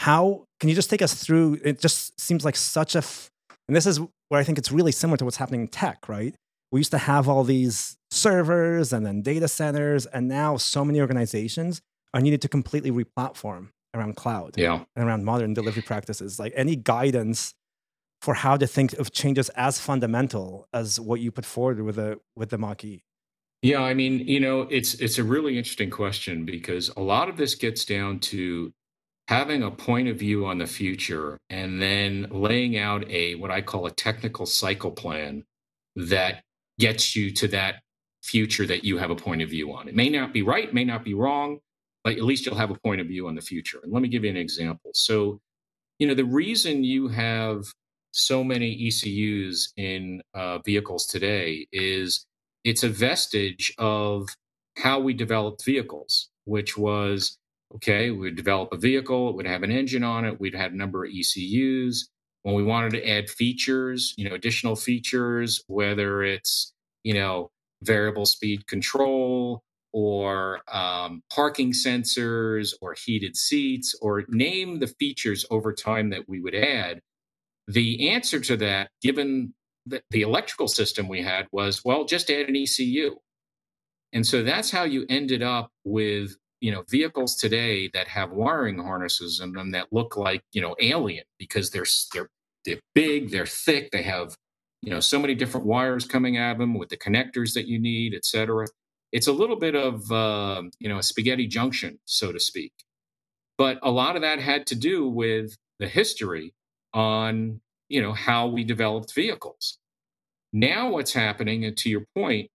how, 0.00 0.44
can 0.58 0.68
you 0.68 0.74
just 0.74 0.90
take 0.90 1.02
us 1.02 1.14
through, 1.14 1.60
it 1.62 1.78
just 1.78 2.20
seems 2.20 2.44
like 2.44 2.56
such 2.56 2.96
a, 2.96 2.98
f- 2.98 3.30
and 3.68 3.76
this 3.76 3.86
is 3.86 4.00
where 4.28 4.40
I 4.40 4.44
think 4.44 4.58
it's 4.58 4.72
really 4.72 4.92
similar 4.92 5.16
to 5.18 5.24
what's 5.24 5.36
happening 5.36 5.62
in 5.62 5.68
tech, 5.68 6.08
right? 6.08 6.34
we 6.72 6.80
used 6.80 6.90
to 6.90 6.98
have 6.98 7.28
all 7.28 7.44
these 7.44 7.96
servers 8.10 8.92
and 8.92 9.06
then 9.06 9.22
data 9.22 9.48
centers, 9.48 10.06
and 10.06 10.28
now 10.28 10.56
so 10.56 10.84
many 10.84 11.00
organizations 11.00 11.80
are 12.14 12.20
needed 12.20 12.42
to 12.42 12.48
completely 12.48 12.90
replatform 12.90 13.68
around 13.94 14.16
cloud 14.16 14.54
yeah. 14.56 14.84
and 14.94 15.08
around 15.08 15.24
modern 15.24 15.54
delivery 15.54 15.82
practices. 15.82 16.38
Like 16.38 16.52
any 16.56 16.76
guidance 16.76 17.54
for 18.20 18.34
how 18.34 18.56
to 18.56 18.66
think 18.66 18.94
of 18.94 19.12
changes 19.12 19.48
as 19.50 19.80
fundamental 19.80 20.66
as 20.72 20.98
what 20.98 21.20
you 21.20 21.30
put 21.30 21.44
forward 21.44 21.80
with 21.82 21.96
the 21.96 22.18
with 22.34 22.50
the 22.50 22.58
Mach-E. 22.58 23.04
Yeah, 23.62 23.80
I 23.80 23.94
mean, 23.94 24.20
you 24.20 24.40
know, 24.40 24.62
it's 24.62 24.94
it's 24.94 25.18
a 25.18 25.24
really 25.24 25.56
interesting 25.58 25.90
question 25.90 26.44
because 26.44 26.90
a 26.96 27.00
lot 27.00 27.28
of 27.28 27.36
this 27.36 27.54
gets 27.54 27.84
down 27.84 28.20
to 28.20 28.72
having 29.28 29.62
a 29.62 29.70
point 29.70 30.08
of 30.08 30.18
view 30.18 30.46
on 30.46 30.58
the 30.58 30.66
future 30.66 31.38
and 31.50 31.82
then 31.82 32.26
laying 32.30 32.78
out 32.78 33.08
a 33.10 33.34
what 33.36 33.50
I 33.50 33.60
call 33.60 33.86
a 33.86 33.90
technical 33.90 34.46
cycle 34.46 34.92
plan 34.92 35.44
that 35.96 36.42
gets 36.78 37.16
you 37.16 37.32
to 37.32 37.48
that 37.48 37.76
future 38.22 38.66
that 38.66 38.84
you 38.84 38.98
have 38.98 39.10
a 39.10 39.16
point 39.16 39.42
of 39.42 39.50
view 39.50 39.72
on. 39.72 39.88
It 39.88 39.96
may 39.96 40.08
not 40.08 40.32
be 40.32 40.42
right, 40.42 40.72
may 40.72 40.84
not 40.84 41.04
be 41.04 41.14
wrong, 41.14 41.58
but 42.04 42.14
at 42.14 42.22
least 42.22 42.46
you'll 42.46 42.56
have 42.56 42.70
a 42.70 42.78
point 42.78 43.00
of 43.00 43.08
view 43.08 43.26
on 43.26 43.34
the 43.34 43.40
future. 43.40 43.80
And 43.82 43.92
let 43.92 44.02
me 44.02 44.08
give 44.08 44.24
you 44.24 44.30
an 44.30 44.36
example. 44.36 44.90
So, 44.94 45.40
you 45.98 46.06
know, 46.06 46.14
the 46.14 46.24
reason 46.24 46.84
you 46.84 47.08
have 47.08 47.64
so 48.12 48.44
many 48.44 48.72
ECUs 48.86 49.72
in 49.76 50.22
uh, 50.34 50.58
vehicles 50.58 51.06
today 51.06 51.66
is 51.72 52.26
it's 52.64 52.82
a 52.82 52.88
vestige 52.88 53.72
of 53.78 54.28
how 54.76 55.00
we 55.00 55.14
developed 55.14 55.64
vehicles, 55.64 56.28
which 56.44 56.76
was 56.76 57.38
okay, 57.76 58.10
we'd 58.10 58.36
develop 58.36 58.72
a 58.72 58.76
vehicle, 58.76 59.30
it 59.30 59.36
would 59.36 59.46
have 59.46 59.62
an 59.62 59.70
engine 59.70 60.02
on 60.02 60.24
it, 60.24 60.40
we'd 60.40 60.54
have 60.54 60.72
a 60.72 60.76
number 60.76 61.04
of 61.04 61.10
ECUs. 61.10 62.08
When 62.42 62.54
we 62.54 62.62
wanted 62.62 62.92
to 62.92 63.08
add 63.08 63.28
features, 63.28 64.14
you 64.16 64.28
know, 64.28 64.34
additional 64.34 64.76
features, 64.76 65.62
whether 65.66 66.22
it's, 66.22 66.72
you 67.02 67.14
know, 67.14 67.50
variable 67.82 68.24
speed 68.24 68.66
control 68.68 69.62
or 69.92 70.60
um, 70.72 71.22
parking 71.32 71.72
sensors 71.72 72.72
or 72.80 72.94
heated 72.94 73.36
seats 73.36 73.94
or 74.00 74.24
name 74.28 74.78
the 74.78 74.86
features 74.86 75.44
over 75.50 75.72
time 75.72 76.10
that 76.10 76.28
we 76.28 76.40
would 76.40 76.54
add. 76.54 77.00
The 77.66 78.10
answer 78.10 78.38
to 78.40 78.56
that, 78.58 78.90
given 79.02 79.52
the, 79.84 80.02
the 80.10 80.22
electrical 80.22 80.68
system 80.68 81.08
we 81.08 81.22
had, 81.22 81.48
was 81.50 81.84
well, 81.84 82.04
just 82.04 82.30
add 82.30 82.48
an 82.48 82.56
ECU. 82.56 83.16
And 84.12 84.24
so 84.24 84.44
that's 84.44 84.70
how 84.70 84.84
you 84.84 85.04
ended 85.08 85.42
up 85.42 85.70
with 85.84 86.36
you 86.60 86.72
know 86.72 86.84
vehicles 86.88 87.36
today 87.36 87.88
that 87.92 88.08
have 88.08 88.32
wiring 88.32 88.78
harnesses 88.78 89.40
in 89.40 89.52
them 89.52 89.72
that 89.72 89.92
look 89.92 90.16
like 90.16 90.42
you 90.52 90.60
know 90.60 90.74
alien 90.80 91.24
because 91.38 91.70
they're 91.70 91.86
they're 92.12 92.28
they're 92.64 92.80
big, 92.94 93.30
they're 93.30 93.46
thick, 93.46 93.90
they 93.92 94.02
have 94.02 94.36
you 94.82 94.90
know 94.90 95.00
so 95.00 95.18
many 95.18 95.34
different 95.34 95.66
wires 95.66 96.06
coming 96.06 96.36
at 96.36 96.58
them 96.58 96.74
with 96.74 96.88
the 96.88 96.96
connectors 96.96 97.54
that 97.54 97.66
you 97.66 97.78
need, 97.78 98.14
et 98.14 98.24
cetera. 98.24 98.66
It's 99.12 99.28
a 99.28 99.32
little 99.32 99.56
bit 99.56 99.74
of 99.74 100.10
uh, 100.10 100.62
you 100.78 100.88
know 100.88 100.98
a 100.98 101.02
spaghetti 101.02 101.46
junction, 101.46 101.98
so 102.04 102.32
to 102.32 102.40
speak. 102.40 102.72
But 103.58 103.78
a 103.82 103.90
lot 103.90 104.16
of 104.16 104.22
that 104.22 104.40
had 104.40 104.66
to 104.68 104.74
do 104.74 105.08
with 105.08 105.56
the 105.78 105.88
history 105.88 106.54
on 106.92 107.60
you 107.88 108.02
know 108.02 108.12
how 108.12 108.46
we 108.48 108.64
developed 108.64 109.14
vehicles. 109.14 109.78
Now, 110.52 110.90
what's 110.90 111.12
happening, 111.12 111.64
and 111.64 111.76
to 111.78 111.90
your 111.90 112.04
point, 112.14 112.50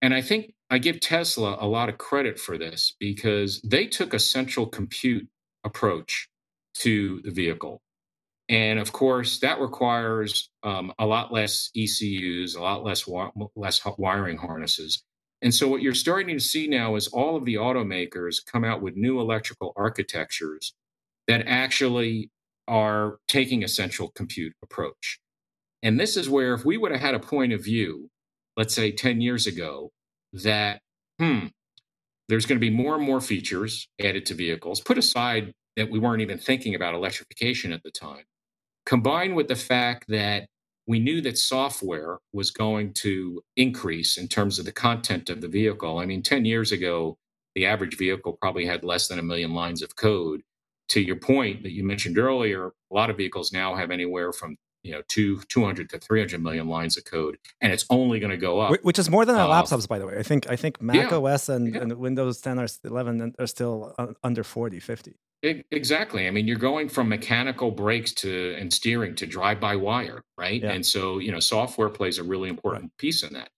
and 0.00 0.14
I 0.14 0.22
think 0.22 0.54
I 0.72 0.78
give 0.78 1.00
Tesla 1.00 1.58
a 1.60 1.68
lot 1.68 1.90
of 1.90 1.98
credit 1.98 2.40
for 2.40 2.56
this 2.56 2.96
because 2.98 3.60
they 3.60 3.86
took 3.86 4.14
a 4.14 4.18
central 4.18 4.64
compute 4.64 5.28
approach 5.64 6.30
to 6.76 7.20
the 7.24 7.30
vehicle. 7.30 7.82
And 8.48 8.78
of 8.78 8.90
course, 8.90 9.38
that 9.40 9.60
requires 9.60 10.48
um, 10.62 10.94
a 10.98 11.04
lot 11.04 11.30
less 11.30 11.70
ECUs, 11.76 12.54
a 12.54 12.62
lot 12.62 12.84
less 12.84 13.06
less 13.54 13.82
wiring 13.98 14.38
harnesses. 14.38 15.04
And 15.42 15.54
so, 15.54 15.68
what 15.68 15.82
you're 15.82 15.94
starting 15.94 16.38
to 16.38 16.42
see 16.42 16.68
now 16.68 16.96
is 16.96 17.06
all 17.08 17.36
of 17.36 17.44
the 17.44 17.56
automakers 17.56 18.36
come 18.44 18.64
out 18.64 18.80
with 18.80 18.96
new 18.96 19.20
electrical 19.20 19.74
architectures 19.76 20.72
that 21.28 21.44
actually 21.46 22.30
are 22.66 23.18
taking 23.28 23.62
a 23.62 23.68
central 23.68 24.10
compute 24.14 24.54
approach. 24.62 25.20
And 25.82 26.00
this 26.00 26.16
is 26.16 26.30
where, 26.30 26.54
if 26.54 26.64
we 26.64 26.78
would 26.78 26.92
have 26.92 27.00
had 27.02 27.14
a 27.14 27.20
point 27.20 27.52
of 27.52 27.62
view, 27.62 28.08
let's 28.56 28.74
say 28.74 28.90
10 28.90 29.20
years 29.20 29.46
ago, 29.46 29.92
that, 30.32 30.80
hmm, 31.18 31.46
there's 32.28 32.46
going 32.46 32.58
to 32.58 32.66
be 32.66 32.74
more 32.74 32.94
and 32.94 33.04
more 33.04 33.20
features 33.20 33.88
added 34.00 34.26
to 34.26 34.34
vehicles, 34.34 34.80
put 34.80 34.98
aside 34.98 35.52
that 35.76 35.90
we 35.90 35.98
weren't 35.98 36.22
even 36.22 36.38
thinking 36.38 36.74
about 36.74 36.94
electrification 36.94 37.72
at 37.72 37.82
the 37.82 37.90
time, 37.90 38.24
combined 38.86 39.34
with 39.36 39.48
the 39.48 39.56
fact 39.56 40.06
that 40.08 40.46
we 40.86 40.98
knew 40.98 41.20
that 41.20 41.38
software 41.38 42.18
was 42.32 42.50
going 42.50 42.92
to 42.92 43.42
increase 43.56 44.18
in 44.18 44.28
terms 44.28 44.58
of 44.58 44.64
the 44.64 44.72
content 44.72 45.30
of 45.30 45.40
the 45.40 45.48
vehicle. 45.48 45.98
I 45.98 46.06
mean, 46.06 46.22
10 46.22 46.44
years 46.44 46.72
ago, 46.72 47.18
the 47.54 47.66
average 47.66 47.96
vehicle 47.96 48.36
probably 48.40 48.66
had 48.66 48.82
less 48.84 49.08
than 49.08 49.18
a 49.18 49.22
million 49.22 49.54
lines 49.54 49.82
of 49.82 49.94
code. 49.96 50.42
To 50.90 51.00
your 51.00 51.16
point 51.16 51.62
that 51.62 51.72
you 51.72 51.84
mentioned 51.84 52.18
earlier, 52.18 52.66
a 52.66 52.94
lot 52.94 53.10
of 53.10 53.16
vehicles 53.16 53.52
now 53.52 53.74
have 53.74 53.90
anywhere 53.90 54.32
from 54.32 54.56
you 54.82 54.92
know 54.92 55.02
two 55.08 55.40
200 55.48 55.90
to 55.90 55.98
300 55.98 56.42
million 56.42 56.68
lines 56.68 56.96
of 56.96 57.04
code 57.04 57.38
and 57.60 57.72
it's 57.72 57.84
only 57.90 58.18
going 58.18 58.30
to 58.30 58.36
go 58.36 58.60
up. 58.60 58.82
Which 58.82 58.98
is 58.98 59.10
more 59.10 59.24
than 59.24 59.36
our 59.36 59.48
uh, 59.48 59.62
laptops 59.62 59.88
by 59.88 59.98
the 59.98 60.06
way. 60.06 60.16
I 60.18 60.22
think 60.22 60.50
i 60.50 60.56
think 60.56 60.80
mac 60.82 61.10
yeah, 61.10 61.16
os 61.16 61.48
and, 61.48 61.74
yeah. 61.74 61.80
and 61.80 61.92
windows 61.94 62.40
10 62.40 62.58
or 62.58 62.66
11 62.84 63.34
are 63.38 63.46
still 63.46 63.94
under 64.22 64.44
40 64.44 64.80
50 64.80 65.14
exactly. 65.42 66.26
I 66.28 66.30
mean 66.30 66.46
you're 66.46 66.56
going 66.56 66.88
from 66.88 67.08
mechanical 67.08 67.70
brakes 67.70 68.12
to 68.14 68.56
and 68.58 68.72
steering 68.72 69.14
to 69.16 69.26
drive 69.26 69.60
by 69.60 69.76
wire 69.76 70.22
right? 70.38 70.62
Yeah. 70.62 70.72
and 70.72 70.84
so 70.84 71.18
you 71.18 71.32
know 71.32 71.40
software 71.40 71.88
plays 71.88 72.18
a 72.18 72.22
really 72.22 72.48
important 72.48 72.84
right. 72.84 72.98
piece 72.98 73.22
in 73.22 73.32
that. 73.34 73.50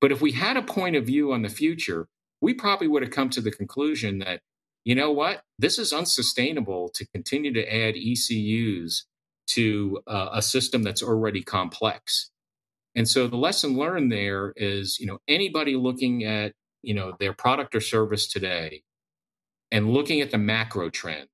But 0.00 0.12
if 0.12 0.20
we 0.20 0.32
had 0.32 0.56
a 0.56 0.62
point 0.62 0.96
of 0.96 1.06
view 1.06 1.32
on 1.32 1.42
the 1.42 1.48
future 1.48 2.06
we 2.40 2.52
probably 2.52 2.88
would 2.88 3.02
have 3.02 3.10
come 3.10 3.30
to 3.30 3.40
the 3.40 3.50
conclusion 3.50 4.18
that 4.18 4.40
you 4.84 4.94
know 4.94 5.10
what? 5.10 5.42
This 5.58 5.78
is 5.78 5.94
unsustainable 5.94 6.90
to 6.90 7.06
continue 7.06 7.52
to 7.54 7.66
add 7.66 7.94
ecus 7.94 9.04
to 9.46 10.00
uh, 10.06 10.30
a 10.32 10.42
system 10.42 10.82
that's 10.82 11.02
already 11.02 11.42
complex. 11.42 12.30
And 12.94 13.08
so 13.08 13.26
the 13.26 13.36
lesson 13.36 13.76
learned 13.76 14.12
there 14.12 14.52
is, 14.56 14.98
you 15.00 15.06
know, 15.06 15.18
anybody 15.26 15.76
looking 15.76 16.24
at, 16.24 16.52
you 16.82 16.94
know, 16.94 17.14
their 17.18 17.32
product 17.32 17.74
or 17.74 17.80
service 17.80 18.28
today 18.28 18.82
and 19.70 19.90
looking 19.90 20.20
at 20.20 20.30
the 20.30 20.38
macro 20.38 20.90
trends 20.90 21.28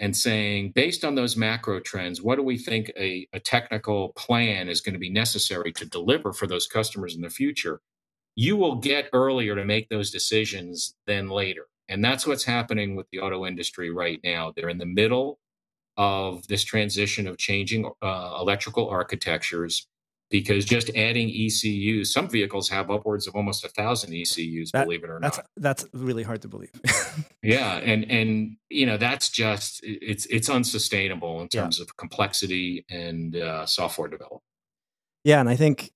and 0.00 0.16
saying, 0.16 0.72
based 0.74 1.04
on 1.04 1.14
those 1.14 1.36
macro 1.36 1.80
trends, 1.80 2.22
what 2.22 2.36
do 2.36 2.42
we 2.42 2.58
think 2.58 2.92
a, 2.96 3.26
a 3.32 3.40
technical 3.40 4.10
plan 4.10 4.68
is 4.68 4.80
going 4.80 4.92
to 4.92 4.98
be 4.98 5.10
necessary 5.10 5.72
to 5.72 5.86
deliver 5.86 6.32
for 6.32 6.46
those 6.46 6.66
customers 6.66 7.14
in 7.14 7.22
the 7.22 7.30
future? 7.30 7.80
You 8.36 8.56
will 8.56 8.76
get 8.76 9.08
earlier 9.12 9.56
to 9.56 9.64
make 9.64 9.88
those 9.88 10.10
decisions 10.10 10.94
than 11.06 11.28
later. 11.28 11.66
And 11.88 12.04
that's 12.04 12.26
what's 12.26 12.44
happening 12.44 12.94
with 12.94 13.06
the 13.10 13.20
auto 13.20 13.46
industry 13.46 13.90
right 13.90 14.20
now. 14.22 14.52
They're 14.54 14.68
in 14.68 14.78
the 14.78 14.86
middle 14.86 15.38
of 15.98 16.46
this 16.46 16.64
transition 16.64 17.26
of 17.26 17.36
changing 17.36 17.90
uh, 18.00 18.38
electrical 18.40 18.88
architectures 18.88 19.86
because 20.30 20.64
just 20.64 20.90
adding 20.94 21.28
ECUs, 21.28 22.12
some 22.12 22.28
vehicles 22.28 22.68
have 22.68 22.90
upwards 22.90 23.26
of 23.26 23.34
almost 23.34 23.64
a 23.64 23.68
thousand 23.68 24.12
ECUs, 24.14 24.70
that, 24.72 24.84
believe 24.84 25.02
it 25.02 25.10
or 25.10 25.18
that's, 25.20 25.38
not. 25.38 25.46
That's 25.56 25.86
really 25.92 26.22
hard 26.22 26.42
to 26.42 26.48
believe. 26.48 26.70
yeah, 27.42 27.76
and 27.76 28.10
and 28.10 28.56
you 28.68 28.86
know 28.86 28.96
that's 28.96 29.28
just 29.30 29.80
it's 29.82 30.26
it's 30.26 30.48
unsustainable 30.48 31.40
in 31.40 31.48
terms 31.48 31.78
yeah. 31.78 31.84
of 31.84 31.96
complexity 31.96 32.84
and 32.90 33.36
uh, 33.36 33.66
software 33.66 34.08
development. 34.08 34.42
Yeah, 35.24 35.40
and 35.40 35.48
I 35.48 35.56
think 35.56 35.90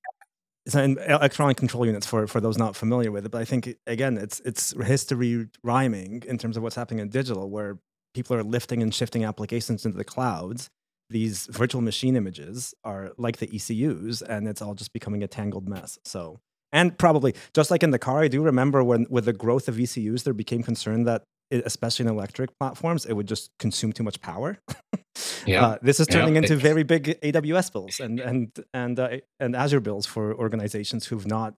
it's 0.64 0.74
an 0.74 0.98
electronic 0.98 1.56
control 1.56 1.84
units 1.84 2.06
for 2.06 2.26
for 2.26 2.40
those 2.40 2.56
not 2.56 2.74
familiar 2.74 3.12
with 3.12 3.26
it. 3.26 3.30
But 3.30 3.42
I 3.42 3.44
think 3.44 3.76
again, 3.86 4.16
it's 4.16 4.40
it's 4.40 4.74
history 4.82 5.46
rhyming 5.62 6.22
in 6.26 6.38
terms 6.38 6.56
of 6.56 6.62
what's 6.62 6.76
happening 6.76 7.00
in 7.00 7.10
digital, 7.10 7.50
where 7.50 7.78
people 8.14 8.36
are 8.36 8.42
lifting 8.42 8.82
and 8.82 8.94
shifting 8.94 9.24
applications 9.24 9.84
into 9.84 9.98
the 9.98 10.04
clouds, 10.04 10.70
these 11.10 11.46
virtual 11.46 11.82
machine 11.82 12.16
images 12.16 12.74
are 12.84 13.12
like 13.16 13.36
the 13.36 13.48
ECUs, 13.54 14.22
and 14.22 14.48
it's 14.48 14.62
all 14.62 14.74
just 14.74 14.92
becoming 14.92 15.22
a 15.22 15.28
tangled 15.28 15.68
mess. 15.68 15.98
So, 16.04 16.40
and 16.72 16.96
probably 16.96 17.34
just 17.54 17.70
like 17.70 17.82
in 17.82 17.90
the 17.90 17.98
car, 17.98 18.22
I 18.22 18.28
do 18.28 18.42
remember 18.42 18.82
when 18.82 19.06
with 19.10 19.26
the 19.26 19.32
growth 19.32 19.68
of 19.68 19.78
ECUs, 19.78 20.24
there 20.24 20.34
became 20.34 20.62
concern 20.62 21.04
that, 21.04 21.22
it, 21.50 21.62
especially 21.66 22.06
in 22.06 22.10
electric 22.10 22.58
platforms, 22.58 23.04
it 23.04 23.12
would 23.12 23.28
just 23.28 23.50
consume 23.58 23.92
too 23.92 24.02
much 24.02 24.20
power. 24.20 24.58
yeah, 25.46 25.66
uh, 25.66 25.78
this 25.82 26.00
is 26.00 26.06
turning 26.06 26.34
yeah. 26.34 26.42
into 26.42 26.56
very 26.56 26.82
big 26.82 27.20
AWS 27.20 27.72
bills 27.72 28.00
and 28.00 28.18
and 28.18 28.64
and 28.72 28.98
uh, 28.98 29.18
and 29.38 29.54
Azure 29.54 29.80
bills 29.80 30.06
for 30.06 30.34
organizations 30.34 31.06
who've 31.06 31.26
not 31.26 31.54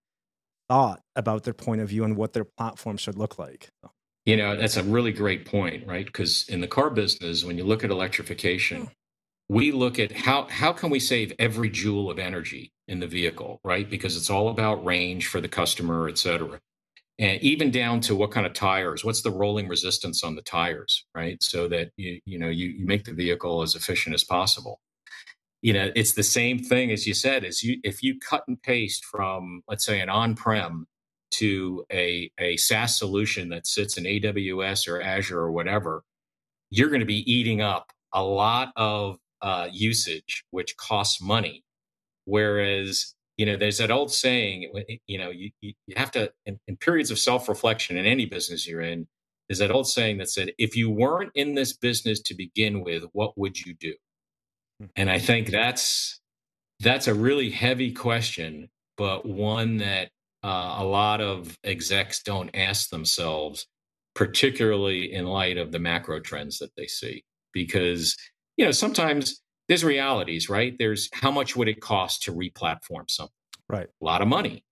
thought 0.68 1.00
about 1.14 1.44
their 1.44 1.54
point 1.54 1.80
of 1.80 1.88
view 1.88 2.04
and 2.04 2.16
what 2.16 2.32
their 2.32 2.44
platform 2.44 2.96
should 2.96 3.16
look 3.16 3.38
like. 3.38 3.68
So. 3.82 3.90
You 4.26 4.36
know, 4.36 4.56
that's 4.56 4.76
a 4.76 4.84
really 4.84 5.12
great 5.12 5.46
point, 5.46 5.86
right? 5.86 6.06
Because 6.06 6.46
in 6.48 6.60
the 6.60 6.68
car 6.68 6.90
business, 6.90 7.44
when 7.44 7.58
you 7.58 7.64
look 7.64 7.84
at 7.84 7.90
electrification, 7.90 8.82
hmm. 8.82 8.88
we 9.48 9.72
look 9.72 9.98
at 9.98 10.12
how 10.12 10.48
how 10.50 10.72
can 10.72 10.90
we 10.90 11.00
save 11.00 11.32
every 11.38 11.70
joule 11.70 12.10
of 12.10 12.18
energy 12.18 12.72
in 12.88 13.00
the 13.00 13.06
vehicle, 13.08 13.60
right? 13.64 13.88
Because 13.90 14.16
it's 14.16 14.30
all 14.30 14.48
about 14.50 14.84
range 14.84 15.28
for 15.28 15.40
the 15.40 15.48
customer, 15.48 16.08
et 16.08 16.18
cetera. 16.18 16.60
And 17.18 17.40
even 17.42 17.70
down 17.70 18.00
to 18.02 18.16
what 18.16 18.32
kind 18.32 18.46
of 18.46 18.54
tires, 18.54 19.04
what's 19.04 19.22
the 19.22 19.30
rolling 19.32 19.68
resistance 19.68 20.24
on 20.24 20.36
the 20.36 20.42
tires, 20.42 21.06
right? 21.14 21.42
So 21.42 21.68
that 21.68 21.90
you 21.96 22.20
you 22.26 22.38
know 22.38 22.48
you, 22.50 22.68
you 22.68 22.86
make 22.86 23.04
the 23.04 23.14
vehicle 23.14 23.62
as 23.62 23.74
efficient 23.76 24.14
as 24.14 24.24
possible. 24.24 24.80
you 25.62 25.72
know, 25.72 25.90
it's 25.94 26.12
the 26.14 26.22
same 26.22 26.58
thing 26.58 26.90
as 26.92 27.06
you 27.06 27.14
said. 27.14 27.44
Is 27.44 27.62
you 27.62 27.78
if 27.82 28.02
you 28.02 28.18
cut 28.18 28.44
and 28.46 28.60
paste 28.62 29.04
from 29.04 29.62
let's 29.68 29.84
say 29.84 30.00
an 30.00 30.08
on-prem 30.08 30.86
to 31.38 31.84
a 31.92 32.30
a 32.38 32.56
SaaS 32.56 32.98
solution 32.98 33.48
that 33.50 33.66
sits 33.66 33.96
in 33.96 34.04
AWS 34.04 34.88
or 34.88 35.00
Azure 35.00 35.38
or 35.38 35.52
whatever, 35.52 36.02
you're 36.70 36.88
going 36.88 37.00
to 37.00 37.06
be 37.06 37.30
eating 37.30 37.60
up 37.60 37.92
a 38.12 38.22
lot 38.22 38.72
of 38.76 39.18
uh, 39.42 39.68
usage, 39.72 40.44
which 40.50 40.76
costs 40.76 41.20
money. 41.20 41.64
Whereas 42.24 43.14
you 43.36 43.46
know, 43.46 43.56
there's 43.56 43.78
that 43.78 43.90
old 43.90 44.12
saying, 44.12 44.72
you 45.06 45.18
know, 45.18 45.30
you, 45.30 45.50
you 45.60 45.74
have 45.96 46.10
to, 46.12 46.32
in, 46.46 46.58
in 46.68 46.76
periods 46.76 47.10
of 47.10 47.18
self 47.18 47.48
reflection 47.48 47.96
in 47.96 48.06
any 48.06 48.26
business 48.26 48.66
you're 48.66 48.80
in, 48.80 49.08
is 49.48 49.58
that 49.58 49.70
old 49.70 49.88
saying 49.88 50.18
that 50.18 50.30
said, 50.30 50.52
if 50.58 50.76
you 50.76 50.88
weren't 50.90 51.32
in 51.34 51.54
this 51.54 51.76
business 51.76 52.20
to 52.22 52.34
begin 52.34 52.82
with, 52.82 53.04
what 53.12 53.36
would 53.36 53.58
you 53.60 53.74
do? 53.74 53.94
Hmm. 54.80 54.86
And 54.96 55.10
I 55.10 55.18
think 55.18 55.50
that's 55.50 56.20
that's 56.80 57.08
a 57.08 57.14
really 57.14 57.50
heavy 57.50 57.92
question, 57.92 58.68
but 58.96 59.26
one 59.26 59.78
that 59.78 60.10
uh, 60.44 60.76
a 60.80 60.84
lot 60.84 61.22
of 61.22 61.56
execs 61.64 62.22
don't 62.24 62.50
ask 62.54 62.90
themselves, 62.90 63.66
particularly 64.16 65.12
in 65.14 65.26
light 65.26 65.58
of 65.58 65.72
the 65.72 65.80
macro 65.80 66.20
trends 66.20 66.58
that 66.60 66.72
they 66.76 66.88
see. 66.88 67.24
Because 67.54 68.16
you 68.58 68.66
know 68.66 68.72
sometimes 68.72 69.42
there's 69.68 69.84
realities, 69.84 70.50
right? 70.50 70.76
There's 70.78 71.10
how 71.14 71.32
much 71.32 71.56
would 71.56 71.68
it 71.68 71.80
cost 71.82 72.24
to 72.24 72.32
replatform 72.34 73.10
something? 73.10 73.32
Right, 73.68 73.88
a 74.02 74.06
lot 74.06 74.22
of 74.22 74.28
money, 74.28 74.64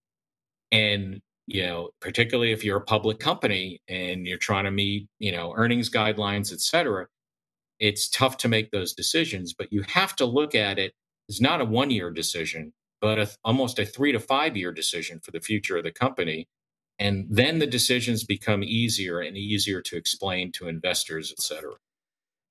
and 0.73 1.21
you 1.47 1.65
know, 1.67 1.91
particularly 2.01 2.53
if 2.53 2.65
you're 2.65 2.79
a 2.79 2.85
public 2.85 3.19
company 3.19 3.81
and 3.89 4.27
you're 4.27 4.39
trying 4.39 4.65
to 4.65 4.71
meet, 4.73 5.09
you 5.19 5.33
know, 5.33 5.55
earnings 5.57 5.91
guidelines, 5.91 6.53
et 6.53 6.61
cetera, 6.61 7.07
it's 7.81 8.09
tough 8.11 8.39
to 8.39 8.49
make 8.49 8.71
those 8.71 8.95
decisions. 8.95 9.55
But 9.55 9.73
you 9.73 9.83
have 9.89 10.17
to 10.17 10.27
look 10.27 10.55
at 10.55 10.79
it 10.79 10.95
It's 11.29 11.41
not 11.43 11.61
a 11.63 11.67
one 11.67 11.91
year 11.91 12.11
decision, 12.11 12.73
but 13.03 13.19
a, 13.19 13.29
almost 13.45 13.79
a 13.79 13.85
three 13.85 14.13
to 14.13 14.21
five 14.21 14.57
year 14.57 14.73
decision 14.73 15.21
for 15.23 15.33
the 15.33 15.41
future 15.41 15.77
of 15.77 15.85
the 15.85 15.93
company. 15.93 16.49
And 16.99 17.27
then 17.29 17.59
the 17.59 17.67
decisions 17.67 18.23
become 18.23 18.63
easier 18.63 19.21
and 19.21 19.37
easier 19.37 19.83
to 19.83 19.97
explain 19.97 20.53
to 20.53 20.69
investors, 20.69 21.35
et 21.37 21.43
cetera. 21.43 21.73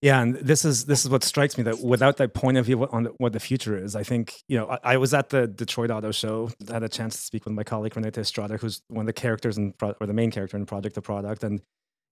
Yeah, 0.01 0.21
and 0.21 0.35
this 0.35 0.65
is 0.65 0.85
this 0.85 1.05
is 1.05 1.11
what 1.11 1.23
strikes 1.23 1.59
me 1.59 1.63
that 1.65 1.79
without 1.79 2.17
that 2.17 2.33
point 2.33 2.57
of 2.57 2.65
view 2.65 2.87
on 2.87 3.05
what 3.17 3.33
the 3.33 3.39
future 3.39 3.77
is, 3.77 3.95
I 3.95 4.01
think 4.01 4.33
you 4.47 4.57
know 4.57 4.67
I, 4.67 4.79
I 4.83 4.97
was 4.97 5.13
at 5.13 5.29
the 5.29 5.47
Detroit 5.47 5.91
Auto 5.91 6.11
Show, 6.11 6.49
I 6.69 6.73
had 6.73 6.83
a 6.83 6.89
chance 6.89 7.15
to 7.17 7.21
speak 7.21 7.45
with 7.45 7.53
my 7.53 7.63
colleague 7.63 7.93
Renate 7.93 8.17
Estrada, 8.17 8.57
who's 8.57 8.81
one 8.87 9.03
of 9.03 9.07
the 9.07 9.13
characters 9.13 9.59
in 9.59 9.73
Pro- 9.73 9.93
or 10.01 10.07
the 10.07 10.13
main 10.13 10.31
character 10.31 10.57
in 10.57 10.65
Project 10.65 10.95
to 10.95 11.03
Product, 11.03 11.43
and 11.43 11.61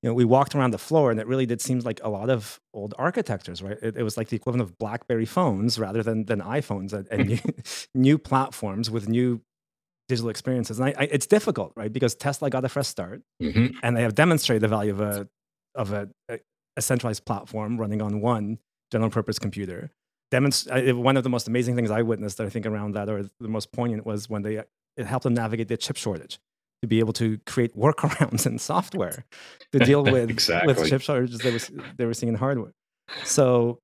you 0.01 0.09
know 0.09 0.13
we 0.13 0.25
walked 0.25 0.55
around 0.55 0.71
the 0.71 0.77
floor, 0.77 1.11
and 1.11 1.19
it 1.19 1.27
really 1.27 1.45
did 1.45 1.61
seem 1.61 1.79
like 1.79 1.99
a 2.03 2.09
lot 2.09 2.29
of 2.29 2.59
old 2.73 2.93
architectures, 2.97 3.61
right? 3.61 3.77
It, 3.81 3.97
it 3.97 4.03
was 4.03 4.17
like 4.17 4.29
the 4.29 4.35
equivalent 4.37 4.69
of 4.69 4.77
BlackBerry 4.77 5.25
phones 5.25 5.77
rather 5.77 6.01
than 6.03 6.25
than 6.25 6.41
iPhones 6.41 6.93
and, 6.93 7.07
and 7.11 7.27
new, 7.29 7.39
new 7.93 8.17
platforms 8.17 8.89
with 8.89 9.09
new 9.09 9.41
digital 10.07 10.29
experiences, 10.29 10.79
and 10.79 10.89
I, 10.89 10.93
I, 10.97 11.03
it's 11.05 11.27
difficult, 11.27 11.73
right? 11.75 11.91
Because 11.91 12.15
Tesla 12.15 12.49
got 12.49 12.65
a 12.65 12.69
fresh 12.69 12.87
start, 12.87 13.21
mm-hmm. 13.41 13.77
and 13.83 13.95
they 13.95 14.01
have 14.01 14.15
demonstrated 14.15 14.61
the 14.61 14.67
value 14.67 14.91
of 14.91 15.01
a 15.01 15.27
of 15.75 15.91
a, 15.91 16.09
a 16.29 16.39
a 16.77 16.81
centralized 16.81 17.25
platform 17.25 17.77
running 17.77 18.01
on 18.01 18.21
one 18.21 18.57
general 18.91 19.11
purpose 19.11 19.37
computer. 19.37 19.91
Demonst- 20.31 20.95
one 20.95 21.17
of 21.17 21.23
the 21.23 21.29
most 21.29 21.47
amazing 21.47 21.75
things 21.75 21.91
I 21.91 22.03
witnessed, 22.03 22.39
I 22.39 22.49
think, 22.49 22.65
around 22.65 22.93
that, 22.93 23.09
or 23.09 23.23
the 23.23 23.47
most 23.47 23.71
poignant, 23.71 24.05
was 24.05 24.29
when 24.29 24.43
they 24.43 24.63
it 24.97 25.05
helped 25.05 25.23
them 25.23 25.33
navigate 25.33 25.67
the 25.67 25.77
chip 25.77 25.97
shortage 25.97 26.39
to 26.82 26.88
be 26.88 26.99
able 26.99 27.13
to 27.13 27.38
create 27.45 27.75
workarounds 27.75 28.45
in 28.47 28.59
software 28.59 29.25
to 29.71 29.80
deal 29.80 30.03
with 30.15 30.30
exactly. 30.30 30.73
with 30.73 30.88
chip 30.88 31.01
shortages 31.01 31.39
they 31.39 31.51
were 31.51 31.84
they 31.97 32.05
were 32.05 32.13
seeing 32.13 32.30
in 32.30 32.36
hardware. 32.36 32.73
So, 33.23 33.80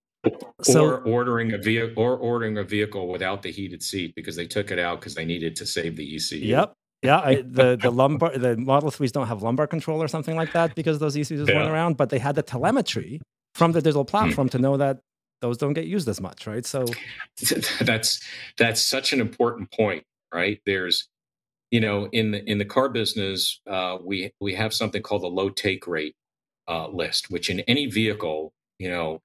so 0.61 0.85
or 0.85 0.97
ordering 0.99 1.53
a 1.53 1.57
vehicle 1.57 2.01
or 2.01 2.15
ordering 2.17 2.57
a 2.57 2.63
vehicle 2.63 3.07
without 3.07 3.41
the 3.41 3.51
heated 3.51 3.81
seat 3.81 4.13
because 4.15 4.35
they 4.35 4.45
took 4.45 4.71
it 4.71 4.79
out 4.79 4.99
because 4.99 5.15
they 5.15 5.25
needed 5.25 5.55
to 5.57 5.65
save 5.65 5.95
the 5.95 6.15
ECU. 6.15 6.37
Yep, 6.37 6.73
yeah, 7.05 7.19
I, 7.19 7.35
the 7.45 7.77
the 7.81 7.91
lumbar 7.91 8.37
the 8.37 8.57
Model 8.57 8.91
Threes 8.91 9.11
don't 9.11 9.27
have 9.27 9.41
lumbar 9.41 9.67
control 9.67 10.01
or 10.01 10.07
something 10.07 10.35
like 10.35 10.53
that 10.53 10.75
because 10.75 10.99
those 10.99 11.15
ECUs 11.15 11.49
yeah. 11.49 11.67
around, 11.67 11.97
but 11.97 12.09
they 12.09 12.19
had 12.19 12.35
the 12.35 12.43
telemetry 12.43 13.21
from 13.53 13.71
the 13.71 13.81
digital 13.81 14.03
hmm. 14.03 14.09
platform 14.09 14.49
to 14.49 14.59
know 14.59 14.77
that 14.77 14.99
those 15.41 15.57
don't 15.57 15.73
get 15.73 15.85
used 15.85 16.07
as 16.07 16.19
much, 16.19 16.47
right? 16.47 16.65
So 16.65 16.85
that's 17.81 18.21
that's 18.57 18.81
such 18.81 19.13
an 19.13 19.21
important 19.21 19.71
point, 19.71 20.03
right? 20.33 20.59
There's 20.65 21.07
you 21.75 21.81
know 21.81 22.07
in 22.13 22.31
the 22.33 22.41
in 22.51 22.57
the 22.59 22.65
car 22.75 22.89
business 22.89 23.61
uh, 23.69 23.97
we 24.03 24.31
we 24.41 24.55
have 24.55 24.73
something 24.73 25.03
called 25.03 25.23
the 25.23 25.35
low 25.41 25.49
take 25.49 25.87
rate 25.87 26.15
uh, 26.69 26.87
list, 26.89 27.31
which 27.31 27.49
in 27.51 27.61
any 27.61 27.87
vehicle, 27.87 28.53
you 28.79 28.89
know, 28.89 29.21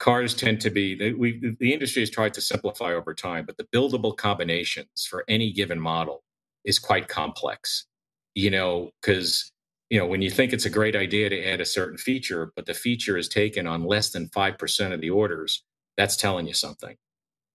cars 0.00 0.34
tend 0.34 0.60
to 0.62 0.70
be 0.70 1.12
we 1.14 1.40
the 1.60 1.72
industry 1.74 2.02
has 2.02 2.10
tried 2.10 2.34
to 2.34 2.42
simplify 2.42 2.94
over 2.94 3.14
time, 3.14 3.46
but 3.46 3.56
the 3.58 3.68
buildable 3.74 4.16
combinations 4.16 5.06
for 5.10 5.24
any 5.28 5.52
given 5.52 5.80
model 5.80 6.22
is 6.64 6.78
quite 6.78 7.08
complex, 7.08 7.86
you 8.34 8.50
know, 8.50 8.90
because 9.02 9.52
you 9.90 9.98
know 9.98 10.06
when 10.06 10.22
you 10.22 10.30
think 10.30 10.52
it's 10.54 10.66
a 10.66 10.70
great 10.70 10.96
idea 10.96 11.30
to 11.30 11.44
add 11.52 11.60
a 11.62 11.66
certain 11.66 11.98
feature, 11.98 12.52
but 12.56 12.66
the 12.66 12.74
feature 12.74 13.18
is 13.18 13.28
taken 13.28 13.66
on 13.68 13.84
less 13.84 14.10
than 14.10 14.28
five 14.30 14.58
percent 14.58 14.94
of 14.94 15.00
the 15.02 15.10
orders, 15.10 15.64
that's 15.98 16.16
telling 16.16 16.46
you 16.48 16.54
something. 16.54 16.96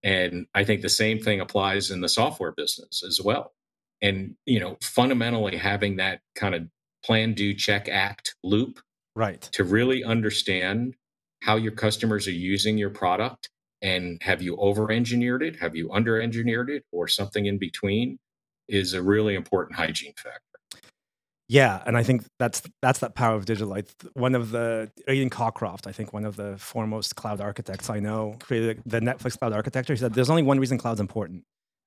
And 0.03 0.47
I 0.55 0.63
think 0.65 0.81
the 0.81 0.89
same 0.89 1.19
thing 1.19 1.41
applies 1.41 1.91
in 1.91 2.01
the 2.01 2.09
software 2.09 2.53
business 2.53 3.03
as 3.07 3.21
well. 3.21 3.53
And 4.01 4.35
you 4.45 4.59
know, 4.59 4.77
fundamentally 4.81 5.57
having 5.57 5.97
that 5.97 6.21
kind 6.35 6.55
of 6.55 6.67
plan, 7.03 7.33
do, 7.33 7.53
check, 7.53 7.89
act 7.89 8.35
loop, 8.43 8.79
right, 9.15 9.41
to 9.41 9.63
really 9.63 10.03
understand 10.03 10.95
how 11.41 11.55
your 11.55 11.71
customers 11.71 12.27
are 12.27 12.31
using 12.31 12.77
your 12.77 12.89
product 12.89 13.49
and 13.81 14.21
have 14.21 14.41
you 14.41 14.57
over 14.57 14.91
engineered 14.91 15.41
it 15.41 15.55
have 15.55 15.73
you 15.73 15.89
under 15.93 16.21
engineered 16.21 16.69
it 16.69 16.83
or 16.91 17.07
something 17.07 17.45
in 17.45 17.57
between 17.57 18.19
is 18.69 18.93
a 18.93 19.01
really 19.01 19.35
important 19.35 19.75
hygiene 19.75 20.13
factor. 20.15 20.39
Yeah, 21.49 21.81
and 21.87 21.97
I 21.97 22.03
think 22.03 22.25
that's 22.37 22.61
that's 22.81 22.99
that 22.99 23.15
power 23.15 23.35
of 23.35 23.45
digital. 23.45 23.69
Like 23.69 23.87
one 24.13 24.35
of 24.35 24.51
the 24.51 24.91
Adrian 25.07 25.31
Cockcroft, 25.31 25.87
I 25.87 25.91
think 25.91 26.13
one 26.13 26.23
of 26.23 26.35
the 26.35 26.55
foremost 26.59 27.15
cloud 27.15 27.41
architects 27.41 27.89
I 27.89 27.99
know, 27.99 28.35
created 28.39 28.83
the 28.85 28.99
Netflix 28.99 29.37
cloud 29.37 29.53
architecture. 29.53 29.93
He 29.93 29.97
said 29.97 30.13
there's 30.13 30.29
only 30.29 30.43
one 30.43 30.59
reason 30.59 30.77
cloud's 30.77 30.99
important, 30.99 31.43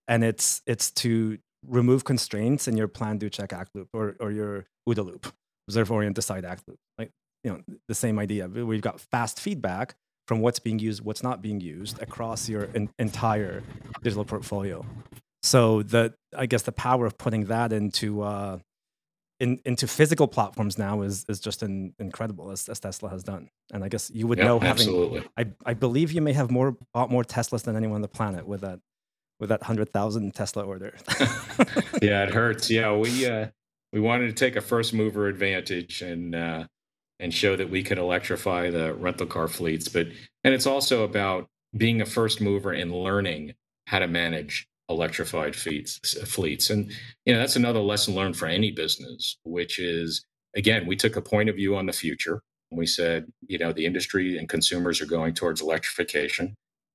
and 0.08 0.24
it's 0.24 0.62
it's 0.66 0.90
to 0.90 1.38
remove 1.66 2.04
constraints 2.04 2.68
in 2.68 2.76
your 2.76 2.88
plan, 2.88 3.18
do, 3.18 3.28
check, 3.28 3.52
act 3.52 3.74
loop 3.74 3.88
or 3.92 4.16
or 4.20 4.30
your 4.30 4.66
OODA 4.88 5.04
loop, 5.04 5.32
observe, 5.68 5.90
orient, 5.90 6.16
decide, 6.16 6.44
act 6.44 6.64
loop. 6.66 6.78
Like 6.98 7.10
you 7.44 7.52
know 7.52 7.60
the 7.88 7.94
same 7.94 8.18
idea. 8.18 8.48
We've 8.48 8.82
got 8.82 9.00
fast 9.00 9.40
feedback 9.40 9.94
from 10.28 10.40
what's 10.40 10.58
being 10.58 10.78
used, 10.78 11.04
what's 11.04 11.22
not 11.22 11.42
being 11.42 11.60
used 11.60 12.00
across 12.00 12.48
your 12.48 12.64
in, 12.74 12.88
entire 12.98 13.62
digital 14.02 14.24
portfolio. 14.24 14.84
So 15.42 15.82
the 15.82 16.14
I 16.36 16.46
guess 16.46 16.62
the 16.62 16.72
power 16.72 17.06
of 17.06 17.18
putting 17.18 17.46
that 17.46 17.72
into 17.72 18.22
uh, 18.22 18.58
in, 19.40 19.60
into 19.64 19.88
physical 19.88 20.28
platforms 20.28 20.78
now 20.78 21.02
is 21.02 21.24
is 21.28 21.40
just 21.40 21.62
an, 21.62 21.94
incredible 21.98 22.50
as, 22.52 22.68
as 22.68 22.78
Tesla 22.78 23.10
has 23.10 23.24
done. 23.24 23.48
And 23.72 23.82
I 23.82 23.88
guess 23.88 24.10
you 24.14 24.28
would 24.28 24.38
know 24.38 24.60
having 24.60 24.86
absolutely. 24.86 25.24
I, 25.36 25.46
I 25.66 25.74
believe 25.74 26.12
you 26.12 26.22
may 26.22 26.32
have 26.32 26.50
more 26.50 26.76
bought 26.94 27.10
more 27.10 27.24
Teslas 27.24 27.64
than 27.64 27.74
anyone 27.74 27.96
on 27.96 28.02
the 28.02 28.08
planet 28.08 28.46
with 28.46 28.60
that 28.60 28.78
with 29.42 29.48
that 29.48 29.64
hundred 29.64 29.92
thousand 29.92 30.32
Tesla 30.36 30.64
order. 30.64 30.94
yeah, 32.00 32.22
it 32.22 32.30
hurts. 32.30 32.70
Yeah, 32.70 32.94
we 32.94 33.26
uh, 33.26 33.48
we 33.92 33.98
wanted 33.98 34.28
to 34.28 34.32
take 34.32 34.54
a 34.54 34.60
first 34.60 34.94
mover 34.94 35.26
advantage 35.26 36.00
and 36.00 36.32
uh, 36.32 36.66
and 37.18 37.34
show 37.34 37.56
that 37.56 37.68
we 37.68 37.82
could 37.82 37.98
electrify 37.98 38.70
the 38.70 38.94
rental 38.94 39.26
car 39.26 39.48
fleets. 39.48 39.88
But 39.88 40.06
and 40.44 40.54
it's 40.54 40.64
also 40.64 41.02
about 41.02 41.48
being 41.76 42.00
a 42.00 42.06
first 42.06 42.40
mover 42.40 42.70
and 42.70 42.92
learning 42.92 43.54
how 43.88 43.98
to 43.98 44.06
manage 44.06 44.68
electrified 44.88 45.56
fleets 45.56 45.98
fleets 46.24 46.68
and 46.68 46.90
you 47.24 47.32
know 47.32 47.38
that's 47.38 47.56
another 47.56 47.78
lesson 47.80 48.14
learned 48.14 48.36
for 48.36 48.46
any 48.46 48.70
business 48.70 49.38
which 49.44 49.78
is 49.78 50.24
again 50.54 50.86
we 50.86 50.96
took 50.96 51.16
a 51.16 51.22
point 51.22 51.48
of 51.48 51.54
view 51.54 51.76
on 51.76 51.86
the 51.86 51.92
future 51.92 52.42
we 52.70 52.84
said 52.84 53.24
you 53.46 53.56
know 53.56 53.72
the 53.72 53.86
industry 53.86 54.36
and 54.36 54.50
consumers 54.50 55.00
are 55.00 55.06
going 55.06 55.32
towards 55.32 55.62
electrification 55.62 56.54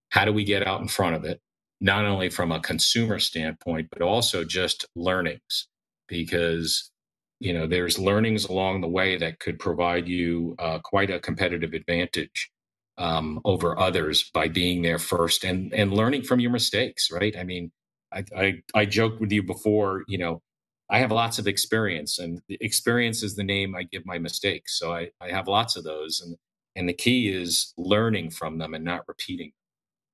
how 0.09 0.25
do 0.25 0.33
we 0.33 0.43
get 0.43 0.67
out 0.67 0.81
in 0.81 0.87
front 0.87 1.15
of 1.15 1.23
it 1.23 1.39
not 1.79 2.05
only 2.05 2.29
from 2.29 2.51
a 2.51 2.59
consumer 2.59 3.19
standpoint 3.19 3.87
but 3.91 4.01
also 4.01 4.43
just 4.43 4.85
learnings 4.95 5.67
because 6.07 6.91
you 7.39 7.53
know 7.53 7.67
there's 7.67 7.99
learnings 7.99 8.45
along 8.45 8.81
the 8.81 8.87
way 8.87 9.17
that 9.17 9.39
could 9.39 9.59
provide 9.59 10.07
you 10.07 10.55
uh, 10.59 10.79
quite 10.79 11.11
a 11.11 11.19
competitive 11.19 11.73
advantage 11.73 12.49
um, 12.97 13.39
over 13.45 13.77
others 13.79 14.31
by 14.33 14.47
being 14.47 14.81
there 14.81 14.99
first 14.99 15.43
and 15.43 15.73
and 15.73 15.93
learning 15.93 16.23
from 16.23 16.39
your 16.39 16.51
mistakes 16.51 17.11
right 17.11 17.35
i 17.37 17.43
mean 17.43 17.71
I, 18.13 18.23
I, 18.35 18.61
I 18.73 18.85
joked 18.85 19.19
with 19.19 19.31
you 19.31 19.43
before, 19.43 20.03
you 20.07 20.17
know, 20.17 20.41
I 20.89 20.99
have 20.99 21.11
lots 21.11 21.37
of 21.37 21.47
experience 21.47 22.19
and 22.19 22.41
experience 22.49 23.21
is 23.21 23.35
the 23.35 23.43
name 23.43 23.75
I 23.75 23.83
give 23.83 24.05
my 24.05 24.17
mistakes. 24.17 24.79
So 24.79 24.93
I, 24.93 25.09
I 25.19 25.29
have 25.29 25.47
lots 25.47 25.75
of 25.75 25.83
those. 25.83 26.21
And, 26.21 26.37
and 26.75 26.87
the 26.87 26.93
key 26.93 27.29
is 27.29 27.73
learning 27.77 28.29
from 28.29 28.57
them 28.57 28.73
and 28.73 28.85
not 28.85 29.07
repeating. 29.07 29.51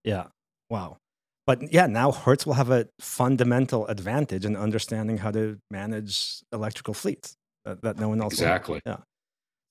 Yeah. 0.03 0.27
Wow. 0.69 0.97
But 1.45 1.73
yeah, 1.73 1.87
now 1.87 2.11
Hertz 2.11 2.45
will 2.45 2.53
have 2.53 2.69
a 2.69 2.87
fundamental 2.99 3.85
advantage 3.87 4.45
in 4.45 4.55
understanding 4.55 5.17
how 5.17 5.31
to 5.31 5.59
manage 5.69 6.41
electrical 6.53 6.93
fleets 6.93 7.35
that, 7.65 7.81
that 7.81 7.97
no 7.97 8.09
one 8.09 8.21
else 8.21 8.33
exactly. 8.33 8.81
Will. 8.85 8.93
Yeah. 8.93 8.97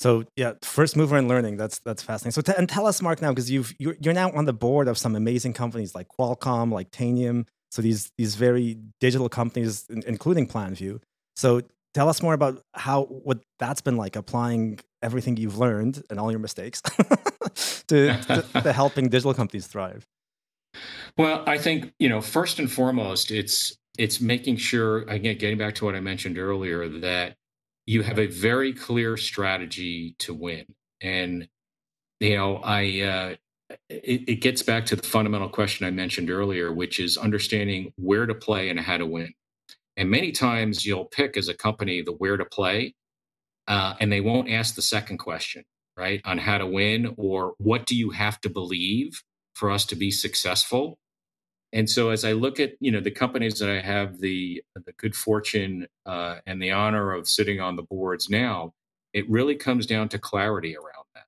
So 0.00 0.24
yeah, 0.36 0.54
first 0.62 0.96
mover 0.96 1.16
in 1.16 1.28
learning. 1.28 1.56
That's 1.56 1.78
that's 1.78 2.02
fascinating. 2.02 2.32
So 2.32 2.42
t- 2.42 2.58
and 2.58 2.68
tell 2.68 2.86
us, 2.86 3.00
Mark, 3.00 3.22
now 3.22 3.30
because 3.30 3.50
you've 3.50 3.72
you're, 3.78 3.96
you're 4.00 4.14
now 4.14 4.30
on 4.32 4.44
the 4.44 4.52
board 4.52 4.88
of 4.88 4.98
some 4.98 5.14
amazing 5.14 5.52
companies 5.52 5.94
like 5.94 6.08
Qualcomm, 6.08 6.72
like 6.72 6.90
Tanium. 6.90 7.46
So 7.70 7.80
these 7.80 8.10
these 8.18 8.34
very 8.34 8.78
digital 9.00 9.28
companies, 9.28 9.86
including 9.88 10.48
PlanView. 10.48 11.00
So 11.36 11.62
tell 11.94 12.08
us 12.08 12.20
more 12.22 12.34
about 12.34 12.62
how 12.74 13.04
what 13.04 13.40
that's 13.58 13.80
been 13.80 13.96
like 13.96 14.16
applying 14.16 14.80
everything 15.02 15.36
you've 15.36 15.58
learned 15.58 16.02
and 16.10 16.18
all 16.18 16.30
your 16.30 16.40
mistakes 16.40 16.80
to, 17.88 18.16
to, 18.22 18.44
to 18.62 18.72
helping 18.74 19.08
digital 19.08 19.34
companies 19.34 19.66
thrive. 19.66 20.06
Well, 21.16 21.44
I 21.46 21.58
think 21.58 21.92
you 21.98 22.08
know 22.08 22.20
first 22.20 22.58
and 22.58 22.70
foremost, 22.70 23.30
it's 23.30 23.76
it's 23.98 24.20
making 24.20 24.56
sure 24.56 25.02
again, 25.02 25.38
getting 25.38 25.58
back 25.58 25.74
to 25.76 25.84
what 25.84 25.94
I 25.94 26.00
mentioned 26.00 26.38
earlier, 26.38 26.88
that 27.00 27.36
you 27.86 28.02
have 28.02 28.18
a 28.18 28.26
very 28.26 28.72
clear 28.72 29.16
strategy 29.16 30.14
to 30.20 30.34
win, 30.34 30.66
and 31.00 31.48
you 32.20 32.36
know 32.36 32.56
I. 32.56 33.00
Uh, 33.00 33.36
it, 33.88 34.28
it 34.28 34.34
gets 34.42 34.62
back 34.62 34.84
to 34.84 34.96
the 34.96 35.02
fundamental 35.02 35.48
question 35.48 35.86
I 35.86 35.90
mentioned 35.90 36.30
earlier, 36.30 36.74
which 36.74 37.00
is 37.00 37.16
understanding 37.16 37.90
where 37.96 38.26
to 38.26 38.34
play 38.34 38.68
and 38.68 38.78
how 38.78 38.98
to 38.98 39.06
win. 39.06 39.32
And 39.96 40.10
many 40.10 40.30
times 40.30 40.84
you'll 40.84 41.06
pick 41.06 41.38
as 41.38 41.48
a 41.48 41.54
company 41.54 42.02
the 42.02 42.12
where 42.12 42.36
to 42.36 42.44
play, 42.44 42.94
uh, 43.68 43.94
and 43.98 44.12
they 44.12 44.20
won't 44.20 44.50
ask 44.50 44.74
the 44.74 44.82
second 44.82 45.18
question, 45.18 45.64
right, 45.96 46.20
on 46.26 46.36
how 46.36 46.58
to 46.58 46.66
win 46.66 47.14
or 47.16 47.54
what 47.56 47.86
do 47.86 47.96
you 47.96 48.10
have 48.10 48.40
to 48.42 48.50
believe 48.50 49.22
for 49.54 49.70
us 49.70 49.84
to 49.86 49.96
be 49.96 50.10
successful. 50.10 50.98
And 51.72 51.88
so, 51.88 52.10
as 52.10 52.24
I 52.24 52.32
look 52.32 52.60
at 52.60 52.72
you 52.80 52.90
know 52.90 53.00
the 53.00 53.10
companies 53.10 53.58
that 53.58 53.70
I 53.70 53.80
have 53.80 54.20
the 54.20 54.62
the 54.74 54.92
good 54.92 55.14
fortune 55.14 55.86
uh, 56.04 56.36
and 56.46 56.62
the 56.62 56.72
honor 56.72 57.12
of 57.12 57.28
sitting 57.28 57.60
on 57.60 57.76
the 57.76 57.82
boards 57.82 58.28
now, 58.28 58.74
it 59.14 59.28
really 59.30 59.54
comes 59.54 59.86
down 59.86 60.08
to 60.10 60.18
clarity 60.18 60.76
around 60.76 61.06
that. 61.14 61.24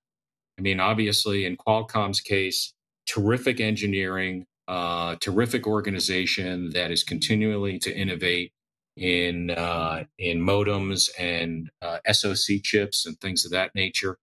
I 0.59 0.63
mean, 0.63 0.81
obviously, 0.81 1.47
in 1.47 1.57
Qualcomm's 1.57 2.21
case, 2.21 2.75
terrific 3.07 3.61
engineering, 3.61 4.47
uh, 4.69 5.17
terrific 5.17 5.67
organization 5.67 6.71
that 6.71 6.91
is 6.91 7.03
continually 7.03 7.79
to 7.81 7.95
innovate 7.95 8.53
in 8.97 9.51
uh, 9.51 10.05
in 10.19 10.41
modems 10.41 11.11
and 11.19 11.71
uh, 11.83 11.99
SoC 12.13 12.63
chips 12.63 13.07
and 13.07 13.19
things 13.21 13.45
of 13.45 13.51
that 13.51 13.75
nature, 13.75 14.19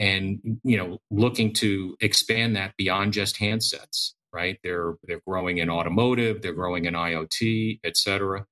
and 0.00 0.40
you 0.64 0.76
know 0.78 0.98
looking 1.12 1.54
to 1.54 1.96
expand 2.00 2.56
that 2.56 2.76
beyond 2.78 3.12
just 3.14 3.36
handsets. 3.36 4.14
Right? 4.32 4.58
They're 4.64 4.94
they're 5.04 5.22
growing 5.26 5.58
in 5.58 5.70
automotive, 5.70 6.42
they're 6.42 6.54
growing 6.54 6.86
in 6.86 6.94
IoT, 6.94 7.80
et 7.84 7.96
cetera. 7.96 8.46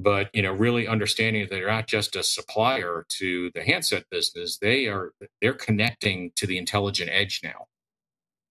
But 0.00 0.30
you 0.34 0.42
know, 0.42 0.52
really 0.52 0.88
understanding 0.88 1.42
that 1.44 1.50
they're 1.50 1.68
not 1.68 1.88
just 1.88 2.16
a 2.16 2.24
supplier 2.24 3.06
to 3.18 3.52
the 3.54 3.62
handset 3.62 4.04
business; 4.10 4.58
they 4.58 4.88
are 4.88 5.12
they're 5.42 5.54
connecting 5.54 6.32
to 6.36 6.48
the 6.48 6.58
intelligent 6.58 7.10
edge 7.12 7.42
now 7.44 7.66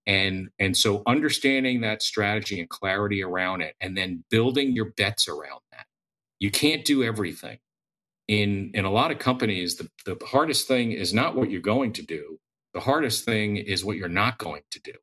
and 0.07 0.49
and 0.59 0.75
so 0.75 1.03
understanding 1.07 1.81
that 1.81 2.01
strategy 2.01 2.59
and 2.59 2.69
clarity 2.69 3.23
around 3.23 3.61
it 3.61 3.75
and 3.81 3.97
then 3.97 4.23
building 4.29 4.75
your 4.75 4.85
bets 4.85 5.27
around 5.27 5.61
that 5.71 5.85
you 6.39 6.49
can't 6.49 6.85
do 6.85 7.03
everything 7.03 7.59
in 8.31 8.71
in 8.73 8.85
a 8.85 8.89
lot 8.89 9.11
of 9.11 9.19
companies 9.19 9.75
the, 9.75 9.89
the 10.05 10.17
hardest 10.25 10.65
thing 10.65 10.93
is 10.93 11.13
not 11.13 11.35
what 11.35 11.51
you're 11.51 11.59
going 11.59 11.91
to 11.91 12.01
do 12.01 12.39
the 12.73 12.79
hardest 12.79 13.25
thing 13.25 13.57
is 13.57 13.83
what 13.83 13.97
you're 13.97 14.07
not 14.07 14.37
going 14.37 14.61
to 14.71 14.79
do 14.81 14.93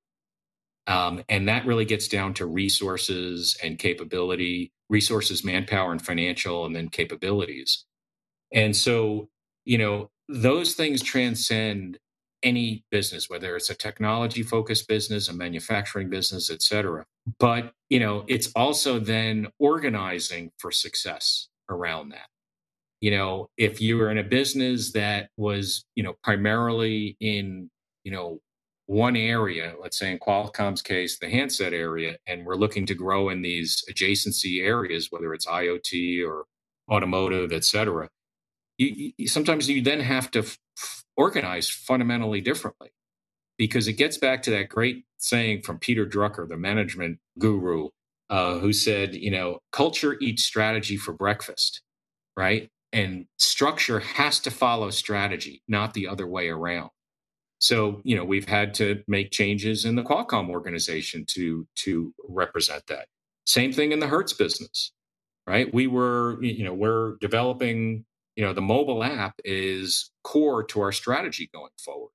um, 0.87 1.23
and 1.29 1.47
that 1.47 1.67
really 1.67 1.85
gets 1.85 2.09
down 2.09 2.33
to 2.33 2.47
resources 2.47 3.55
and 3.63 3.79
capability 3.79 4.73
resources 4.89 5.45
manpower 5.45 5.93
and 5.93 6.01
financial 6.01 6.65
and 6.65 6.75
then 6.75 6.89
capabilities 6.89 7.85
and 8.55 8.75
so 8.75 9.29
you 9.67 9.77
know 9.77 10.11
those 10.31 10.73
things 10.75 11.03
transcend 11.03 11.99
any 12.45 12.85
business, 12.93 13.29
whether 13.29 13.57
it's 13.57 13.69
a 13.69 13.75
technology 13.75 14.45
focused 14.45 14.87
business, 14.87 15.29
a 15.29 15.33
manufacturing 15.33 16.09
business, 16.09 16.53
et 16.53 16.63
cetera. 16.63 17.05
But, 17.41 17.73
you 17.89 17.99
know, 17.99 18.25
it's 18.29 18.53
also 18.55 19.01
then 19.01 19.49
organizing 19.59 20.53
for 20.59 20.71
success 20.71 21.49
around 21.69 22.11
that. 22.11 22.29
You 23.01 23.13
know, 23.13 23.49
if 23.57 23.81
you 23.81 23.97
were 23.97 24.11
in 24.11 24.19
a 24.19 24.25
business 24.25 24.93
that 24.93 25.31
was, 25.37 25.85
you 25.95 26.03
know, 26.03 26.15
primarily 26.23 27.17
in, 27.21 27.71
you 28.05 28.11
know, 28.11 28.41
one 28.87 29.17
area, 29.17 29.75
let's 29.81 29.99
say 29.99 30.11
in 30.11 30.19
Qualcomm's 30.19 30.83
case, 30.83 31.19
the 31.19 31.29
handset 31.29 31.73
area, 31.75 32.17
and 32.27 32.47
we're 32.47 32.57
looking 32.57 32.87
to 32.87 32.95
grow 32.95 33.29
in 33.29 33.43
these 33.43 33.85
adjacency 33.91 34.65
areas, 34.65 35.09
whether 35.11 35.35
it's 35.35 35.47
IoT 35.47 36.27
or 36.27 36.47
automotive, 36.91 37.53
et 37.53 37.65
cetera. 37.65 38.09
You, 38.79 39.13
you, 39.19 39.29
sometimes 39.29 39.69
you 39.69 39.83
then 39.83 40.01
have 40.01 40.31
to 40.33 40.45
organize 41.17 41.69
fundamentally 41.69 42.41
differently 42.41 42.91
because 43.59 43.89
it 43.89 43.95
gets 43.95 44.17
back 44.17 44.43
to 44.45 44.51
that 44.53 44.71
great 44.71 45.05
saying 45.19 45.63
from 45.63 45.79
Peter 45.79 46.07
Drucker, 46.07 46.49
the 46.49 46.57
management 46.57 47.19
guru, 47.39 47.91
uh, 48.31 48.59
who 48.59 48.73
said, 48.73 49.15
you 49.15 49.31
know, 49.31 49.59
culture 49.71 50.17
eats 50.21 50.45
strategy 50.45 50.97
for 50.97 51.13
breakfast, 51.13 51.83
right? 52.37 52.71
And 52.93 53.27
structure 53.39 54.01
has 54.01 54.41
to 54.41 54.51
follow 54.51 54.91
strategy, 54.91 55.63
not 55.69 55.95
the 55.95 56.09
other 56.09 56.27
way 56.27 56.49
around. 56.49 56.91
So, 57.61 58.01
you 58.05 58.17
know, 58.17 58.25
we've 58.25 58.49
had 58.49 58.73
to 58.75 59.03
make 59.09 59.31
changes 59.31 59.85
in 59.85 59.97
the 59.97 60.03
Qualcomm 60.03 60.49
organization 60.49 61.25
to 61.31 61.67
to 61.77 62.15
represent 62.29 62.87
that. 62.87 63.07
Same 63.45 63.73
thing 63.73 63.93
in 63.93 63.99
the 63.99 64.07
Hertz 64.07 64.33
business, 64.33 64.93
right? 65.47 65.73
We 65.73 65.87
were, 65.87 66.43
you 66.43 66.65
know, 66.65 66.75
we're 66.75 67.17
developing 67.21 68.05
you 68.39 68.45
know 68.45 68.53
the 68.53 68.63
mobile 68.63 69.03
app 69.03 69.35
is 69.45 70.13
core 70.23 70.63
to 70.63 70.81
our 70.81 70.93
strategy 70.93 71.51
going 71.53 71.73
forward 71.85 72.13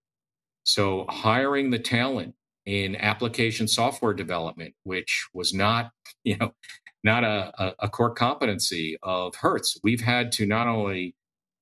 so 0.64 1.06
hiring 1.10 1.70
the 1.70 1.78
talent 1.78 2.34
in 2.66 2.96
application 2.96 3.68
software 3.68 4.14
development 4.14 4.74
which 4.84 5.28
was 5.34 5.54
not 5.54 5.92
you 6.24 6.38
know 6.38 6.54
not 7.04 7.24
a, 7.24 7.76
a 7.80 7.90
core 7.90 8.14
competency 8.14 8.98
of 9.04 9.36
hertz 9.36 9.78
we've 9.84 10.02
had 10.02 10.32
to 10.32 10.46
not 10.46 10.68
only 10.68 11.16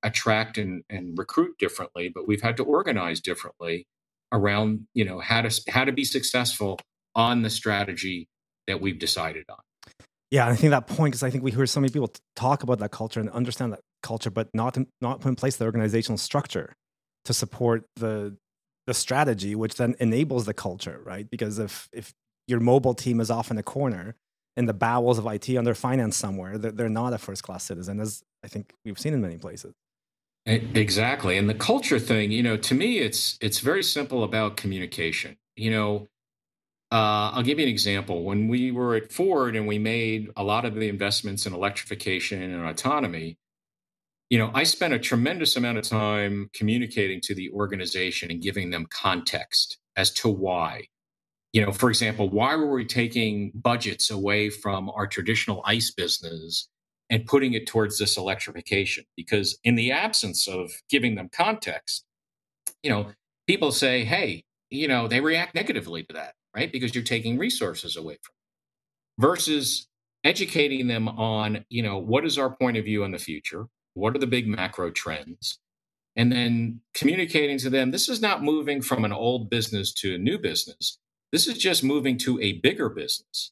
attract 0.03 0.57
and, 0.57 0.83
and 0.89 1.17
recruit 1.17 1.57
differently 1.57 2.09
but 2.09 2.27
we've 2.27 2.41
had 2.41 2.57
to 2.57 2.63
organize 2.63 3.19
differently 3.19 3.87
around 4.31 4.87
you 4.93 5.05
know 5.05 5.19
how 5.19 5.41
to 5.41 5.61
how 5.69 5.83
to 5.83 5.91
be 5.91 6.03
successful 6.03 6.79
on 7.15 7.41
the 7.41 7.49
strategy 7.49 8.27
that 8.67 8.79
we've 8.79 8.99
decided 8.99 9.45
on 9.49 9.57
yeah, 10.31 10.47
I 10.47 10.55
think 10.55 10.71
that 10.71 10.87
point 10.87 11.11
because 11.11 11.23
I 11.23 11.29
think 11.29 11.43
we 11.43 11.51
hear 11.51 11.65
so 11.65 11.81
many 11.81 11.91
people 11.91 12.11
talk 12.37 12.63
about 12.63 12.79
that 12.79 12.91
culture 12.91 13.19
and 13.19 13.29
understand 13.31 13.73
that 13.73 13.81
culture, 14.01 14.31
but 14.31 14.47
not 14.53 14.77
not 15.01 15.19
put 15.19 15.27
in 15.27 15.35
place 15.35 15.57
the 15.57 15.65
organizational 15.65 16.17
structure 16.17 16.73
to 17.25 17.33
support 17.33 17.83
the 17.97 18.37
the 18.87 18.93
strategy, 18.93 19.55
which 19.55 19.75
then 19.75 19.93
enables 19.99 20.45
the 20.45 20.53
culture, 20.53 21.01
right? 21.03 21.29
Because 21.29 21.59
if 21.59 21.89
if 21.91 22.13
your 22.47 22.61
mobile 22.61 22.93
team 22.93 23.19
is 23.19 23.29
off 23.29 23.51
in 23.51 23.57
a 23.57 23.63
corner 23.63 24.15
in 24.57 24.65
the 24.65 24.73
bowels 24.73 25.17
of 25.17 25.25
IT 25.25 25.55
under 25.55 25.73
finance 25.73 26.17
somewhere, 26.17 26.57
they're, 26.57 26.71
they're 26.71 26.89
not 26.89 27.13
a 27.13 27.17
first 27.17 27.43
class 27.43 27.63
citizen, 27.63 27.99
as 27.99 28.23
I 28.43 28.47
think 28.47 28.73
we've 28.83 28.99
seen 28.99 29.13
in 29.13 29.21
many 29.21 29.37
places. 29.37 29.73
Exactly, 30.45 31.37
and 31.37 31.47
the 31.47 31.53
culture 31.53 31.99
thing, 31.99 32.31
you 32.31 32.41
know, 32.41 32.57
to 32.57 32.73
me, 32.73 32.97
it's 32.97 33.37
it's 33.41 33.59
very 33.59 33.83
simple 33.83 34.23
about 34.23 34.57
communication. 34.57 35.37
You 35.55 35.69
know, 35.69 36.07
uh, 36.91 37.31
I'll 37.33 37.43
give 37.43 37.59
you 37.59 37.65
an 37.65 37.71
example. 37.71 38.23
When 38.23 38.47
we 38.47 38.71
were 38.71 38.95
at 38.95 39.11
Ford 39.11 39.55
and 39.55 39.67
we 39.67 39.77
made 39.77 40.31
a 40.35 40.43
lot 40.43 40.65
of 40.65 40.73
the 40.73 40.89
investments 40.89 41.45
in 41.45 41.53
electrification 41.53 42.41
and 42.41 42.65
autonomy, 42.65 43.37
you 44.31 44.37
know, 44.37 44.49
I 44.53 44.63
spent 44.63 44.93
a 44.93 44.99
tremendous 44.99 45.55
amount 45.57 45.77
of 45.77 45.83
time 45.83 46.49
communicating 46.53 47.21
to 47.21 47.35
the 47.35 47.51
organization 47.51 48.31
and 48.31 48.41
giving 48.41 48.71
them 48.71 48.87
context 48.89 49.77
as 49.95 50.11
to 50.11 50.29
why. 50.29 50.87
You 51.53 51.65
know, 51.65 51.71
for 51.71 51.89
example, 51.89 52.29
why 52.29 52.55
were 52.55 52.73
we 52.73 52.85
taking 52.85 53.51
budgets 53.55 54.09
away 54.09 54.49
from 54.49 54.89
our 54.89 55.07
traditional 55.07 55.61
ICE 55.65 55.91
business 55.91 56.69
and 57.09 57.25
putting 57.25 57.53
it 57.53 57.67
towards 57.67 57.97
this 57.97 58.17
electrification? 58.17 59.03
Because 59.17 59.59
in 59.63 59.75
the 59.75 59.91
absence 59.91 60.47
of 60.47 60.71
giving 60.89 61.15
them 61.15 61.29
context, 61.33 62.05
you 62.83 62.89
know, 62.89 63.11
people 63.47 63.71
say, 63.71 64.05
hey, 64.05 64.45
you 64.69 64.87
know, 64.87 65.07
they 65.07 65.19
react 65.19 65.53
negatively 65.53 66.03
to 66.03 66.13
that 66.13 66.35
right? 66.55 66.71
Because 66.71 66.93
you're 66.93 67.03
taking 67.03 67.37
resources 67.37 67.95
away 67.95 68.17
from 68.21 68.33
them 68.33 69.29
versus 69.29 69.87
educating 70.23 70.87
them 70.87 71.07
on, 71.07 71.65
you 71.69 71.81
know, 71.81 71.97
what 71.97 72.25
is 72.25 72.37
our 72.37 72.49
point 72.49 72.77
of 72.77 72.85
view 72.85 73.03
on 73.03 73.11
the 73.11 73.19
future? 73.19 73.67
What 73.93 74.15
are 74.15 74.19
the 74.19 74.27
big 74.27 74.47
macro 74.47 74.91
trends? 74.91 75.59
And 76.15 76.31
then 76.31 76.81
communicating 76.93 77.57
to 77.59 77.69
them, 77.69 77.91
this 77.91 78.09
is 78.09 78.21
not 78.21 78.43
moving 78.43 78.81
from 78.81 79.05
an 79.05 79.13
old 79.13 79.49
business 79.49 79.93
to 79.95 80.15
a 80.15 80.17
new 80.17 80.37
business. 80.37 80.99
This 81.31 81.47
is 81.47 81.57
just 81.57 81.83
moving 81.83 82.17
to 82.19 82.39
a 82.41 82.53
bigger 82.53 82.89
business. 82.89 83.51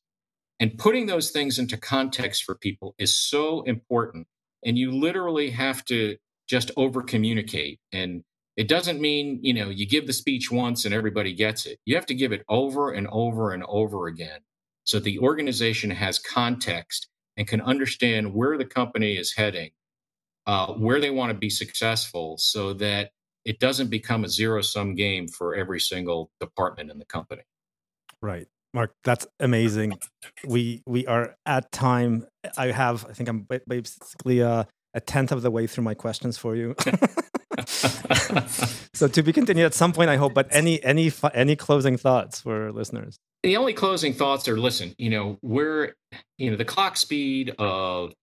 And 0.59 0.77
putting 0.77 1.07
those 1.07 1.31
things 1.31 1.59
into 1.59 1.77
context 1.77 2.43
for 2.43 2.55
people 2.55 2.95
is 2.99 3.17
so 3.17 3.63
important. 3.63 4.27
And 4.65 4.77
you 4.77 4.91
literally 4.91 5.51
have 5.51 5.85
to 5.85 6.17
just 6.49 6.71
over 6.77 7.01
communicate 7.03 7.79
and 7.93 8.23
it 8.57 8.67
doesn't 8.67 9.01
mean, 9.01 9.39
you 9.41 9.53
know, 9.53 9.69
you 9.69 9.87
give 9.87 10.07
the 10.07 10.13
speech 10.13 10.51
once 10.51 10.85
and 10.85 10.93
everybody 10.93 11.33
gets 11.33 11.65
it. 11.65 11.79
You 11.85 11.95
have 11.95 12.07
to 12.07 12.15
give 12.15 12.33
it 12.33 12.43
over 12.49 12.91
and 12.91 13.07
over 13.09 13.51
and 13.51 13.63
over 13.67 14.07
again 14.07 14.39
so 14.85 14.99
the 14.99 15.19
organization 15.19 15.91
has 15.91 16.19
context 16.19 17.09
and 17.37 17.47
can 17.47 17.61
understand 17.61 18.33
where 18.33 18.57
the 18.57 18.65
company 18.65 19.17
is 19.17 19.33
heading, 19.35 19.71
uh, 20.47 20.73
where 20.73 20.99
they 20.99 21.11
want 21.11 21.31
to 21.31 21.37
be 21.37 21.51
successful, 21.51 22.37
so 22.39 22.73
that 22.73 23.11
it 23.45 23.59
doesn't 23.59 23.89
become 23.89 24.25
a 24.25 24.29
zero 24.29 24.61
sum 24.61 24.95
game 24.95 25.27
for 25.27 25.55
every 25.55 25.79
single 25.79 26.31
department 26.39 26.91
in 26.91 26.99
the 26.99 27.05
company. 27.05 27.43
Right. 28.21 28.47
Mark, 28.73 28.93
that's 29.03 29.25
amazing. 29.39 29.97
We 30.45 30.83
we 30.85 31.07
are 31.07 31.35
at 31.45 31.71
time. 31.71 32.27
I 32.55 32.67
have, 32.67 33.05
I 33.09 33.13
think 33.13 33.27
I'm 33.29 33.47
basically 33.67 34.43
uh, 34.43 34.65
a 34.93 34.99
tenth 34.99 35.31
of 35.31 35.41
the 35.41 35.49
way 35.49 35.65
through 35.65 35.83
my 35.83 35.95
questions 35.95 36.37
for 36.37 36.55
you. 36.55 36.75
so 37.65 39.07
to 39.07 39.23
be 39.23 39.33
continued 39.33 39.65
at 39.65 39.73
some 39.73 39.91
point, 39.91 40.09
I 40.09 40.17
hope. 40.17 40.35
But 40.35 40.47
any 40.51 40.83
any 40.83 41.11
any 41.33 41.55
closing 41.55 41.97
thoughts 41.97 42.41
for 42.41 42.71
listeners? 42.71 43.17
The 43.41 43.57
only 43.57 43.73
closing 43.73 44.13
thoughts 44.13 44.47
are: 44.47 44.57
listen, 44.57 44.93
you 44.99 45.09
know, 45.09 45.39
we're 45.41 45.95
you 46.37 46.51
know 46.51 46.57
the 46.57 46.65
clock 46.65 46.95
speed 46.95 47.55
of 47.57 48.13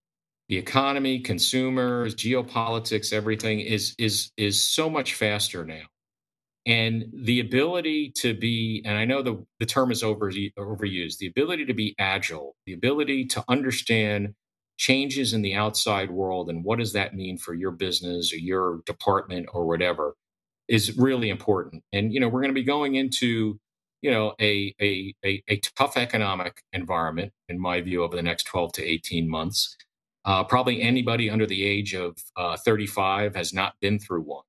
the 0.48 0.58
economy, 0.58 1.18
consumers, 1.18 2.14
geopolitics, 2.14 3.12
everything 3.12 3.60
is 3.60 3.94
is 3.98 4.30
is 4.36 4.64
so 4.64 4.88
much 4.88 5.14
faster 5.14 5.64
now. 5.64 5.82
And 6.66 7.04
the 7.12 7.38
ability 7.38 8.12
to 8.16 8.34
be, 8.34 8.82
and 8.84 8.98
I 8.98 9.04
know 9.04 9.22
the, 9.22 9.46
the 9.60 9.66
term 9.66 9.92
is 9.92 10.02
over, 10.02 10.32
overused, 10.32 11.18
the 11.18 11.28
ability 11.28 11.64
to 11.66 11.74
be 11.74 11.94
agile, 11.98 12.56
the 12.66 12.72
ability 12.72 13.26
to 13.26 13.44
understand 13.48 14.34
changes 14.76 15.32
in 15.32 15.42
the 15.42 15.54
outside 15.54 16.10
world 16.10 16.50
and 16.50 16.64
what 16.64 16.78
does 16.78 16.92
that 16.92 17.14
mean 17.14 17.38
for 17.38 17.54
your 17.54 17.70
business 17.70 18.32
or 18.32 18.36
your 18.36 18.80
department 18.84 19.48
or 19.52 19.66
whatever 19.66 20.16
is 20.68 20.98
really 20.98 21.30
important. 21.30 21.82
And, 21.92 22.12
you 22.12 22.20
know, 22.20 22.28
we're 22.28 22.42
going 22.42 22.54
to 22.54 22.60
be 22.60 22.64
going 22.64 22.96
into, 22.96 23.58
you 24.02 24.10
know, 24.10 24.34
a, 24.40 24.74
a, 24.80 25.14
a, 25.24 25.42
a 25.48 25.56
tough 25.76 25.96
economic 25.96 26.62
environment, 26.72 27.32
in 27.48 27.60
my 27.60 27.80
view, 27.80 28.02
over 28.02 28.16
the 28.16 28.22
next 28.22 28.44
12 28.44 28.72
to 28.74 28.84
18 28.84 29.28
months. 29.28 29.76
Uh, 30.24 30.42
probably 30.42 30.82
anybody 30.82 31.30
under 31.30 31.46
the 31.46 31.64
age 31.64 31.94
of 31.94 32.16
uh, 32.36 32.56
35 32.56 33.36
has 33.36 33.54
not 33.54 33.74
been 33.80 34.00
through 34.00 34.22
one. 34.22 34.42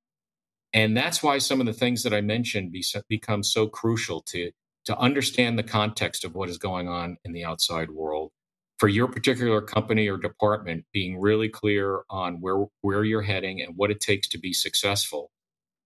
And 0.72 0.96
that's 0.96 1.22
why 1.22 1.38
some 1.38 1.60
of 1.60 1.66
the 1.66 1.72
things 1.72 2.02
that 2.02 2.12
I 2.12 2.20
mentioned 2.20 2.72
be, 2.72 2.84
become 3.08 3.42
so 3.42 3.66
crucial 3.66 4.20
to, 4.28 4.50
to 4.84 4.98
understand 4.98 5.58
the 5.58 5.62
context 5.62 6.24
of 6.24 6.34
what 6.34 6.48
is 6.48 6.58
going 6.58 6.88
on 6.88 7.16
in 7.24 7.32
the 7.32 7.44
outside 7.44 7.90
world. 7.90 8.30
For 8.78 8.88
your 8.88 9.08
particular 9.08 9.60
company 9.60 10.08
or 10.08 10.18
department, 10.18 10.84
being 10.92 11.18
really 11.18 11.48
clear 11.48 12.02
on 12.10 12.40
where, 12.40 12.66
where 12.82 13.04
you're 13.04 13.22
heading 13.22 13.60
and 13.60 13.76
what 13.76 13.90
it 13.90 14.00
takes 14.00 14.28
to 14.28 14.38
be 14.38 14.52
successful, 14.52 15.30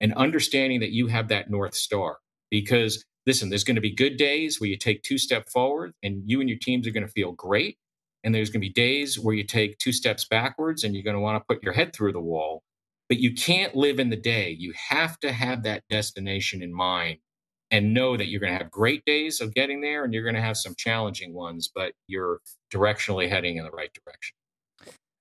and 0.00 0.12
understanding 0.14 0.80
that 0.80 0.92
you 0.92 1.06
have 1.06 1.28
that 1.28 1.50
North 1.50 1.74
Star. 1.74 2.18
Because 2.50 3.04
listen, 3.26 3.48
there's 3.48 3.64
going 3.64 3.76
to 3.76 3.80
be 3.80 3.94
good 3.94 4.18
days 4.18 4.60
where 4.60 4.68
you 4.68 4.76
take 4.76 5.02
two 5.02 5.16
steps 5.16 5.52
forward 5.52 5.94
and 6.02 6.22
you 6.26 6.40
and 6.40 6.50
your 6.50 6.58
teams 6.58 6.86
are 6.86 6.90
going 6.90 7.06
to 7.06 7.12
feel 7.12 7.32
great 7.32 7.78
and 8.24 8.34
there's 8.34 8.50
going 8.50 8.60
to 8.60 8.68
be 8.68 8.72
days 8.72 9.18
where 9.18 9.34
you 9.34 9.44
take 9.44 9.78
two 9.78 9.92
steps 9.92 10.24
backwards 10.24 10.84
and 10.84 10.94
you're 10.94 11.04
going 11.04 11.16
to 11.16 11.20
want 11.20 11.40
to 11.40 11.54
put 11.54 11.62
your 11.62 11.72
head 11.72 11.92
through 11.92 12.12
the 12.12 12.20
wall. 12.20 12.62
But 13.12 13.20
you 13.20 13.34
can't 13.34 13.76
live 13.76 14.00
in 14.00 14.08
the 14.08 14.16
day. 14.16 14.56
You 14.58 14.72
have 14.88 15.20
to 15.20 15.32
have 15.32 15.64
that 15.64 15.82
destination 15.90 16.62
in 16.62 16.72
mind 16.72 17.18
and 17.70 17.92
know 17.92 18.16
that 18.16 18.28
you're 18.28 18.40
going 18.40 18.54
to 18.54 18.58
have 18.58 18.70
great 18.70 19.04
days 19.04 19.42
of 19.42 19.52
getting 19.52 19.82
there 19.82 20.02
and 20.02 20.14
you're 20.14 20.22
going 20.22 20.34
to 20.34 20.40
have 20.40 20.56
some 20.56 20.74
challenging 20.78 21.34
ones, 21.34 21.70
but 21.74 21.92
you're 22.06 22.40
directionally 22.72 23.28
heading 23.28 23.58
in 23.58 23.64
the 23.64 23.70
right 23.70 23.90
direction. 23.92 24.34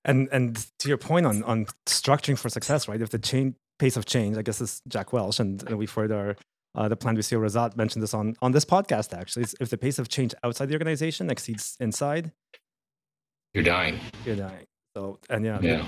And 0.06 0.30
and 0.32 0.66
to 0.78 0.88
your 0.88 0.96
point 0.96 1.26
on 1.26 1.42
on 1.42 1.66
structuring 1.84 2.38
for 2.38 2.48
success, 2.48 2.88
right? 2.88 2.98
If 2.98 3.10
the 3.10 3.18
chain 3.18 3.56
pace 3.78 3.98
of 3.98 4.06
change, 4.06 4.38
I 4.38 4.42
guess 4.42 4.62
is 4.62 4.80
Jack 4.88 5.12
Welch, 5.12 5.38
and, 5.38 5.62
and 5.64 5.76
we've 5.76 5.92
heard 5.92 6.12
our 6.12 6.34
uh, 6.74 6.88
the 6.88 6.96
Planview 6.96 7.18
CEO 7.18 7.40
Razat 7.40 7.76
mentioned 7.76 8.02
this 8.02 8.14
on 8.14 8.36
on 8.40 8.52
this 8.52 8.64
podcast. 8.64 9.12
Actually, 9.12 9.44
if 9.60 9.68
the 9.68 9.76
pace 9.76 9.98
of 9.98 10.08
change 10.08 10.34
outside 10.42 10.70
the 10.70 10.74
organization 10.76 11.28
exceeds 11.28 11.76
inside, 11.78 12.32
you're 13.52 13.64
dying. 13.64 14.00
You're 14.24 14.36
dying. 14.36 14.64
So, 14.96 15.18
and 15.28 15.44
yeah. 15.44 15.58
Yeah. 15.60 15.86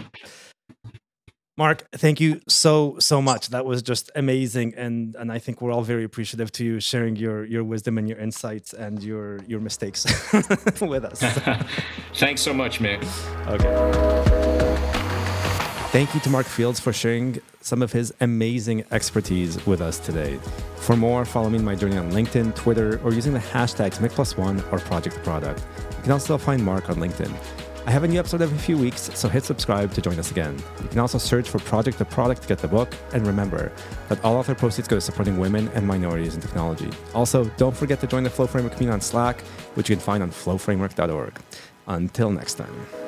Mark, 1.56 1.88
thank 1.92 2.20
you 2.20 2.40
so 2.48 2.96
so 2.98 3.22
much. 3.22 3.50
That 3.50 3.64
was 3.64 3.80
just 3.80 4.10
amazing, 4.16 4.74
and 4.76 5.14
and 5.14 5.30
I 5.30 5.38
think 5.38 5.60
we're 5.60 5.70
all 5.70 5.82
very 5.82 6.02
appreciative 6.02 6.50
to 6.52 6.64
you 6.64 6.80
sharing 6.80 7.14
your 7.14 7.44
your 7.44 7.62
wisdom 7.62 7.96
and 7.96 8.08
your 8.08 8.18
insights 8.18 8.72
and 8.72 9.00
your 9.00 9.40
your 9.46 9.60
mistakes 9.60 10.04
with 10.80 11.04
us. 11.04 11.22
Thanks 12.14 12.42
so 12.42 12.52
much, 12.52 12.80
Mik. 12.80 13.00
Okay. 13.46 14.34
Thank 15.92 16.12
you 16.12 16.18
to 16.22 16.28
Mark 16.30 16.46
Fields 16.46 16.80
for 16.80 16.92
sharing 16.92 17.40
some 17.60 17.80
of 17.80 17.92
his 17.92 18.12
amazing 18.20 18.84
expertise 18.90 19.64
with 19.64 19.80
us 19.80 20.00
today. 20.00 20.40
For 20.78 20.96
more, 20.96 21.24
follow 21.24 21.48
me 21.48 21.58
in 21.58 21.64
my 21.64 21.76
journey 21.76 21.96
on 21.96 22.10
LinkedIn, 22.10 22.56
Twitter, 22.56 23.00
or 23.04 23.12
using 23.12 23.32
the 23.32 23.38
hashtags 23.38 24.00
Mik 24.00 24.10
Plus 24.10 24.36
One 24.36 24.60
or 24.72 24.80
Project 24.80 25.22
Product. 25.22 25.64
You 25.98 26.02
can 26.02 26.10
also 26.10 26.36
find 26.36 26.64
Mark 26.64 26.90
on 26.90 26.96
LinkedIn. 26.96 27.32
I 27.86 27.90
have 27.90 28.02
a 28.02 28.08
new 28.08 28.18
episode 28.18 28.40
every 28.40 28.56
few 28.56 28.78
weeks, 28.78 29.10
so 29.14 29.28
hit 29.28 29.44
subscribe 29.44 29.92
to 29.92 30.00
join 30.00 30.18
us 30.18 30.30
again. 30.30 30.56
You 30.82 30.88
can 30.88 31.00
also 31.00 31.18
search 31.18 31.50
for 31.50 31.58
Project 31.58 31.98
to 31.98 32.06
Product 32.06 32.40
to 32.40 32.48
get 32.48 32.58
the 32.58 32.68
book, 32.68 32.94
and 33.12 33.26
remember 33.26 33.70
that 34.08 34.24
all 34.24 34.36
author 34.36 34.54
proceeds 34.54 34.88
go 34.88 34.96
to 34.96 35.02
supporting 35.02 35.36
women 35.36 35.68
and 35.74 35.86
minorities 35.86 36.34
in 36.34 36.40
technology. 36.40 36.88
Also, 37.14 37.44
don't 37.58 37.76
forget 37.76 38.00
to 38.00 38.06
join 38.06 38.22
the 38.22 38.30
Flow 38.30 38.46
Framework 38.46 38.72
community 38.72 38.94
on 38.94 39.02
Slack, 39.02 39.42
which 39.74 39.90
you 39.90 39.96
can 39.96 40.02
find 40.02 40.22
on 40.22 40.30
flowframework.org. 40.30 41.38
Until 41.86 42.30
next 42.30 42.54
time. 42.54 43.03